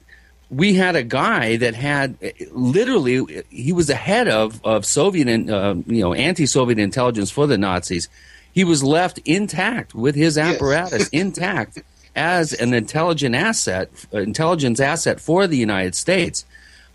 [0.49, 2.17] we had a guy that had
[2.51, 7.47] literally he was the head of of Soviet and uh, you know anti-Soviet intelligence for
[7.47, 8.09] the Nazis.
[8.53, 11.79] He was left intact with his apparatus intact
[12.15, 16.45] as an intelligent asset, intelligence asset for the United States.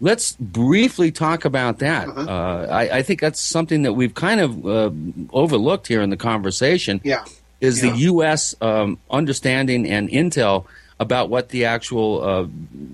[0.01, 2.07] Let's briefly talk about that.
[2.09, 4.91] Uh, I, I, think that's something that we've kind of uh,
[5.33, 7.01] overlooked here in the conversation.
[7.03, 7.25] Yeah.
[7.61, 7.91] Is Yeah.
[7.91, 8.55] the U.S.
[8.61, 10.67] Um, understanding and intel
[11.01, 12.47] about what the actual uh,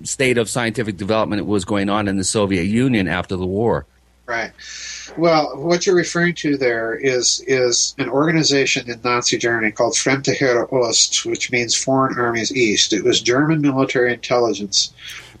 [0.03, 3.85] state of scientific development was going on in the Soviet Union after the war?
[4.27, 4.51] Right.
[5.17, 10.35] Well, what you're referring to there is is an organization in Nazi Germany called Fremde
[10.35, 12.91] Heere Ost, which means Foreign Armies East.
[12.91, 14.91] It was German military intelligence.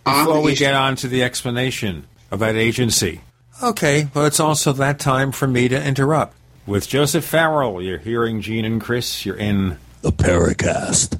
[0.03, 3.21] Before the we East- get on to the explanation of that agency.
[3.63, 6.35] Okay, well, it's also that time for me to interrupt.
[6.67, 9.25] With Joseph Farrell, you're hearing Gene and Chris.
[9.25, 11.19] You're in the Paracast.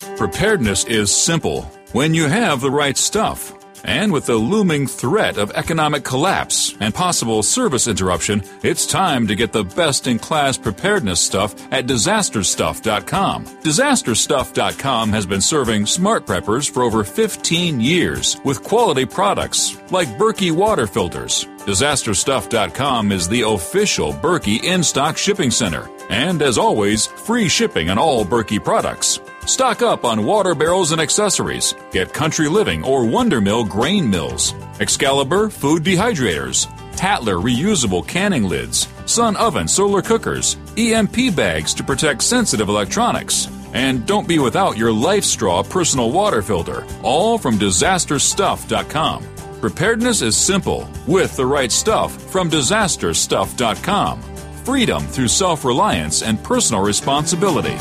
[0.00, 1.62] Preparedness is simple
[1.92, 3.52] when you have the right stuff.
[3.86, 9.34] And with the looming threat of economic collapse and possible service interruption, it's time to
[9.34, 13.44] get the best in class preparedness stuff at disasterstuff.com.
[13.44, 20.50] Disasterstuff.com has been serving smart preppers for over 15 years with quality products like Berkey
[20.50, 21.44] water filters.
[21.66, 25.90] Disasterstuff.com is the official Berkey in stock shipping center.
[26.08, 29.20] And as always, free shipping on all Berkey products.
[29.46, 31.74] Stock up on water barrels and accessories.
[31.92, 36.66] Get Country Living or Wonder Mill grain mills, Excalibur food dehydrators,
[36.96, 43.48] Tattler reusable canning lids, Sun oven solar cookers, EMP bags to protect sensitive electronics.
[43.74, 49.24] And don't be without your Life Straw personal water filter, all from disasterstuff.com.
[49.60, 54.22] Preparedness is simple with the right stuff from disasterstuff.com.
[54.64, 57.76] Freedom through self reliance and personal responsibility.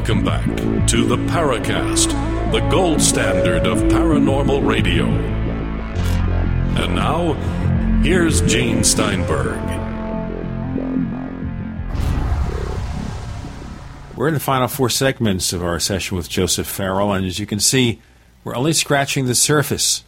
[0.00, 0.46] Welcome back
[0.86, 2.08] to the Paracast,
[2.52, 5.04] the gold standard of paranormal radio.
[5.04, 7.34] And now,
[8.02, 9.58] here's Gene Steinberg.
[14.16, 17.44] We're in the final four segments of our session with Joseph Farrell, and as you
[17.44, 18.00] can see,
[18.42, 20.02] we're only scratching the surface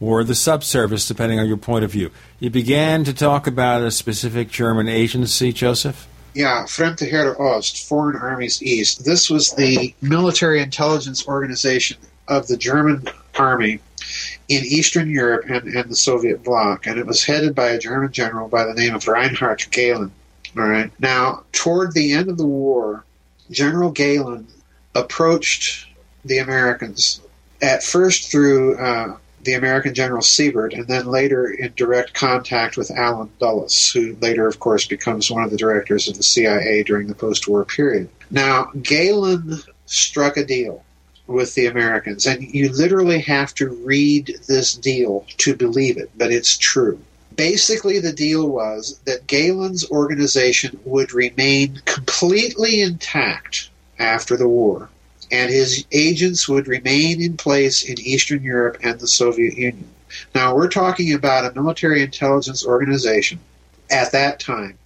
[0.00, 2.10] or the subsurface, depending on your point of view.
[2.40, 6.08] You began to talk about a specific German agency, Joseph?
[6.38, 9.04] Yeah, Fremde Heere Ost, Foreign Armies East.
[9.04, 11.96] This was the military intelligence organization
[12.28, 13.80] of the German army
[14.46, 18.12] in Eastern Europe and, and the Soviet bloc, and it was headed by a German
[18.12, 20.12] general by the name of Reinhard Gehlen.
[20.56, 20.92] All right.
[21.00, 23.04] Now, toward the end of the war,
[23.50, 24.46] General Gehlen
[24.94, 25.88] approached
[26.24, 27.20] the Americans
[27.62, 29.16] at first through uh,
[29.48, 34.46] the American General Sibert, and then later in direct contact with Allen Dulles, who later,
[34.46, 38.10] of course, becomes one of the directors of the CIA during the post war period.
[38.30, 40.84] Now, Gehlen struck a deal
[41.26, 46.30] with the Americans, and you literally have to read this deal to believe it, but
[46.30, 47.00] it's true.
[47.34, 54.90] Basically, the deal was that Gehlen's organization would remain completely intact after the war
[55.30, 59.88] and his agents would remain in place in Eastern Europe and the Soviet Union.
[60.34, 63.38] Now, we're talking about a military intelligence organization
[63.90, 64.78] at that time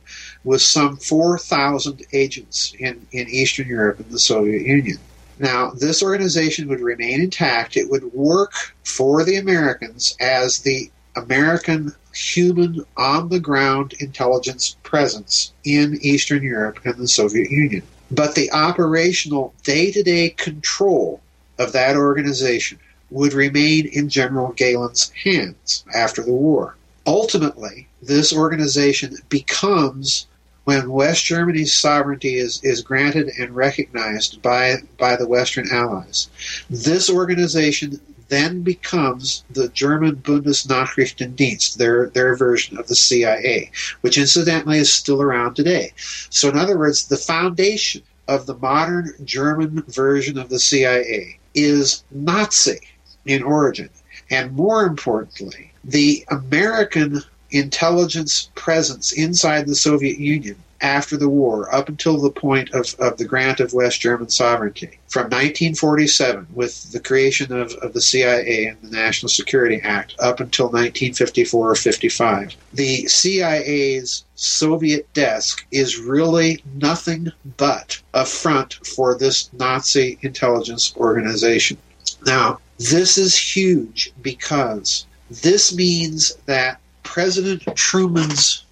[0.44, 4.98] with some 4,000 agents in, in Eastern Europe and the Soviet Union.
[5.38, 7.76] Now, this organization would remain intact.
[7.76, 8.52] It would work
[8.84, 16.80] for the Americans as the American human on the ground intelligence presence in Eastern Europe
[16.84, 17.82] and the Soviet Union.
[18.12, 21.22] But the operational day to day control
[21.58, 22.78] of that organization
[23.10, 26.76] would remain in General Gehlen's hands after the war.
[27.06, 30.26] Ultimately, this organization becomes,
[30.64, 36.28] when West Germany's sovereignty is, is granted and recognized by, by the Western Allies,
[36.68, 37.98] this organization
[38.32, 45.20] then becomes the German Bundesnachrichtendienst, their, their version of the CIA, which incidentally is still
[45.20, 45.92] around today.
[46.30, 52.04] So, in other words, the foundation of the modern German version of the CIA is
[52.10, 52.80] Nazi
[53.26, 53.90] in origin.
[54.30, 61.88] And more importantly, the American intelligence presence inside the Soviet Union after the war, up
[61.88, 67.00] until the point of, of the grant of West German sovereignty, from 1947 with the
[67.00, 72.56] creation of, of the CIA and the National Security Act up until 1954 or 55.
[72.74, 81.78] The CIA's Soviet desk is really nothing but a front for this Nazi intelligence organization.
[82.26, 88.64] Now, this is huge because this means that President Truman's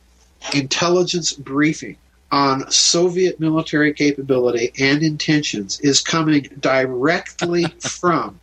[0.55, 1.97] intelligence briefing
[2.33, 8.39] on Soviet military capability and intentions is coming directly from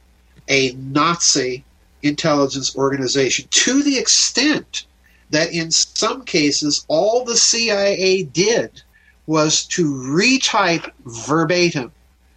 [0.47, 1.63] a Nazi
[2.03, 4.85] intelligence organization to the extent
[5.29, 8.81] that in some cases all the CIA did
[9.25, 11.91] was to retype verbatim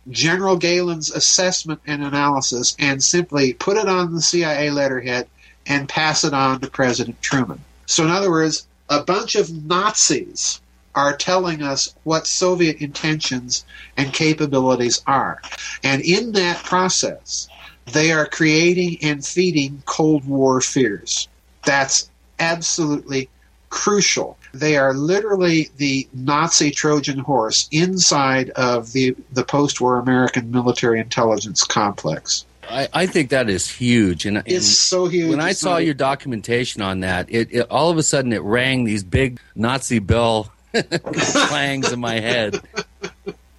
[0.09, 5.29] General Gehlen's assessment and analysis and simply put it on the CIA letterhead
[5.67, 7.61] and pass it on to President Truman.
[7.87, 10.61] So, in other words, a bunch of Nazis
[10.95, 13.65] are telling us what Soviet intentions
[13.97, 15.41] and capabilities are.
[15.85, 17.49] And in that process,
[17.93, 21.29] they are creating and feeding Cold War fears.
[21.65, 22.11] That's
[22.41, 23.29] absolutely
[23.69, 24.37] crucial.
[24.53, 30.99] They are literally the Nazi Trojan horse inside of the, the post war American military
[30.99, 32.45] intelligence complex.
[32.71, 35.31] I, I think that is huge, and, and it's so huge.
[35.31, 38.85] When I saw your documentation on that, it, it all of a sudden it rang
[38.85, 40.53] these big Nazi bell
[41.13, 42.61] clangs in my head.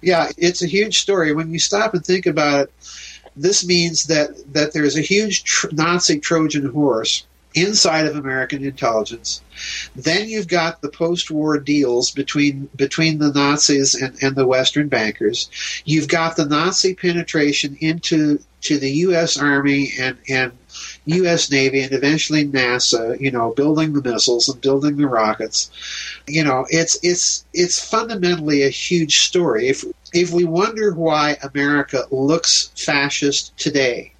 [0.00, 1.32] Yeah, it's a huge story.
[1.32, 2.72] When you stop and think about it,
[3.36, 7.24] this means that, that there's a huge tr- Nazi Trojan horse
[7.54, 9.42] inside of American intelligence.
[9.94, 15.50] Then you've got the post-war deals between between the Nazis and, and the Western bankers.
[15.84, 19.36] You've got the Nazi penetration into to the U.S.
[19.36, 20.52] Army and and
[21.06, 21.50] U.S.
[21.50, 23.20] Navy and eventually NASA.
[23.20, 25.70] You know, building the missiles and building the rockets.
[26.26, 29.68] You know, it's it's it's fundamentally a huge story.
[29.68, 34.12] If if we wonder why America looks fascist today,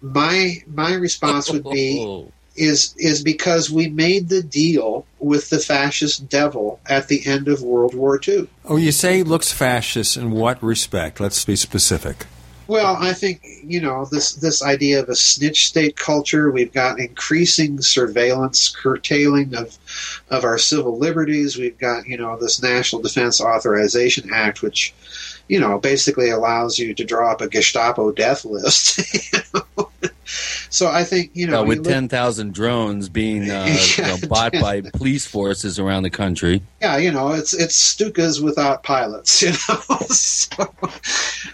[0.00, 2.26] my my response would be
[2.56, 7.62] is is because we made the deal with the fascist devil at the end of
[7.62, 8.48] World War II.
[8.64, 11.20] Oh, you say looks fascist in what respect?
[11.20, 12.26] Let's be specific.
[12.66, 16.50] Well, I think you know this this idea of a snitch state culture.
[16.50, 19.76] We've got increasing surveillance, curtailing of
[20.30, 21.58] of our civil liberties.
[21.58, 24.94] We've got you know this National Defense Authorization Act, which
[25.48, 28.98] you know basically allows you to draw up a Gestapo death list.
[29.32, 29.90] you know?
[30.70, 34.16] So I think you know Uh, with look- ten thousand drones being uh, you know,
[34.28, 36.62] bought by police forces around the country.
[36.80, 39.98] yeah, you know, it's it's Stukas without pilots, you know.
[40.08, 40.72] so,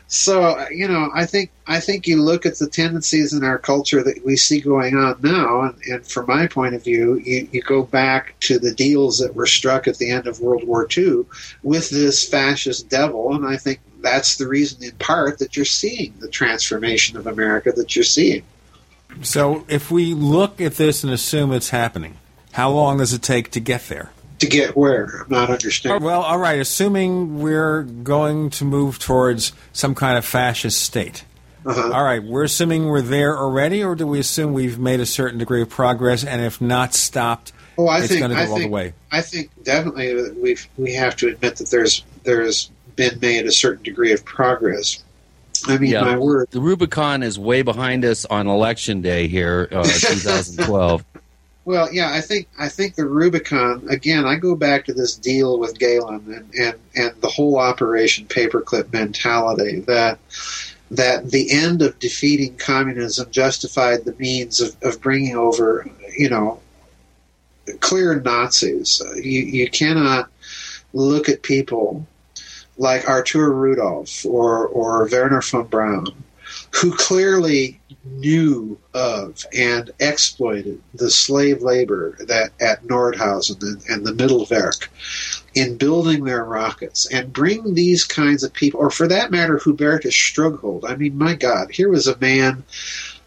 [0.08, 4.02] so you know, I think I think you look at the tendencies in our culture
[4.02, 7.62] that we see going on now, and, and from my point of view, you, you
[7.62, 11.24] go back to the deals that were struck at the end of World War II
[11.62, 16.14] with this fascist devil, and I think that's the reason, in part, that you're seeing
[16.20, 18.42] the transformation of America that you're seeing.
[19.22, 22.16] So if we look at this and assume it's happening,
[22.52, 24.10] how long does it take to get there?
[24.40, 25.22] To get where?
[25.22, 26.02] I'm not understanding.
[26.02, 31.24] Well, all right, assuming we're going to move towards some kind of fascist state.
[31.66, 31.92] Uh-huh.
[31.92, 35.38] All right, we're assuming we're there already, or do we assume we've made a certain
[35.38, 38.46] degree of progress, and if not stopped, Oh, I it's think going to go I
[38.46, 38.94] all think, the way?
[39.10, 43.82] I think definitely we've we have to admit that there's there's been made a certain
[43.82, 45.02] degree of progress.
[45.66, 46.48] I mean, my word.
[46.50, 51.04] The Rubicon is way behind us on election day here, uh, 2012.
[51.64, 54.24] Well, yeah, I think I think the Rubicon again.
[54.24, 58.92] I go back to this deal with Gehlen and and, and the whole Operation Paperclip
[58.92, 60.18] mentality that
[60.90, 66.60] that the end of defeating communism justified the means of, of bringing over, you know,
[67.80, 69.02] clear Nazis.
[69.16, 70.28] You you cannot
[70.92, 72.06] look at people
[72.80, 76.06] like Artur Rudolph or or Wernher von Braun,
[76.74, 84.12] who clearly knew of and exploited the slave labor that at Nordhausen and, and the
[84.12, 84.88] Mittelwerk
[85.54, 90.14] in building their rockets and bring these kinds of people, or for that matter, Hubertus
[90.14, 90.86] Strughold.
[90.86, 92.64] I mean, my God, here was a man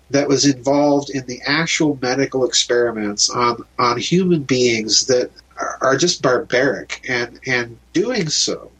[0.10, 5.98] that was involved in the actual medical experiments on on human beings that are, are
[5.98, 8.72] just barbaric, and and doing so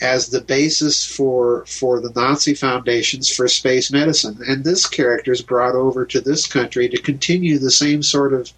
[0.00, 4.38] as the basis for for the Nazi foundations for space medicine.
[4.46, 8.52] And this character is brought over to this country to continue the same sort of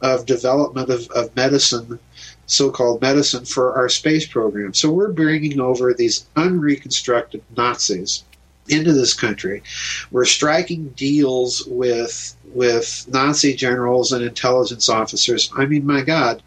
[0.00, 1.98] of development of, of medicine,
[2.46, 4.74] so-called medicine for our space program.
[4.74, 8.24] So we're bringing over these unreconstructed Nazis
[8.68, 9.62] into this country.
[10.10, 15.50] We're striking deals with with Nazi generals and intelligence officers.
[15.56, 16.42] I mean, my God,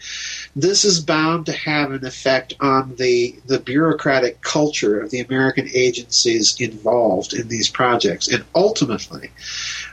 [0.55, 5.69] this is bound to have an effect on the the bureaucratic culture of the American
[5.73, 9.29] agencies involved in these projects, and ultimately,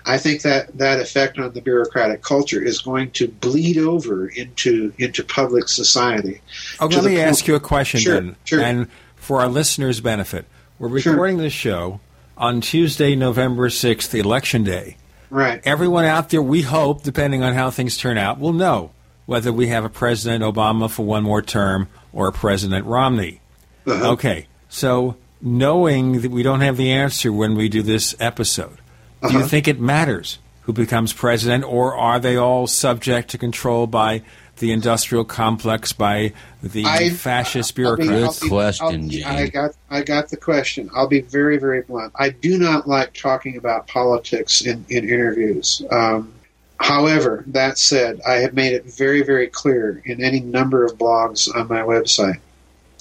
[0.07, 4.93] I think that that effect on the bureaucratic culture is going to bleed over into
[4.99, 6.41] into public society.
[6.81, 8.37] Oh, To let me point- ask you a question Sure, then.
[8.45, 8.61] sure.
[8.61, 8.87] And
[9.17, 10.45] for our listeners' benefit,
[10.79, 12.01] we're recording this show
[12.37, 14.97] on Tuesday, November 6th, election day.
[15.33, 15.63] Right.
[15.65, 18.91] Everyone out there, we hope, depending on how things turn out, will know
[19.25, 23.41] whether we have a President Obama for one more term or a President Romney.
[23.87, 24.11] Uh-huh.
[24.13, 24.47] Okay.
[24.69, 28.77] So, knowing that we don't have the answer when we do this episode,
[29.23, 29.49] do you Uh-huh.
[29.49, 34.23] think it matters who becomes president, or are they all subject to control by
[34.63, 36.33] the industrial complex, by
[36.63, 38.81] the I- fascist I'll be- bureaucrats?
[38.81, 40.89] I'll be- I'll- I got I got the question.
[40.95, 42.13] I'll be very very blunt.
[42.15, 45.83] I do not like talking about politics in in interviews.
[45.91, 46.33] Um,
[46.79, 51.53] however, that said, I have made it very very clear in any number of blogs
[51.53, 52.39] on my website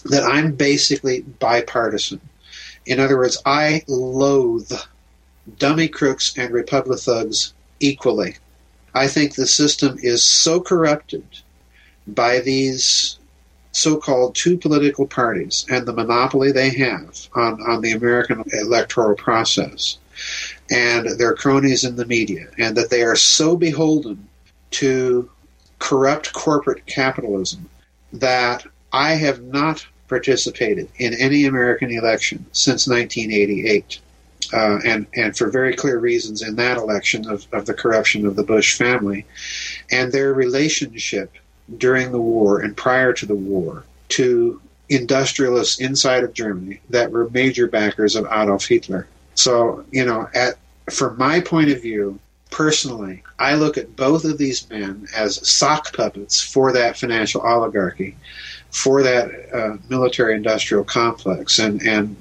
[0.06, 2.22] that I'm basically bipartisan.
[2.88, 4.72] In other words, I loathe
[5.60, 8.38] dummy crooks and republic thugs equally.
[8.96, 11.24] I think the system is so corrupted
[12.07, 13.18] by these
[13.72, 19.98] so-called two political parties and the monopoly they have on, on the American electoral process
[20.69, 24.28] and their cronies in the media and that they are so beholden
[24.72, 25.30] to
[25.80, 27.69] corrupt corporate capitalism
[28.14, 33.99] that I have not participated in any American election since 1988.
[34.53, 38.36] Uh, and, and for very clear reasons in that election of, of the corruption of
[38.36, 39.26] the Bush family
[39.91, 41.32] and their relationship
[41.77, 47.30] during the war and prior to the war to industrialists inside of Germany that were
[47.30, 49.07] major backers of Adolf Hitler.
[49.35, 50.56] So, you know, at
[50.89, 52.19] from my point of view,
[52.49, 58.18] personally, I look at both of these men as sock puppets for that financial oligarchy,
[58.69, 62.15] for that uh, military industrial complex, and, and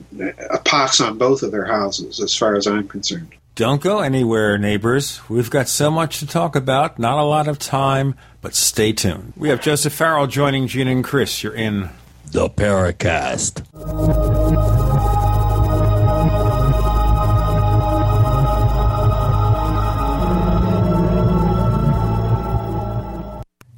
[0.50, 3.34] a pox on both of their houses, as far as I'm concerned.
[3.54, 5.20] Don't go anywhere, neighbors.
[5.28, 9.34] We've got so much to talk about, not a lot of time, but stay tuned.
[9.36, 11.42] We have Joseph Farrell joining Gene and Chris.
[11.42, 11.90] You're in
[12.32, 13.66] the Paracast.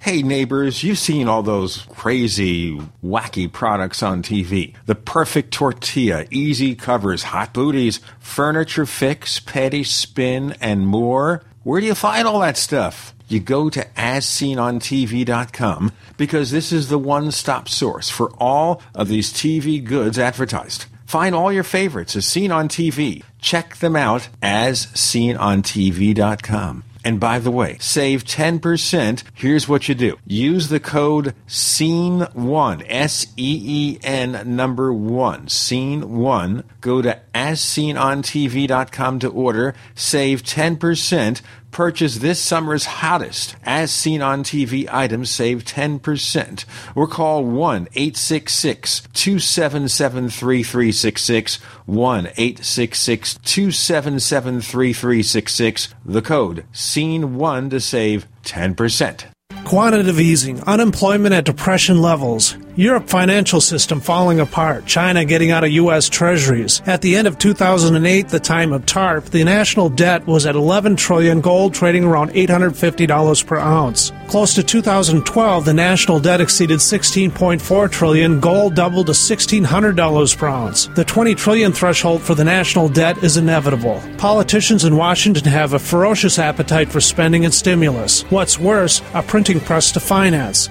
[0.02, 4.74] Hey neighbors, you've seen all those crazy, wacky products on TV.
[4.86, 11.44] The perfect tortilla, easy covers, hot booties, furniture fix, petty spin, and more.
[11.62, 13.14] Where do you find all that stuff?
[13.28, 19.32] You go to asseenontv.com because this is the one stop source for all of these
[19.32, 20.86] TV goods advertised.
[21.06, 23.22] Find all your favorites as seen on TV.
[23.40, 26.82] Check them out as seenontv.com.
[27.04, 29.24] And by the way, save 10%.
[29.34, 30.18] Here's what you do.
[30.24, 36.64] Use the code SEEN1, S-E-E-N number 1, SEEN1.
[36.80, 39.74] Go to asseenontv.com to order.
[39.94, 41.42] Save 10%.
[41.72, 46.64] Purchase this summer's hottest as seen on TV items, save 10%.
[46.94, 51.56] Or call 1 866 277 3366.
[51.86, 55.94] 1 866 277 3366.
[56.04, 59.24] The code SEEN1 to save 10%.
[59.64, 65.70] Quantitative easing, unemployment at depression levels, Europe financial system falling apart, China getting out of
[65.72, 66.08] U.S.
[66.08, 66.80] treasuries.
[66.86, 70.96] At the end of 2008, the time of TARP, the national debt was at 11
[70.96, 74.10] trillion, gold trading around $850 per ounce.
[74.28, 80.86] Close to 2012, the national debt exceeded 16.4 trillion, gold doubled to $1,600 per ounce.
[80.94, 84.02] The 20 trillion threshold for the national debt is inevitable.
[84.16, 88.22] Politicians in Washington have a ferocious appetite for spending and stimulus.
[88.30, 90.70] What's worse, a printing press to finance.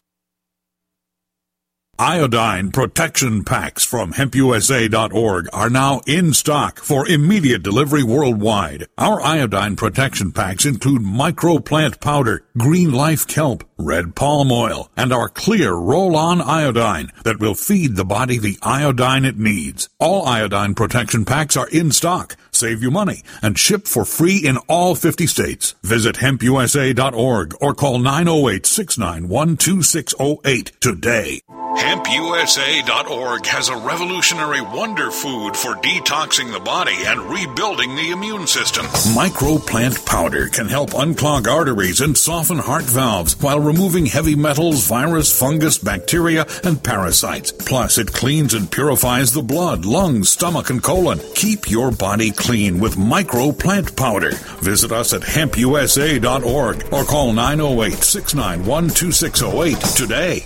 [2.01, 8.87] Iodine protection packs from hempusa.org are now in stock for immediate delivery worldwide.
[8.97, 15.29] Our iodine protection packs include microplant powder, green life kelp, red palm oil, and our
[15.29, 19.87] clear roll-on iodine that will feed the body the iodine it needs.
[19.99, 24.57] All iodine protection packs are in stock, save you money, and ship for free in
[24.67, 25.75] all 50 states.
[25.83, 31.41] Visit hempusa.org or call 908-691-2608 today.
[31.77, 38.85] HempUSA.org has a revolutionary wonder food for detoxing the body and rebuilding the immune system.
[39.15, 45.37] Microplant powder can help unclog arteries and soften heart valves while removing heavy metals, virus,
[45.37, 47.53] fungus, bacteria, and parasites.
[47.53, 51.19] Plus, it cleans and purifies the blood, lungs, stomach, and colon.
[51.35, 54.31] Keep your body clean with microplant powder.
[54.59, 60.45] Visit us at hempusa.org or call 908 691 2608 today.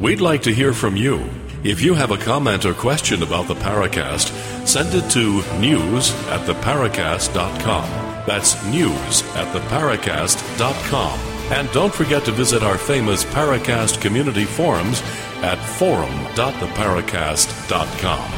[0.00, 1.28] We'd like to hear from you.
[1.62, 4.30] If you have a comment or question about the Paracast,
[4.66, 7.84] send it to news at theparacast.com.
[8.26, 11.18] That's news at theparacast.com.
[11.52, 15.02] And don't forget to visit our famous Paracast community forums
[15.42, 18.32] at forum.theparacast.com.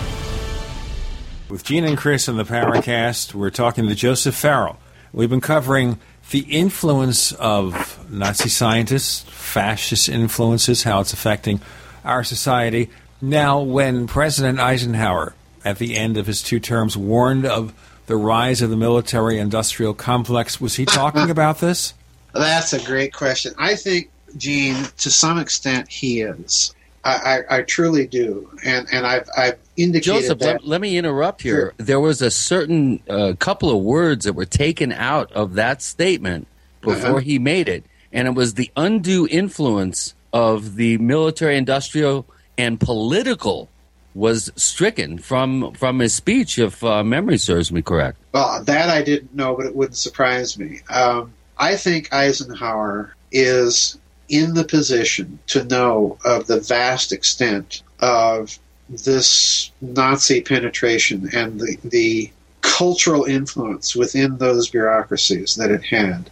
[1.48, 4.80] With Gene and Chris in the Paracast, we're talking to Joseph Farrell.
[5.12, 6.00] We've been covering
[6.32, 11.60] the influence of Nazi scientists, fascist influences, how it's affecting
[12.04, 12.90] our society.
[13.20, 17.74] Now, when President Eisenhower, at the end of his two terms, warned of
[18.06, 21.92] the rise of the military industrial complex, was he talking about this?
[22.32, 23.52] That's a great question.
[23.58, 26.74] I think, Gene, to some extent, he is.
[27.04, 30.46] I, I, I truly do, and and I've I've indicated Joseph, that.
[30.46, 31.72] let, let me interrupt here.
[31.78, 36.46] There was a certain uh, couple of words that were taken out of that statement
[36.80, 37.16] before Uh-huh.
[37.18, 42.26] he made it, and it was the undue influence of the military, industrial,
[42.58, 43.68] and political
[44.14, 48.18] was stricken from from his speech, if uh, memory serves me correct.
[48.32, 50.80] Well, that I didn't know, but it wouldn't surprise me.
[50.90, 58.58] Um, I think Eisenhower is in the position to know of the vast extent of
[58.92, 66.30] this Nazi penetration and the, the cultural influence within those bureaucracies that it had.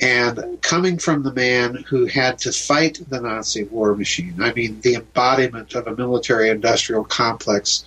[0.00, 4.80] And coming from the man who had to fight the Nazi war machine, I mean,
[4.82, 7.84] the embodiment of a military industrial complex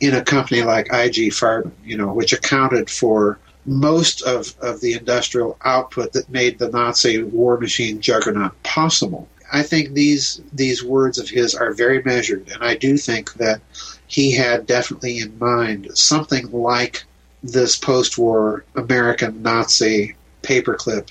[0.00, 4.94] in a company like IG Farben, you know, which accounted for most of, of the
[4.94, 9.28] industrial output that made the Nazi war machine juggernaut possible.
[9.52, 13.60] I think these these words of his are very measured, and I do think that
[14.06, 17.04] he had definitely in mind something like
[17.42, 21.08] this post-war American Nazi paperclip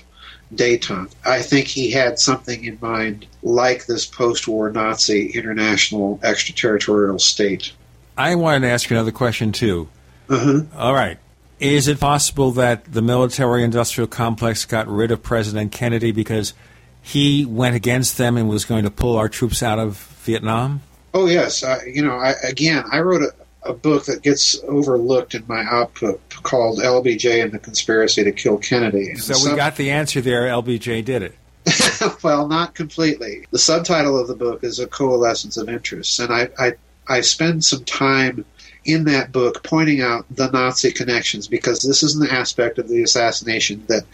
[0.54, 1.12] detente.
[1.24, 7.72] I think he had something in mind like this post-war Nazi international extraterritorial state.
[8.16, 9.88] I wanted to ask you another question too.
[10.28, 10.76] Mm-hmm.
[10.76, 11.18] All right.
[11.60, 16.54] Is it possible that the military industrial complex got rid of President Kennedy because
[17.02, 20.82] he went against them and was going to pull our troops out of Vietnam?
[21.12, 21.62] Oh, yes.
[21.86, 26.20] You know, I, again, I wrote a, a book that gets overlooked in my output
[26.42, 29.10] called LBJ and the Conspiracy to Kill Kennedy.
[29.10, 30.42] And So we sub- got the answer there.
[30.44, 31.34] LBJ did it.
[32.22, 33.46] well, not completely.
[33.50, 36.72] The subtitle of the book is A Coalescence of Interests, and I, I,
[37.06, 38.44] I spend some time
[38.84, 43.02] in that book pointing out the Nazi connections because this is an aspect of the
[43.02, 44.04] assassination that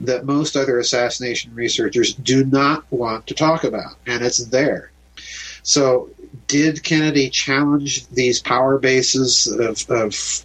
[0.00, 4.90] that most other assassination researchers do not want to talk about, and it's there.
[5.62, 6.10] So,
[6.46, 10.44] did Kennedy challenge these power bases of, of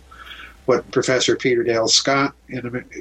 [0.65, 2.35] what Professor Peter Dale Scott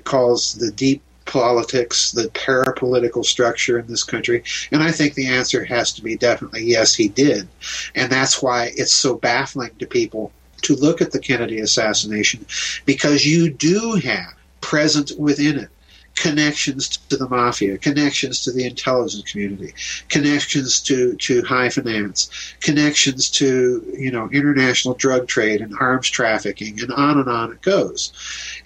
[0.04, 4.44] calls the deep politics, the parapolitical structure in this country?
[4.70, 7.48] And I think the answer has to be definitely yes, he did.
[7.94, 10.32] And that's why it's so baffling to people
[10.64, 12.44] to look at the Kennedy assassination
[12.84, 15.68] because you do have present within it
[16.14, 19.74] connections to the mafia, connections to the intelligence community,
[20.08, 26.80] connections to, to high finance, connections to, you know, international drug trade and arms trafficking,
[26.80, 28.12] and on and on it goes.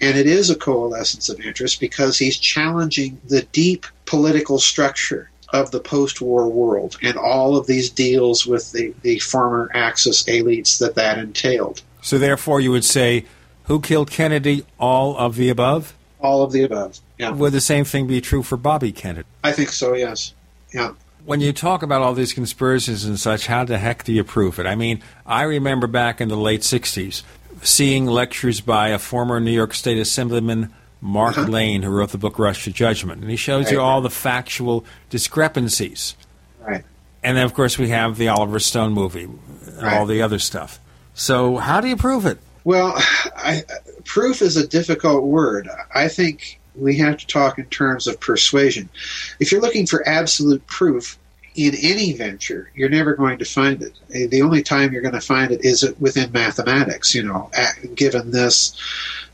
[0.01, 5.71] And it is a coalescence of interest because he's challenging the deep political structure of
[5.71, 10.95] the post-war world and all of these deals with the, the former Axis elites that
[10.97, 11.83] that entailed.
[12.09, 13.27] So therefore, you would say,
[13.65, 14.65] who killed Kennedy?
[14.79, 15.95] All of the above.
[16.21, 17.01] All of the above.
[17.19, 17.33] Yeah.
[17.33, 19.29] Would the same thing be true for Bobby Kennedy?
[19.45, 20.33] I think so, yes.
[20.73, 20.93] Yeah.
[21.27, 24.59] When you talk about all these conspiracies and such, how the heck do you prove
[24.59, 24.65] it?
[24.65, 27.25] I mean, I remember back in the late 60s
[27.61, 30.73] seeing lectures by a former New York State Assemblyman,
[31.03, 31.51] Mark uh-huh.
[31.51, 33.21] Lane, who wrote the book Rush to Judgment.
[33.21, 36.17] And he shows you all the factual discrepancies.
[36.59, 36.85] Right.
[37.23, 39.29] And then, of course, we have the Oliver Stone movie
[39.67, 40.81] and all the other stuff.
[41.19, 42.39] So, how do you prove it?
[42.63, 42.95] Well,
[43.37, 43.65] I,
[44.05, 45.69] proof is a difficult word.
[45.93, 48.89] I think we have to talk in terms of persuasion.
[49.41, 51.19] If you're looking for absolute proof
[51.57, 53.99] in any venture, you're never going to find it.
[54.15, 57.17] Eh, The only time you're going to find it is within mathematics.
[57.17, 57.51] You know,
[57.97, 58.77] given this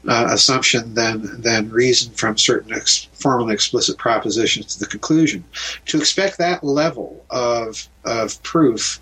[0.09, 5.44] uh, assumption, then then reason from certain ex- formal explicit propositions to the conclusion.
[5.86, 9.01] To expect that level of of proof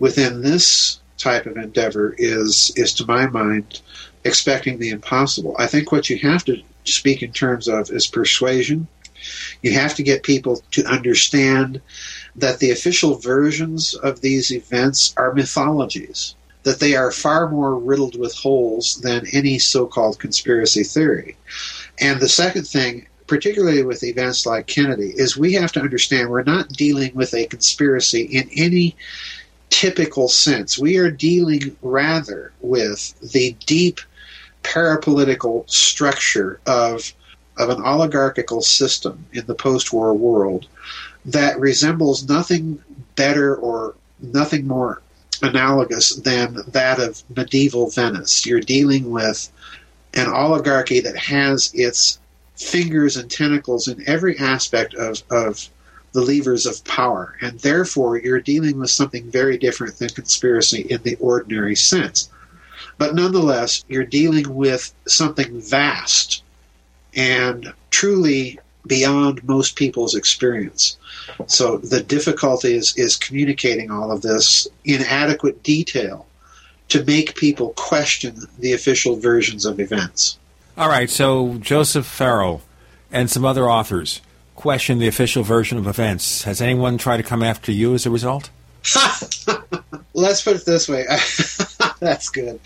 [0.00, 3.80] within this type of endeavor is is to my mind
[4.24, 5.56] expecting the impossible.
[5.58, 8.86] I think what you have to speak in terms of is persuasion.
[9.62, 11.80] You have to get people to understand
[12.36, 16.34] that the official versions of these events are mythologies,
[16.64, 21.36] that they are far more riddled with holes than any so called conspiracy theory.
[21.98, 26.42] And the second thing, particularly with events like Kennedy, is we have to understand we're
[26.42, 28.94] not dealing with a conspiracy in any
[29.74, 30.78] typical sense.
[30.78, 33.98] We are dealing rather with the deep
[34.62, 37.12] parapolitical structure of
[37.56, 40.66] of an oligarchical system in the post-war world
[41.24, 42.82] that resembles nothing
[43.16, 45.02] better or nothing more
[45.42, 48.46] analogous than that of medieval Venice.
[48.46, 49.50] You're dealing with
[50.14, 52.18] an oligarchy that has its
[52.56, 55.68] fingers and tentacles in every aspect of, of
[56.14, 61.02] the levers of power, and therefore you're dealing with something very different than conspiracy in
[61.02, 62.30] the ordinary sense.
[62.96, 66.44] But nonetheless, you're dealing with something vast
[67.14, 70.96] and truly beyond most people's experience.
[71.48, 76.26] So the difficulty is, is communicating all of this in adequate detail
[76.90, 80.38] to make people question the official versions of events.
[80.76, 82.62] All right, so Joseph Farrell
[83.10, 84.20] and some other authors
[84.54, 86.44] question the official version of events.
[86.44, 88.50] Has anyone tried to come after you as a result?
[90.14, 91.04] Let's put it this way.
[92.00, 92.60] That's good.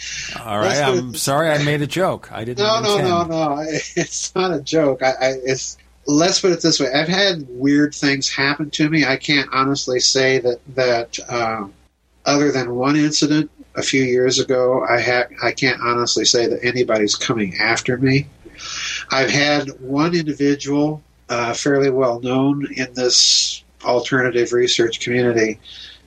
[0.45, 0.77] All right.
[0.77, 2.31] I'm sorry I made a joke.
[2.33, 2.65] I didn't.
[2.65, 3.65] No, no, no, no.
[3.69, 5.03] It's not a joke.
[5.03, 5.79] I, I, it's
[6.09, 6.91] let's put it this way.
[6.93, 9.05] I've had weird things happen to me.
[9.05, 11.73] I can't honestly say that that um,
[12.27, 16.65] other than one incident a few years ago, I ha- I can't honestly say that
[16.65, 18.27] anybody's coming after me.
[19.11, 25.59] I've had one individual, uh, fairly well known in this alternative research community,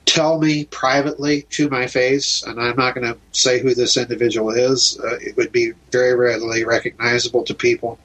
[0.04, 4.50] tell me privately to my face, and I'm not going to say who this individual
[4.50, 7.98] is, uh, it would be very readily recognizable to people,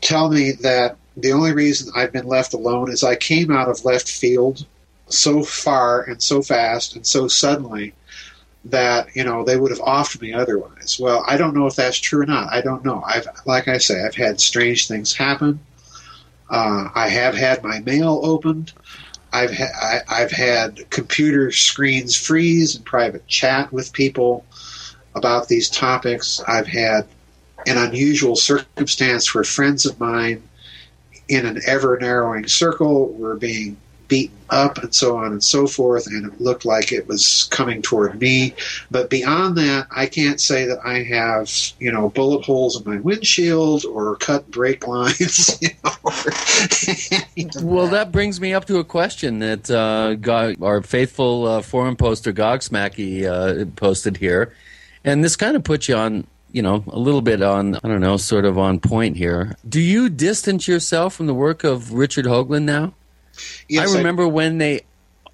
[0.00, 3.84] tell me that the only reason I've been left alone is I came out of
[3.84, 4.66] left field
[5.08, 7.92] so far and so fast and so suddenly
[8.64, 10.98] that you know they would have offed me otherwise.
[10.98, 12.52] Well, I don't know if that's true or not.
[12.52, 13.02] I don't know.
[13.06, 15.58] I've like I say, I've had strange things happen.
[16.52, 18.74] Uh, I have had my mail opened.
[19.32, 24.44] I've ha- I, I've had computer screens freeze and private chat with people
[25.14, 26.42] about these topics.
[26.46, 27.08] I've had
[27.66, 30.42] an unusual circumstance where friends of mine
[31.26, 33.78] in an ever narrowing circle were being
[34.12, 37.80] beaten up and so on and so forth, and it looked like it was coming
[37.80, 38.54] toward me.
[38.90, 43.00] But beyond that, I can't say that I have, you know, bullet holes in my
[43.00, 45.58] windshield or cut brake lines.
[45.62, 51.46] You know, well, that brings me up to a question that uh, Gog, our faithful
[51.46, 54.54] uh, forum poster Gogsmacky uh, posted here,
[55.04, 58.02] and this kind of puts you on you know, a little bit on, I don't
[58.02, 59.56] know, sort of on point here.
[59.66, 62.92] Do you distance yourself from the work of Richard Hoagland now?
[63.68, 64.82] Yes, I I- remember when they,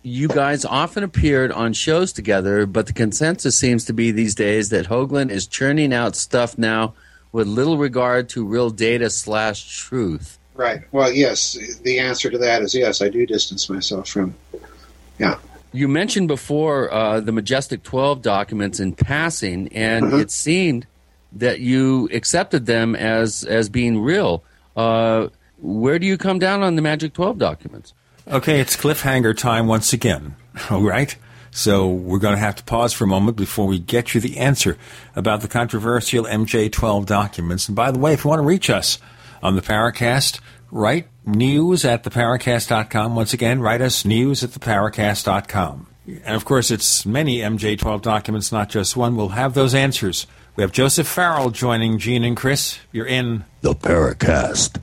[0.03, 4.69] you guys often appeared on shows together, but the consensus seems to be these days
[4.71, 6.95] that Hoagland is churning out stuff now
[7.33, 10.39] with little regard to real data slash truth.
[10.55, 10.81] right.
[10.93, 11.57] Well, yes.
[11.85, 13.01] The answer to that is yes.
[13.03, 14.35] I do distance myself from.
[15.19, 15.39] Yeah.
[15.73, 20.21] You mentioned before uh, the Majestic 12 documents in passing, and Mhm.
[20.23, 20.87] it seemed
[21.33, 24.43] that you accepted them as as being real.
[24.77, 25.29] Uh,
[25.59, 27.95] where do you come down on the Magic 12 documents?
[28.27, 30.37] Okay, it's cliffhanger time once again.
[30.71, 31.17] All right?
[31.51, 34.39] So we're going to have to pause for a moment before we get you the
[34.39, 34.77] answer
[35.17, 37.69] about the controversial MJ12 documents.
[37.69, 38.99] And by the way, if you want to reach us
[39.43, 40.41] on the Paracast,
[40.71, 43.17] write news at theparacast.com.
[43.17, 45.87] Once again, write us news at theparacast.com.
[46.07, 49.17] And of course, it's many MJ12 documents, not just one.
[49.17, 50.27] We'll have those answers.
[50.59, 52.81] We have Joseph Farrell joining Gene and Chris.
[52.91, 54.81] You're in The Paracast.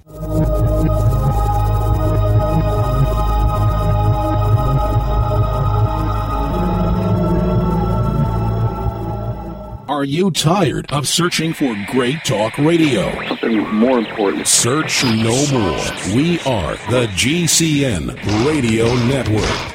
[9.90, 13.12] Are you tired of searching for great talk radio?
[13.28, 14.48] Something more important.
[14.48, 16.16] Search no more.
[16.16, 19.75] We are the GCN Radio Network.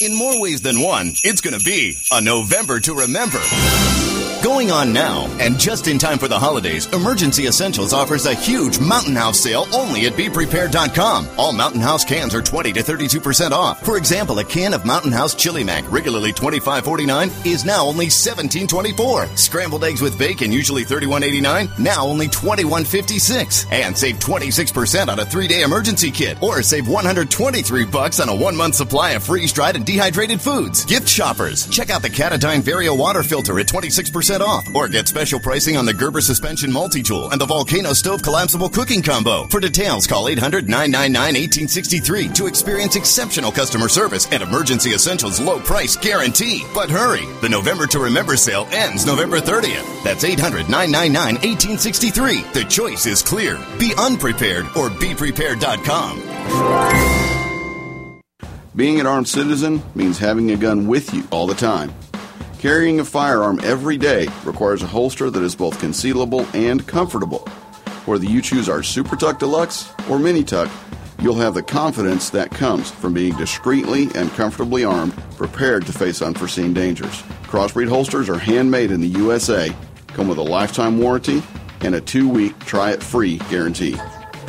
[0.00, 3.40] In more ways than one, it's going to be a November to remember.
[4.44, 8.78] Going on now, and just in time for the holidays, Emergency Essentials offers a huge
[8.78, 11.30] Mountain House sale only at BePrepared.com.
[11.38, 13.80] All Mountain House cans are 20 to 32% off.
[13.80, 19.38] For example, a can of Mountain House Chili Mac, regularly $25.49, is now only $17.24.
[19.38, 23.72] Scrambled eggs with bacon, usually $31.89, now only $21.56.
[23.72, 28.74] And save 26% on a three-day emergency kit, or save 123 bucks on a one-month
[28.74, 30.84] supply of freeze-dried and dehydrated foods.
[30.84, 35.40] Gift shoppers, check out the Katadyn Vario water filter at 26% off, or get special
[35.40, 39.46] pricing on the Gerber suspension multi-tool and the Volcano stove collapsible cooking combo.
[39.46, 46.62] For details, call 800-999-1863 to experience exceptional customer service and emergency essentials low price guarantee.
[46.74, 50.04] But hurry, the November to Remember sale ends November 30th.
[50.04, 52.52] That's 800-999-1863.
[52.52, 53.58] The choice is clear.
[53.78, 57.24] Be unprepared or beprepared.com.
[58.76, 61.94] Being an armed citizen means having a gun with you all the time.
[62.64, 67.40] Carrying a firearm every day requires a holster that is both concealable and comfortable.
[68.06, 70.70] Whether you choose our Super Tuck Deluxe or Mini Tuck,
[71.20, 76.22] you'll have the confidence that comes from being discreetly and comfortably armed, prepared to face
[76.22, 77.22] unforeseen dangers.
[77.42, 79.70] Crossbreed holsters are handmade in the USA,
[80.06, 81.42] come with a lifetime warranty,
[81.82, 83.94] and a two week try it free guarantee.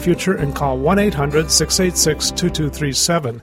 [0.00, 3.42] future and call 1 800 686 2237.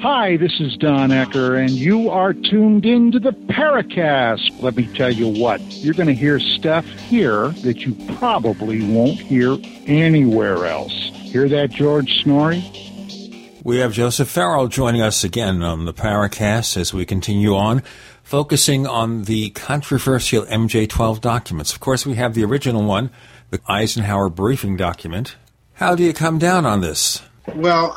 [0.00, 4.62] Hi, this is Don Ecker, and you are tuned in to the Paracast.
[4.62, 9.18] Let me tell you what, you're going to hear stuff here that you probably won't
[9.18, 10.92] hear anywhere else.
[11.14, 12.62] Hear that, George Noory?
[13.64, 17.82] We have Joseph Farrell joining us again on the Paracast as we continue on,
[18.22, 21.72] focusing on the controversial MJ12 documents.
[21.72, 23.10] Of course, we have the original one,
[23.50, 25.34] the Eisenhower briefing document.
[25.72, 27.20] How do you come down on this?
[27.54, 27.96] Well,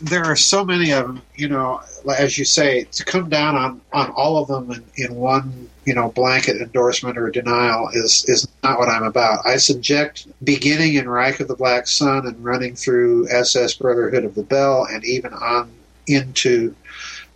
[0.00, 1.80] there are so many of them, you know,
[2.16, 5.94] as you say, to come down on, on all of them in, in one, you
[5.94, 9.46] know, blanket endorsement or denial is, is not what I'm about.
[9.46, 14.34] I subject, beginning in Reich of the Black Sun and running through SS Brotherhood of
[14.34, 15.70] the Bell and even on
[16.06, 16.74] into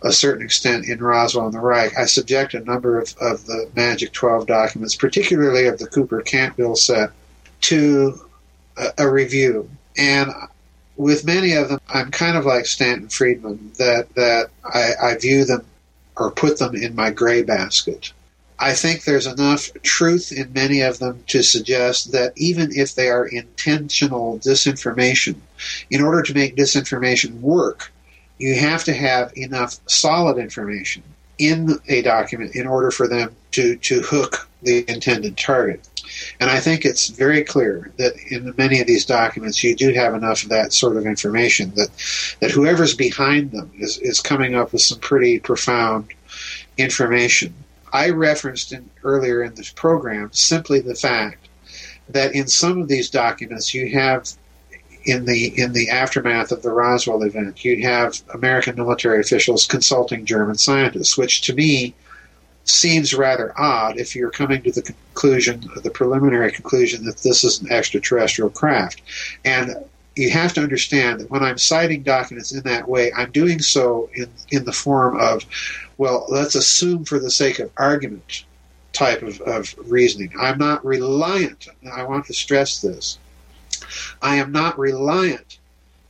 [0.03, 3.69] a certain extent in Roswell and the Reich, I subject a number of, of the
[3.75, 7.09] Magic 12 documents, particularly of the Cooper Cantwheel set,
[7.61, 8.19] to
[8.77, 9.69] a, a review.
[9.97, 10.31] And
[10.97, 15.45] with many of them, I'm kind of like Stanton Friedman, that, that I, I view
[15.45, 15.65] them
[16.17, 18.11] or put them in my gray basket.
[18.59, 23.09] I think there's enough truth in many of them to suggest that even if they
[23.09, 25.35] are intentional disinformation,
[25.91, 27.91] in order to make disinformation work,
[28.39, 31.03] you have to have enough solid information
[31.37, 35.87] in a document in order for them to, to hook the intended target.
[36.39, 40.13] And I think it's very clear that in many of these documents, you do have
[40.13, 41.89] enough of that sort of information that,
[42.39, 46.07] that whoever's behind them is, is coming up with some pretty profound
[46.77, 47.53] information.
[47.93, 51.47] I referenced in, earlier in this program simply the fact
[52.09, 54.29] that in some of these documents you have
[55.05, 60.25] in the in the aftermath of the Roswell event, you have American military officials consulting
[60.25, 61.95] German scientists, which to me
[62.69, 67.61] seems rather odd if you're coming to the conclusion, the preliminary conclusion that this is
[67.61, 69.01] an extraterrestrial craft.
[69.45, 69.75] And
[70.15, 74.09] you have to understand that when I'm citing documents in that way, I'm doing so
[74.13, 75.45] in, in the form of,
[75.97, 78.45] well, let's assume for the sake of argument
[78.93, 80.33] type of, of reasoning.
[80.39, 83.19] I'm not reliant, I want to stress this,
[84.21, 85.59] I am not reliant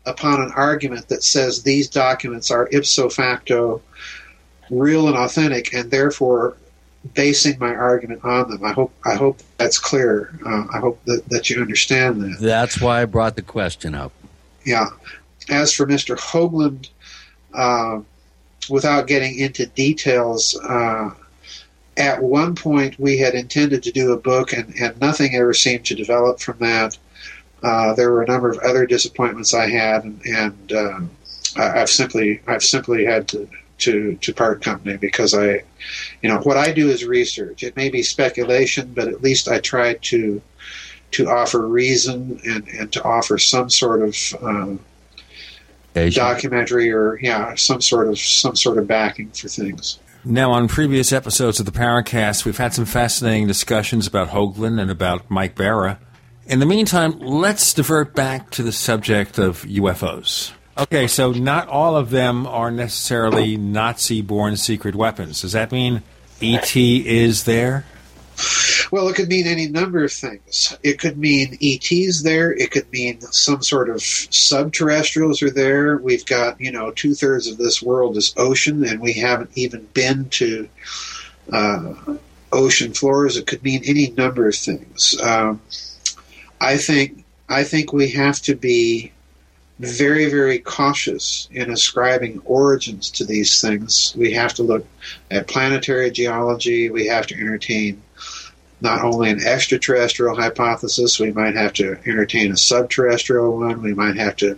[0.06, 3.82] upon an argument that says these documents are ipso facto
[4.70, 6.58] real and authentic, and therefore
[7.14, 8.64] basing my argument on them.
[8.64, 10.38] I hope I hope that's clear.
[10.46, 12.38] Uh, I hope that, that you understand that.
[12.40, 14.12] That's why I brought the question up.
[14.66, 14.88] Yeah.
[15.50, 16.18] As for Mr.
[16.18, 16.90] Hoagland,
[17.54, 18.02] uh,
[18.70, 21.12] without getting into details, uh,
[21.96, 25.86] at one point we had intended to do a book, and, and nothing ever seemed
[25.86, 26.98] to develop from that.
[27.64, 31.00] Uh, there were a number of other disappointments I had, and, and uh,
[31.56, 33.48] I've simply I've simply had to
[33.80, 35.64] to to part company because I,
[36.22, 37.64] you know, what I do is research.
[37.64, 40.42] It may be speculation, but at least I try to
[41.12, 44.80] to offer reason and, and to offer some sort of um,
[45.94, 50.00] documentary or yeah some sort of some sort of backing for things.
[50.26, 54.92] Now, on previous episodes of the Paracast, we've had some fascinating discussions about Hoagland and
[54.92, 56.00] about Mike Bara.
[56.48, 60.52] In the meantime, let's divert back to the subject of UFOs.
[60.78, 65.42] Okay, so not all of them are necessarily Nazi born secret weapons.
[65.42, 66.04] Does that mean
[66.42, 67.86] ET is there?
[68.92, 70.78] Well, it could mean any number of things.
[70.84, 72.54] It could mean ETs there.
[72.54, 75.98] It could mean some sort of subterrestrials are there.
[75.98, 79.88] We've got, you know, two thirds of this world is ocean, and we haven't even
[79.94, 80.70] been to
[81.52, 81.94] uh,
[82.52, 83.36] ocean floors.
[83.36, 85.20] It could mean any number of things.
[85.22, 85.60] Um,
[86.62, 89.12] I think I think we have to be
[89.80, 94.14] very, very cautious in ascribing origins to these things.
[94.18, 94.86] We have to look
[95.30, 96.90] at planetary geology.
[96.90, 98.02] We have to entertain
[98.82, 104.18] not only an extraterrestrial hypothesis, we might have to entertain a subterrestrial one, we might
[104.18, 104.58] have to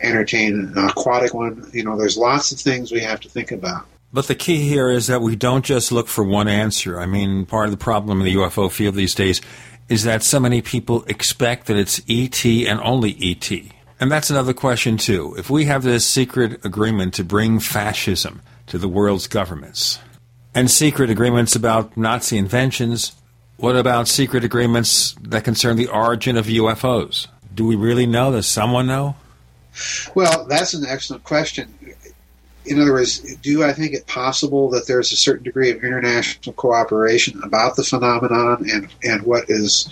[0.00, 1.70] entertain an aquatic one.
[1.72, 3.86] You know, there's lots of things we have to think about.
[4.12, 7.00] But the key here is that we don't just look for one answer.
[7.00, 9.40] I mean, part of the problem in the UFO field these days
[9.88, 13.50] is that so many people expect that it's ET and only ET.
[14.04, 15.34] And that's another question, too.
[15.38, 19.98] If we have this secret agreement to bring fascism to the world's governments,
[20.54, 23.12] and secret agreements about Nazi inventions,
[23.56, 27.28] what about secret agreements that concern the origin of UFOs?
[27.54, 28.30] Do we really know?
[28.30, 29.16] Does someone know?
[30.14, 31.74] Well, that's an excellent question.
[32.66, 36.52] In other words, do I think it possible that there's a certain degree of international
[36.52, 39.88] cooperation about the phenomenon and, and what is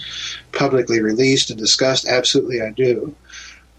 [0.52, 2.04] publicly released and discussed?
[2.04, 3.14] Absolutely, I do.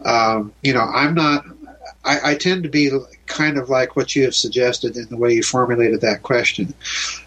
[0.05, 1.45] Um, you know, I'm not.
[2.05, 2.91] I, I, tend to be
[3.27, 6.73] kind of like what you have suggested in the way you formulated that question.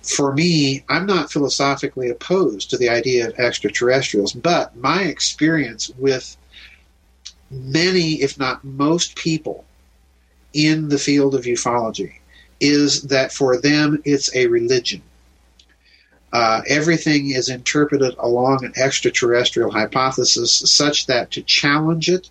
[0.03, 6.37] For me, I'm not philosophically opposed to the idea of extraterrestrials, but my experience with
[7.51, 9.65] many, if not most people
[10.53, 12.15] in the field of ufology
[12.61, 15.03] is that for them it's a religion.
[16.33, 22.31] Uh, everything is interpreted along an extraterrestrial hypothesis such that to challenge it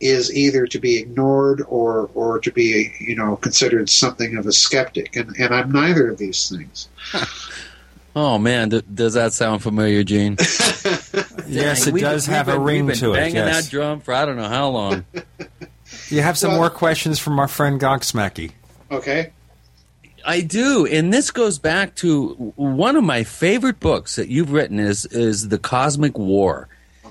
[0.00, 4.52] is either to be ignored or or to be you know considered something of a
[4.52, 6.88] skeptic and and I'm neither of these things.
[8.16, 10.36] oh man, th- does that sound familiar, Gene?
[11.46, 13.16] yes, it we've, does have been, a ring to it.
[13.16, 13.64] Banging yes.
[13.64, 15.04] that drum for I don't know how long.
[16.08, 18.52] you have some well, more questions from our friend Gogsmacky.
[18.90, 19.32] Okay.
[20.28, 24.80] I do, and this goes back to one of my favorite books that you've written
[24.80, 26.68] is is the Cosmic War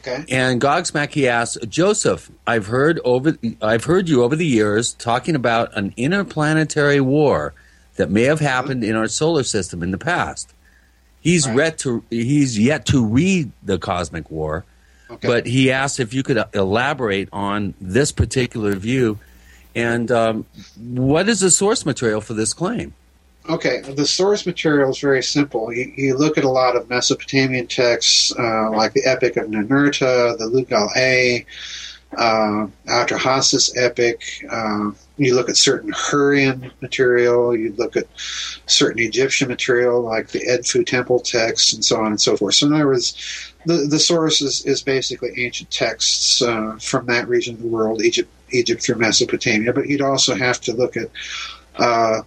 [0.08, 0.24] Okay.
[0.30, 5.76] And Gogsmacky asks Joseph, I've heard over I've heard you over the years talking about
[5.76, 7.54] an interplanetary war
[7.96, 10.54] that may have happened in our solar system in the past.
[11.22, 11.58] He's right.
[11.58, 14.64] read to he's yet to read the Cosmic War,
[15.10, 15.28] okay.
[15.28, 19.18] but he asked if you could elaborate on this particular view
[19.76, 20.46] and um,
[20.78, 22.94] what is the source material for this claim?
[23.48, 25.72] Okay, the source material is very simple.
[25.72, 30.36] You, you look at a lot of Mesopotamian texts, uh, like the Epic of Ninurta,
[30.38, 31.46] the Lugal-e,
[32.18, 34.24] uh, Atrahasis epic.
[34.50, 37.56] Uh, you look at certain Hurrian material.
[37.56, 42.22] You look at certain Egyptian material, like the Edfu temple texts, and so on and
[42.22, 42.56] so forth.
[42.56, 47.28] So, in other words, the, the source is, is basically ancient texts uh, from that
[47.28, 49.74] region of the world, Egypt, Egypt through Mesopotamia.
[49.74, 51.10] But you'd also have to look at
[51.78, 52.22] uh,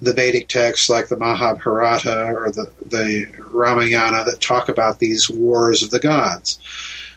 [0.00, 5.82] the Vedic texts like the Mahabharata or the, the Ramayana that talk about these wars
[5.82, 6.58] of the gods.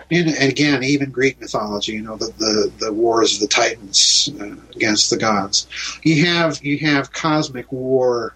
[0.10, 4.56] And, again, even Greek mythology, you know, the, the, the wars of the Titans uh,
[4.76, 5.68] against the gods.
[6.04, 8.36] You have, you have cosmic war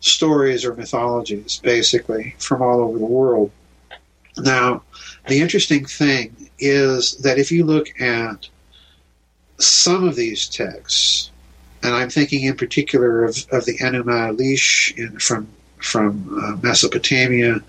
[0.00, 3.50] stories or mythologies, basically, from all over the world.
[4.38, 4.82] Now,
[5.28, 8.48] the interesting thing is that if you look at
[9.58, 11.30] some of these texts,
[11.84, 15.46] and I'm thinking in particular of, of the Enuma Elish in, from
[15.78, 17.60] from uh, Mesopotamia,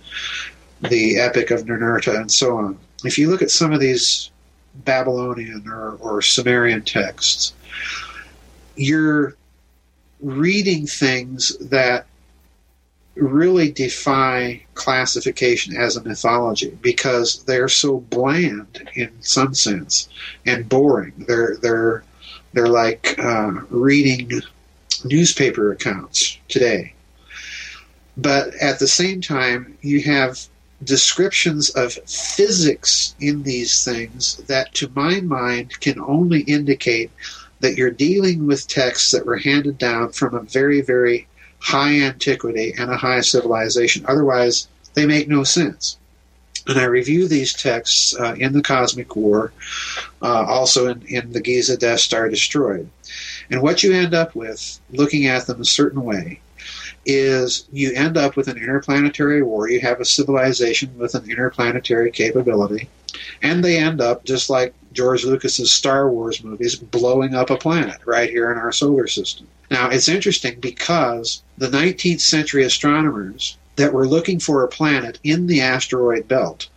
[0.90, 2.80] the Epic of Ninurta, and so on.
[3.04, 4.32] If you look at some of these
[4.74, 7.54] Babylonian or, or Sumerian texts,
[8.78, 9.36] you're
[10.22, 12.08] reading things that
[13.16, 20.08] really defy classification as a mythology because they're so bland in some sense
[20.46, 21.14] and boring.
[21.28, 22.04] They're they're
[22.56, 24.42] they're like uh, reading
[25.04, 26.94] newspaper accounts today.
[28.18, 30.40] But at the same time, you have
[30.82, 37.12] descriptions of physics in these things that, to my mind, can only indicate
[37.60, 41.28] that you're dealing with texts that were handed down from a very, very
[41.60, 44.06] high antiquity and a high civilization.
[44.08, 45.98] Otherwise, they make no sense
[46.68, 49.52] and I review these texts uh, in the Cosmic War,
[50.22, 52.90] uh, also in, in the Giza Death Star Destroyed.
[53.50, 56.40] And what you end up with, looking at them a certain way,
[57.06, 59.70] is you end up with an interplanetary war.
[59.70, 62.90] You have a civilization with an interplanetary capability,
[63.44, 68.00] and they end up just like George Lucas's Star Wars movies, blowing up a planet
[68.06, 69.48] right here in our solar system.
[69.70, 75.48] Now, it's interesting because the 19th century astronomers that we're looking for a planet in
[75.48, 76.70] the asteroid belt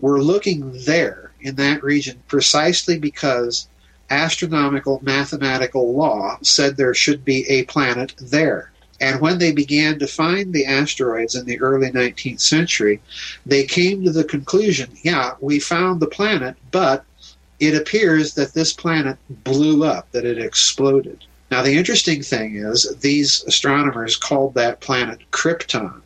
[0.00, 3.68] We're looking there in that region precisely because
[4.10, 8.72] astronomical mathematical law said there should be a planet there.
[9.00, 13.00] And when they began to find the asteroids in the early 19th century,
[13.46, 17.04] they came to the conclusion yeah, we found the planet, but
[17.60, 21.24] it appears that this planet blew up, that it exploded.
[21.50, 26.02] Now, the interesting thing is, these astronomers called that planet Krypton.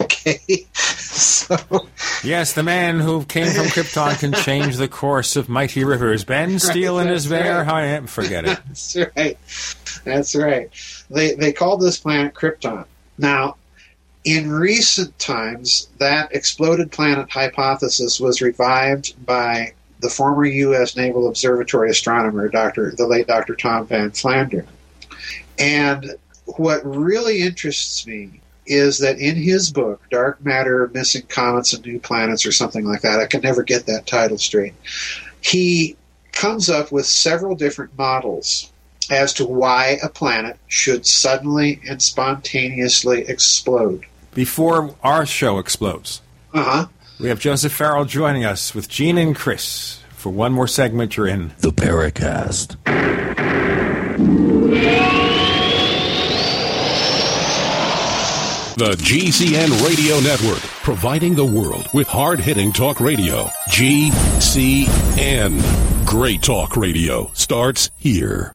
[0.00, 0.66] okay?
[0.72, 1.86] So.
[2.24, 6.24] Yes, the man who came from Krypton can change the course of mighty rivers.
[6.24, 7.58] Ben Steele Right, and his bear.
[7.58, 7.68] right.
[7.68, 8.06] I am.
[8.06, 8.58] Forget it.
[8.68, 9.38] That's right.
[10.04, 10.70] That's right.
[11.10, 12.86] They they called this planet Krypton.
[13.18, 13.56] Now,
[14.24, 20.96] in recent times, that exploded planet hypothesis was revived by the former U.S.
[20.96, 22.92] Naval Observatory astronomer, Dr.
[22.96, 23.54] the late Dr.
[23.54, 24.66] Tom Van Flandern.
[25.58, 26.14] And
[26.46, 31.98] what really interests me is that in his book, Dark Matter, Missing Comets and New
[31.98, 34.74] Planets, or something like that, I can never get that title straight.
[35.40, 35.96] He
[36.32, 38.70] comes up with several different models
[39.10, 44.06] as to why a planet should suddenly and spontaneously explode.
[44.34, 46.22] Before our show explodes,
[46.54, 46.86] Uh huh.
[47.20, 51.16] We have Joseph Farrell joining us with Gene and Chris for one more segment.
[51.16, 52.76] You're in The Paracast.
[58.76, 63.44] The GCN Radio Network, providing the world with hard hitting talk radio.
[63.70, 65.60] GCN.
[66.06, 68.54] Great talk radio starts here.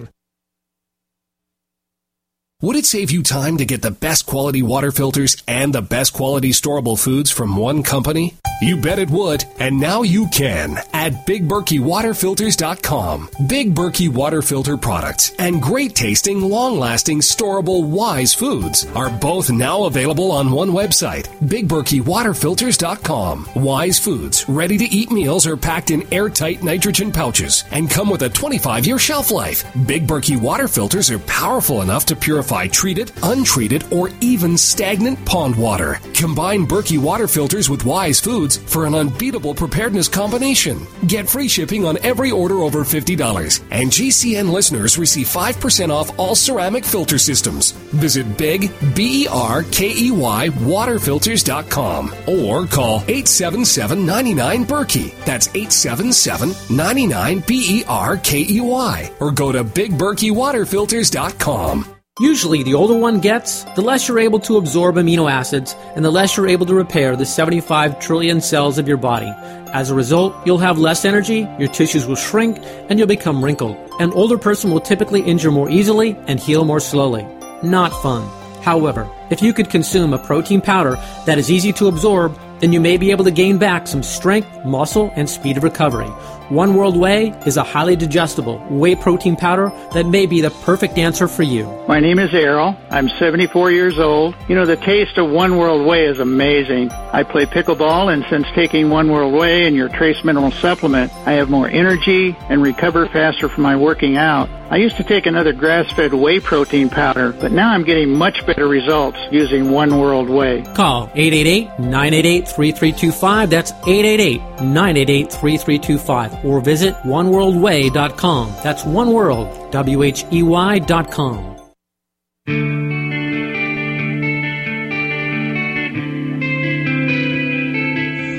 [2.63, 6.13] Would it save you time to get the best quality water filters and the best
[6.13, 8.35] quality storable foods from one company?
[8.61, 13.29] You bet it would, and now you can at BigBerkeyWaterFilters.com.
[13.47, 19.49] Big Berkey water filter products and great tasting, long lasting, storable Wise foods are both
[19.49, 23.49] now available on one website, BigBerkeyWaterFilters.com.
[23.55, 28.21] Wise foods, ready to eat meals are packed in airtight nitrogen pouches and come with
[28.21, 29.65] a 25 year shelf life.
[29.87, 35.55] Big Berkey water filters are powerful enough to purify treated, untreated, or even stagnant pond
[35.55, 35.99] water.
[36.13, 40.85] Combine Berkey water filters with Wise foods for an unbeatable preparedness combination.
[41.07, 46.35] Get free shipping on every order over $50, and GCN listeners receive 5% off all
[46.35, 47.71] ceramic filter systems.
[47.71, 55.15] Visit Big, B E R K E Y, waterfilters.com or call 877 99 Berkey.
[55.25, 59.11] That's 877 99 B E R K E Y.
[59.19, 61.90] Or go to BigBerkeyWaterFilters.com.
[62.19, 66.11] Usually, the older one gets, the less you're able to absorb amino acids, and the
[66.11, 69.31] less you're able to repair the 75 trillion cells of your body.
[69.71, 72.57] As a result, you'll have less energy, your tissues will shrink,
[72.89, 73.77] and you'll become wrinkled.
[74.01, 77.25] An older person will typically injure more easily and heal more slowly.
[77.63, 78.29] Not fun.
[78.61, 82.81] However, if you could consume a protein powder that is easy to absorb, then you
[82.81, 86.11] may be able to gain back some strength, muscle, and speed of recovery.
[86.51, 90.97] One World Whey is a highly digestible whey protein powder that may be the perfect
[90.97, 91.63] answer for you.
[91.87, 92.75] My name is Errol.
[92.89, 94.35] I'm 74 years old.
[94.49, 96.91] You know, the taste of One World Whey is amazing.
[96.91, 101.31] I play pickleball, and since taking One World Whey and your trace mineral supplement, I
[101.33, 104.49] have more energy and recover faster from my working out.
[104.69, 108.69] I used to take another grass-fed whey protein powder, but now I'm getting much better
[108.69, 110.63] results using One World Whey.
[110.75, 113.49] Call 888-988-3325.
[113.49, 116.40] That's 888-988-3325.
[116.43, 118.53] Or visit oneworldwhey.com.
[118.63, 121.51] That's oneworld, W-H-E-Y dot com.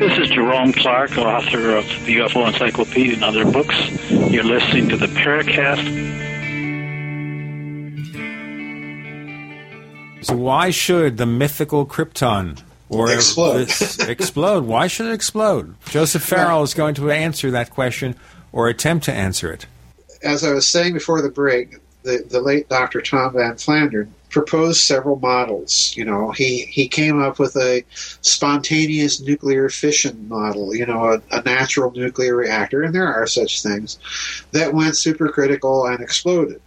[0.03, 3.77] This is Jerome Clark, author of the UFO Encyclopedia and other books.
[4.11, 5.87] You're listening to the Paracast.
[10.25, 12.61] So why should the mythical Krypton
[12.93, 13.69] or Explode.
[14.09, 14.65] explode?
[14.65, 15.75] Why should it explode?
[15.87, 18.17] Joseph Farrell is going to answer that question
[18.53, 19.67] or attempt to answer it.
[20.23, 23.01] As I was saying before the break, the, the late Dr.
[23.01, 25.95] Tom Van Flandern proposed several models.
[25.97, 31.23] You know, he, he came up with a spontaneous nuclear fission model, you know, a,
[31.31, 33.99] a natural nuclear reactor, and there are such things,
[34.53, 36.61] that went supercritical and exploded.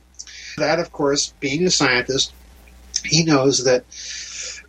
[0.57, 2.33] That, of course, being a scientist,
[3.03, 3.83] he knows that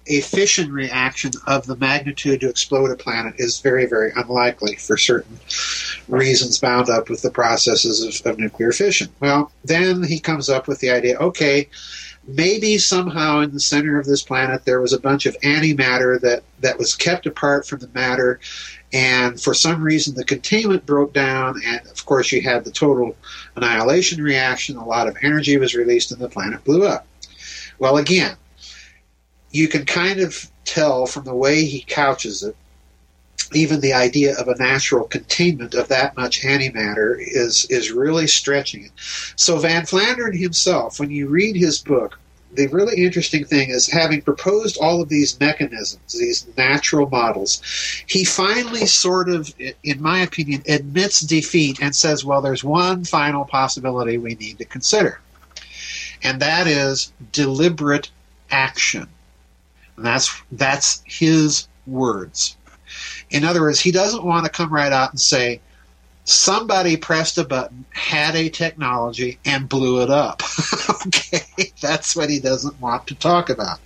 [0.07, 4.97] a fission reaction of the magnitude to explode a planet is very, very unlikely for
[4.97, 5.39] certain
[6.09, 9.09] reasons bound up with the processes of, of nuclear fission.
[9.21, 11.69] Well, then he comes up with the idea okay,
[12.27, 16.43] maybe somehow in the center of this planet there was a bunch of antimatter that,
[16.61, 18.41] that was kept apart from the matter,
[18.93, 23.17] and for some reason the containment broke down, and of course you had the total
[23.57, 27.07] annihilation reaction, a lot of energy was released, and the planet blew up.
[27.79, 28.37] Well, again,
[29.57, 32.57] you can kind of tell from the way he couches it,
[33.53, 38.85] even the idea of a natural containment of that much antimatter is is really stretching
[38.85, 38.91] it.
[39.37, 42.19] So Van Flandern himself, when you read his book,
[42.53, 47.63] the really interesting thing is having proposed all of these mechanisms, these natural models,
[48.07, 53.45] he finally sort of, in my opinion, admits defeat and says, well, there's one final
[53.45, 55.21] possibility we need to consider.
[56.23, 58.11] And that is deliberate
[58.51, 59.09] action.
[59.97, 62.57] And that's that's his words.
[63.31, 65.61] In other words, he doesn't want to come right out and say,
[66.25, 70.43] somebody pressed a button, had a technology, and blew it up.
[71.07, 73.81] okay, that's what he doesn't want to talk about.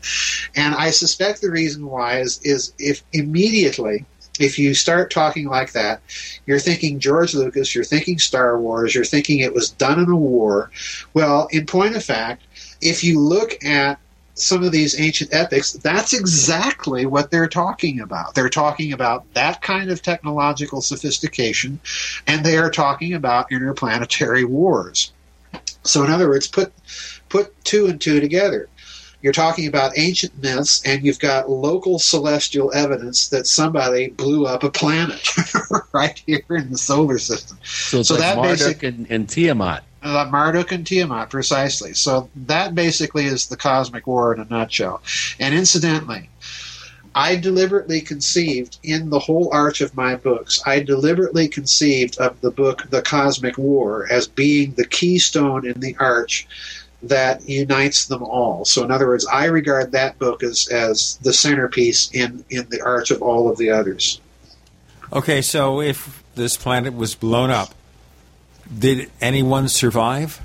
[0.56, 4.04] And I suspect the reason why is is if immediately
[4.40, 6.00] if you start talking like that,
[6.46, 10.16] you're thinking George Lucas, you're thinking Star Wars, you're thinking it was done in a
[10.16, 10.70] war.
[11.12, 12.44] Well, in point of fact,
[12.80, 14.00] if you look at
[14.40, 18.34] some of these ancient epics, that's exactly what they're talking about.
[18.34, 21.80] They're talking about that kind of technological sophistication,
[22.26, 25.12] and they are talking about interplanetary wars.
[25.84, 26.72] So, in other words, put
[27.28, 28.68] put two and two together.
[29.22, 34.62] You're talking about ancient myths, and you've got local celestial evidence that somebody blew up
[34.64, 35.28] a planet
[35.92, 37.58] right here in the solar system.
[37.62, 39.84] So it's So like that Marduk basic- and, and Tiamat.
[40.02, 41.94] Uh, Marduk and Tiamat, precisely.
[41.94, 45.02] So that basically is the cosmic war in a nutshell.
[45.38, 46.30] And incidentally,
[47.14, 52.50] I deliberately conceived in the whole arch of my books, I deliberately conceived of the
[52.50, 56.46] book The Cosmic War as being the keystone in the arch
[57.02, 58.64] that unites them all.
[58.64, 62.82] So in other words, I regard that book as, as the centerpiece in, in the
[62.82, 64.20] arch of all of the others.
[65.12, 67.74] Okay, so if this planet was blown up,
[68.76, 70.40] did anyone survive?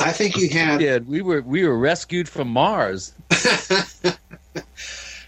[0.00, 0.80] I think you had.
[0.80, 3.12] Yeah, we were we were rescued from Mars.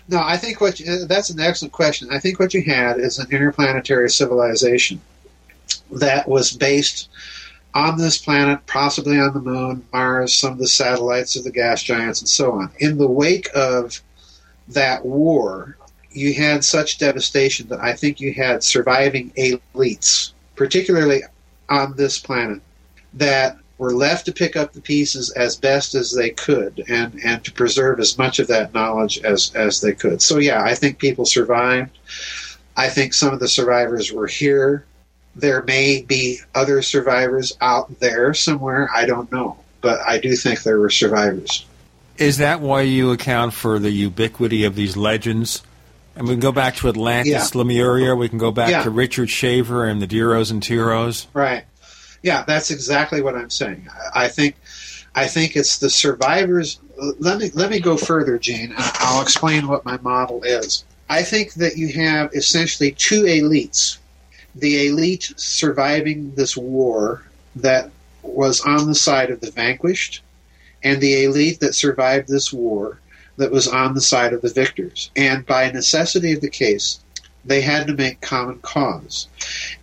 [0.08, 2.08] No, I think what you, that's an excellent question.
[2.12, 5.00] I think what you had is an interplanetary civilization
[5.90, 7.08] that was based
[7.74, 11.82] on this planet, possibly on the moon, Mars, some of the satellites of the gas
[11.82, 12.70] giants, and so on.
[12.78, 14.00] In the wake of
[14.68, 15.76] that war,
[16.10, 21.22] you had such devastation that I think you had surviving elites, particularly
[21.68, 22.60] on this planet,
[23.14, 27.44] that were left to pick up the pieces as best as they could and, and
[27.44, 30.22] to preserve as much of that knowledge as, as they could.
[30.22, 31.98] So, yeah, I think people survived.
[32.76, 34.86] I think some of the survivors were here.
[35.34, 38.88] There may be other survivors out there somewhere.
[38.94, 39.58] I don't know.
[39.82, 41.64] but I do think there were survivors.
[42.18, 45.62] Is that why you account for the ubiquity of these legends?
[46.16, 47.46] And we can go back to Atlantis, Yeah.
[47.54, 48.16] Lemuria.
[48.16, 48.82] We can go back Yeah.
[48.82, 51.26] to Richard Shaver and the Deros and Teros.
[51.34, 51.64] Right.
[52.22, 53.86] Yeah, that's exactly what I'm saying.
[54.14, 54.56] I think,
[55.14, 56.78] I think it's the survivors.
[57.18, 60.84] Let me let me go further, Gene, and I'll explain what my model is.
[61.08, 63.98] I think that you have essentially two elites:
[64.54, 67.22] the elite surviving this war
[67.56, 67.90] that
[68.22, 70.22] was on the side of the vanquished,
[70.82, 72.98] and the elite that survived this war
[73.36, 75.10] that was on the side of the victors.
[75.16, 77.00] And by necessity of the case,
[77.44, 79.28] they had to make common cause.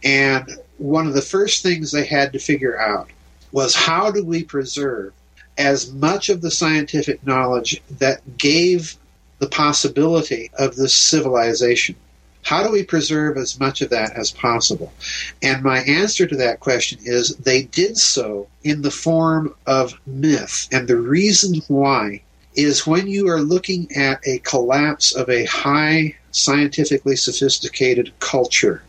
[0.03, 3.09] And one of the first things they had to figure out
[3.51, 5.13] was how do we preserve
[5.57, 8.97] as much of the scientific knowledge that gave
[9.39, 11.95] the possibility of this civilization?
[12.41, 14.91] How do we preserve as much of that as possible?
[15.41, 20.67] And my answer to that question is they did so in the form of myth.
[20.71, 22.21] And the reason why
[22.55, 28.83] is when you are looking at a collapse of a high scientifically sophisticated culture,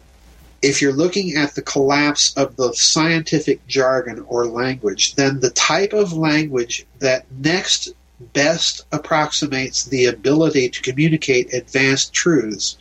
[0.62, 5.92] if you're looking at the collapse of the scientific jargon or language, then the type
[5.92, 7.92] of language that next
[8.32, 12.78] best approximates the ability to communicate advanced truths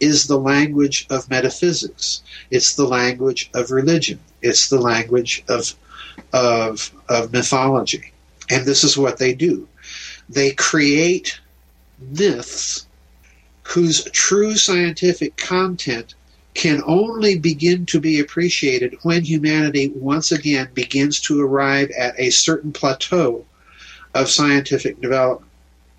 [0.00, 2.22] is the language of metaphysics.
[2.50, 4.20] It's the language of religion.
[4.42, 5.74] It's the language of
[6.32, 8.12] of of mythology.
[8.48, 9.68] And this is what they do.
[10.28, 11.40] They create
[11.98, 12.86] myths
[13.62, 16.14] whose true scientific content
[16.54, 22.30] can only begin to be appreciated when humanity once again begins to arrive at a
[22.30, 23.44] certain plateau
[24.14, 25.50] of scientific development,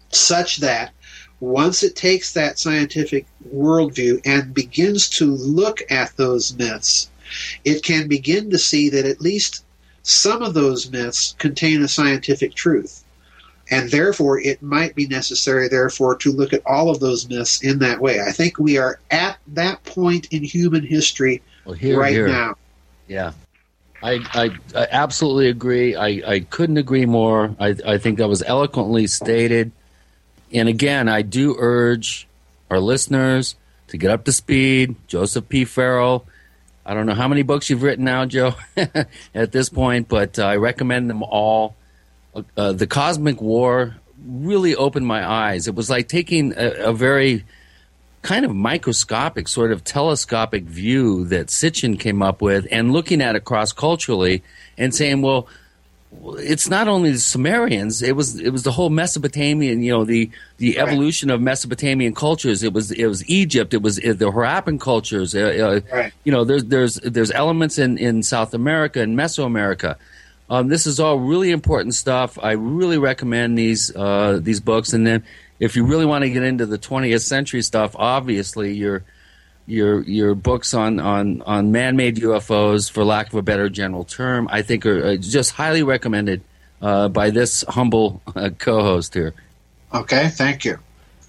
[0.09, 0.93] such that
[1.39, 7.09] once it takes that scientific worldview and begins to look at those myths,
[7.63, 9.63] it can begin to see that at least
[10.01, 13.03] some of those myths contain a scientific truth.
[13.69, 17.79] And therefore, it might be necessary, therefore, to look at all of those myths in
[17.79, 18.21] that way.
[18.21, 21.41] I think we are at that point in human history
[21.77, 22.27] here, right here.
[22.27, 22.55] now.
[23.07, 23.33] Yeah.
[24.01, 25.95] I, I, I absolutely agree.
[25.95, 27.55] I, I couldn't agree more.
[27.59, 29.71] I, I think that was eloquently stated.
[30.53, 32.27] And again, I do urge
[32.69, 33.55] our listeners
[33.87, 34.95] to get up to speed.
[35.07, 35.65] Joseph P.
[35.65, 36.25] Farrell.
[36.85, 38.53] I don't know how many books you've written now, Joe,
[39.35, 41.75] at this point, but uh, I recommend them all.
[42.55, 45.67] Uh, the Cosmic War really opened my eyes.
[45.67, 47.45] It was like taking a, a very
[48.21, 53.35] kind of microscopic, sort of telescopic view that Sitchin came up with and looking at
[53.35, 54.43] it cross culturally
[54.77, 55.47] and saying, well,
[56.37, 60.31] it's not only the Sumerians; it was it was the whole Mesopotamian, you know, the
[60.57, 62.63] the evolution of Mesopotamian cultures.
[62.63, 63.73] It was it was Egypt.
[63.73, 65.35] It was uh, the Harappan cultures.
[65.35, 69.97] Uh, uh, You know, there's there's there's elements in in South America and Mesoamerica.
[70.49, 72.39] Um, this is all really important stuff.
[72.41, 74.93] I really recommend these uh, these books.
[74.93, 75.23] And then,
[75.59, 79.03] if you really want to get into the 20th century stuff, obviously your
[79.65, 84.47] your your books on on on man-made UFOs, for lack of a better general term,
[84.49, 86.41] I think are uh, just highly recommended
[86.81, 89.33] uh, by this humble uh, co-host here.
[89.93, 90.79] Okay, thank you.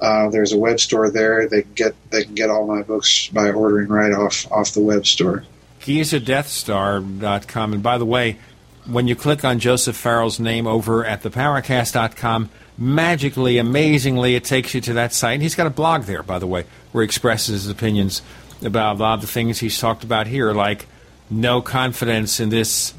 [0.00, 1.48] Uh, there's a web store there.
[1.48, 4.80] They can get they can get all my books by ordering right off off the
[4.80, 5.44] web store.
[5.80, 7.72] GizaDeathStar.com.
[7.72, 8.38] And by the way,
[8.86, 14.80] when you click on Joseph Farrell's name over at theparacast.com, magically, amazingly, it takes you
[14.82, 15.34] to that site.
[15.34, 18.22] And he's got a blog there, by the way, where he expresses his opinions
[18.62, 20.86] about a lot of the things he's talked about here, like
[21.30, 22.94] no confidence in this,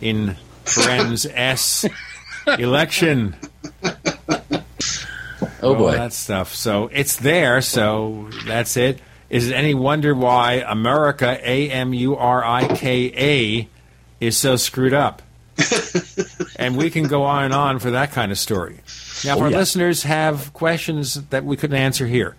[0.00, 1.84] in friends S
[2.46, 3.36] election.
[5.64, 5.86] Oh, boy.
[5.86, 6.54] All that stuff.
[6.54, 7.60] So it's there.
[7.60, 9.00] So that's it.
[9.30, 13.68] Is it any wonder why America, A M U R I K A,
[14.24, 15.22] is so screwed up?
[16.56, 18.80] and we can go on and on for that kind of story.
[19.24, 19.56] Now, if Oh, our yeah.
[19.58, 22.36] listeners have questions that we couldn't answer here,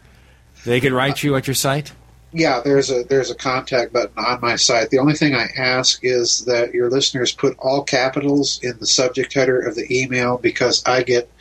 [0.65, 1.91] they could write you at your site.
[2.33, 4.89] Yeah, there's a there's a contact button on my site.
[4.89, 9.31] The only thing I ask is that your listeners put all capitals in the subject
[9.33, 11.31] header of the email because I get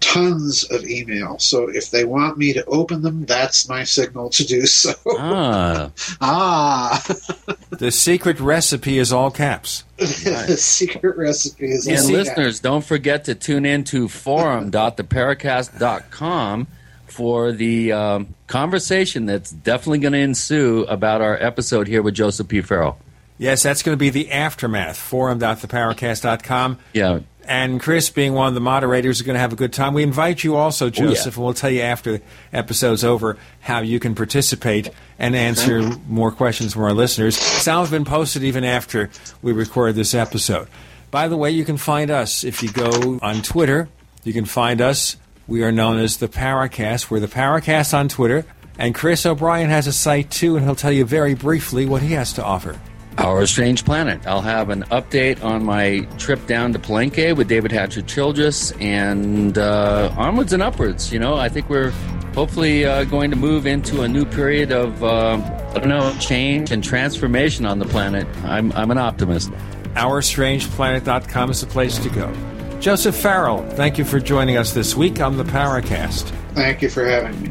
[0.00, 1.38] tons of email.
[1.38, 4.92] So if they want me to open them, that's my signal to do so.
[5.18, 5.90] Ah.
[6.20, 7.04] ah.
[7.70, 9.84] the secret recipe is all caps.
[9.96, 11.94] the secret recipe is all.
[11.94, 16.66] And all listeners, don't forget to tune in to forum.theparacast.com
[17.06, 22.48] for the um, conversation that's definitely going to ensue about our episode here with Joseph
[22.48, 22.60] P.
[22.60, 22.98] Farrell.
[23.38, 24.96] Yes, that's going to be the aftermath.
[24.96, 26.78] Forum.theparacast.com.
[26.92, 27.20] Yeah.
[27.48, 29.94] And Chris, being one of the moderators, is going to have a good time.
[29.94, 33.80] We invite you also, oh, Joseph, and we'll tell you after the episode's over how
[33.80, 37.38] you can participate and answer more questions from our listeners.
[37.64, 39.10] Have been posted even after
[39.42, 40.66] we recorded this episode.
[41.12, 43.88] By the way, you can find us if you go on Twitter.
[44.24, 45.16] You can find us.
[45.46, 47.10] We are known as the Paracast.
[47.10, 48.44] We're the Paracast on Twitter.
[48.76, 52.14] And Chris O'Brien has a site too, and he'll tell you very briefly what he
[52.14, 52.78] has to offer.
[53.18, 54.26] Our Strange Planet.
[54.26, 59.56] I'll have an update on my trip down to Palenque with David Hatcher Childress and
[59.56, 61.12] uh, onwards and upwards.
[61.12, 61.92] You know, I think we're
[62.34, 65.40] hopefully uh, going to move into a new period of, uh,
[65.74, 68.26] I don't know, change and transformation on the planet.
[68.44, 69.50] I'm, I'm an optimist.
[69.94, 72.32] OurStrangePlanet.com is the place to go.
[72.80, 76.30] Joseph Farrell, thank you for joining us this week on the Paracast.
[76.52, 77.50] Thank you for having me.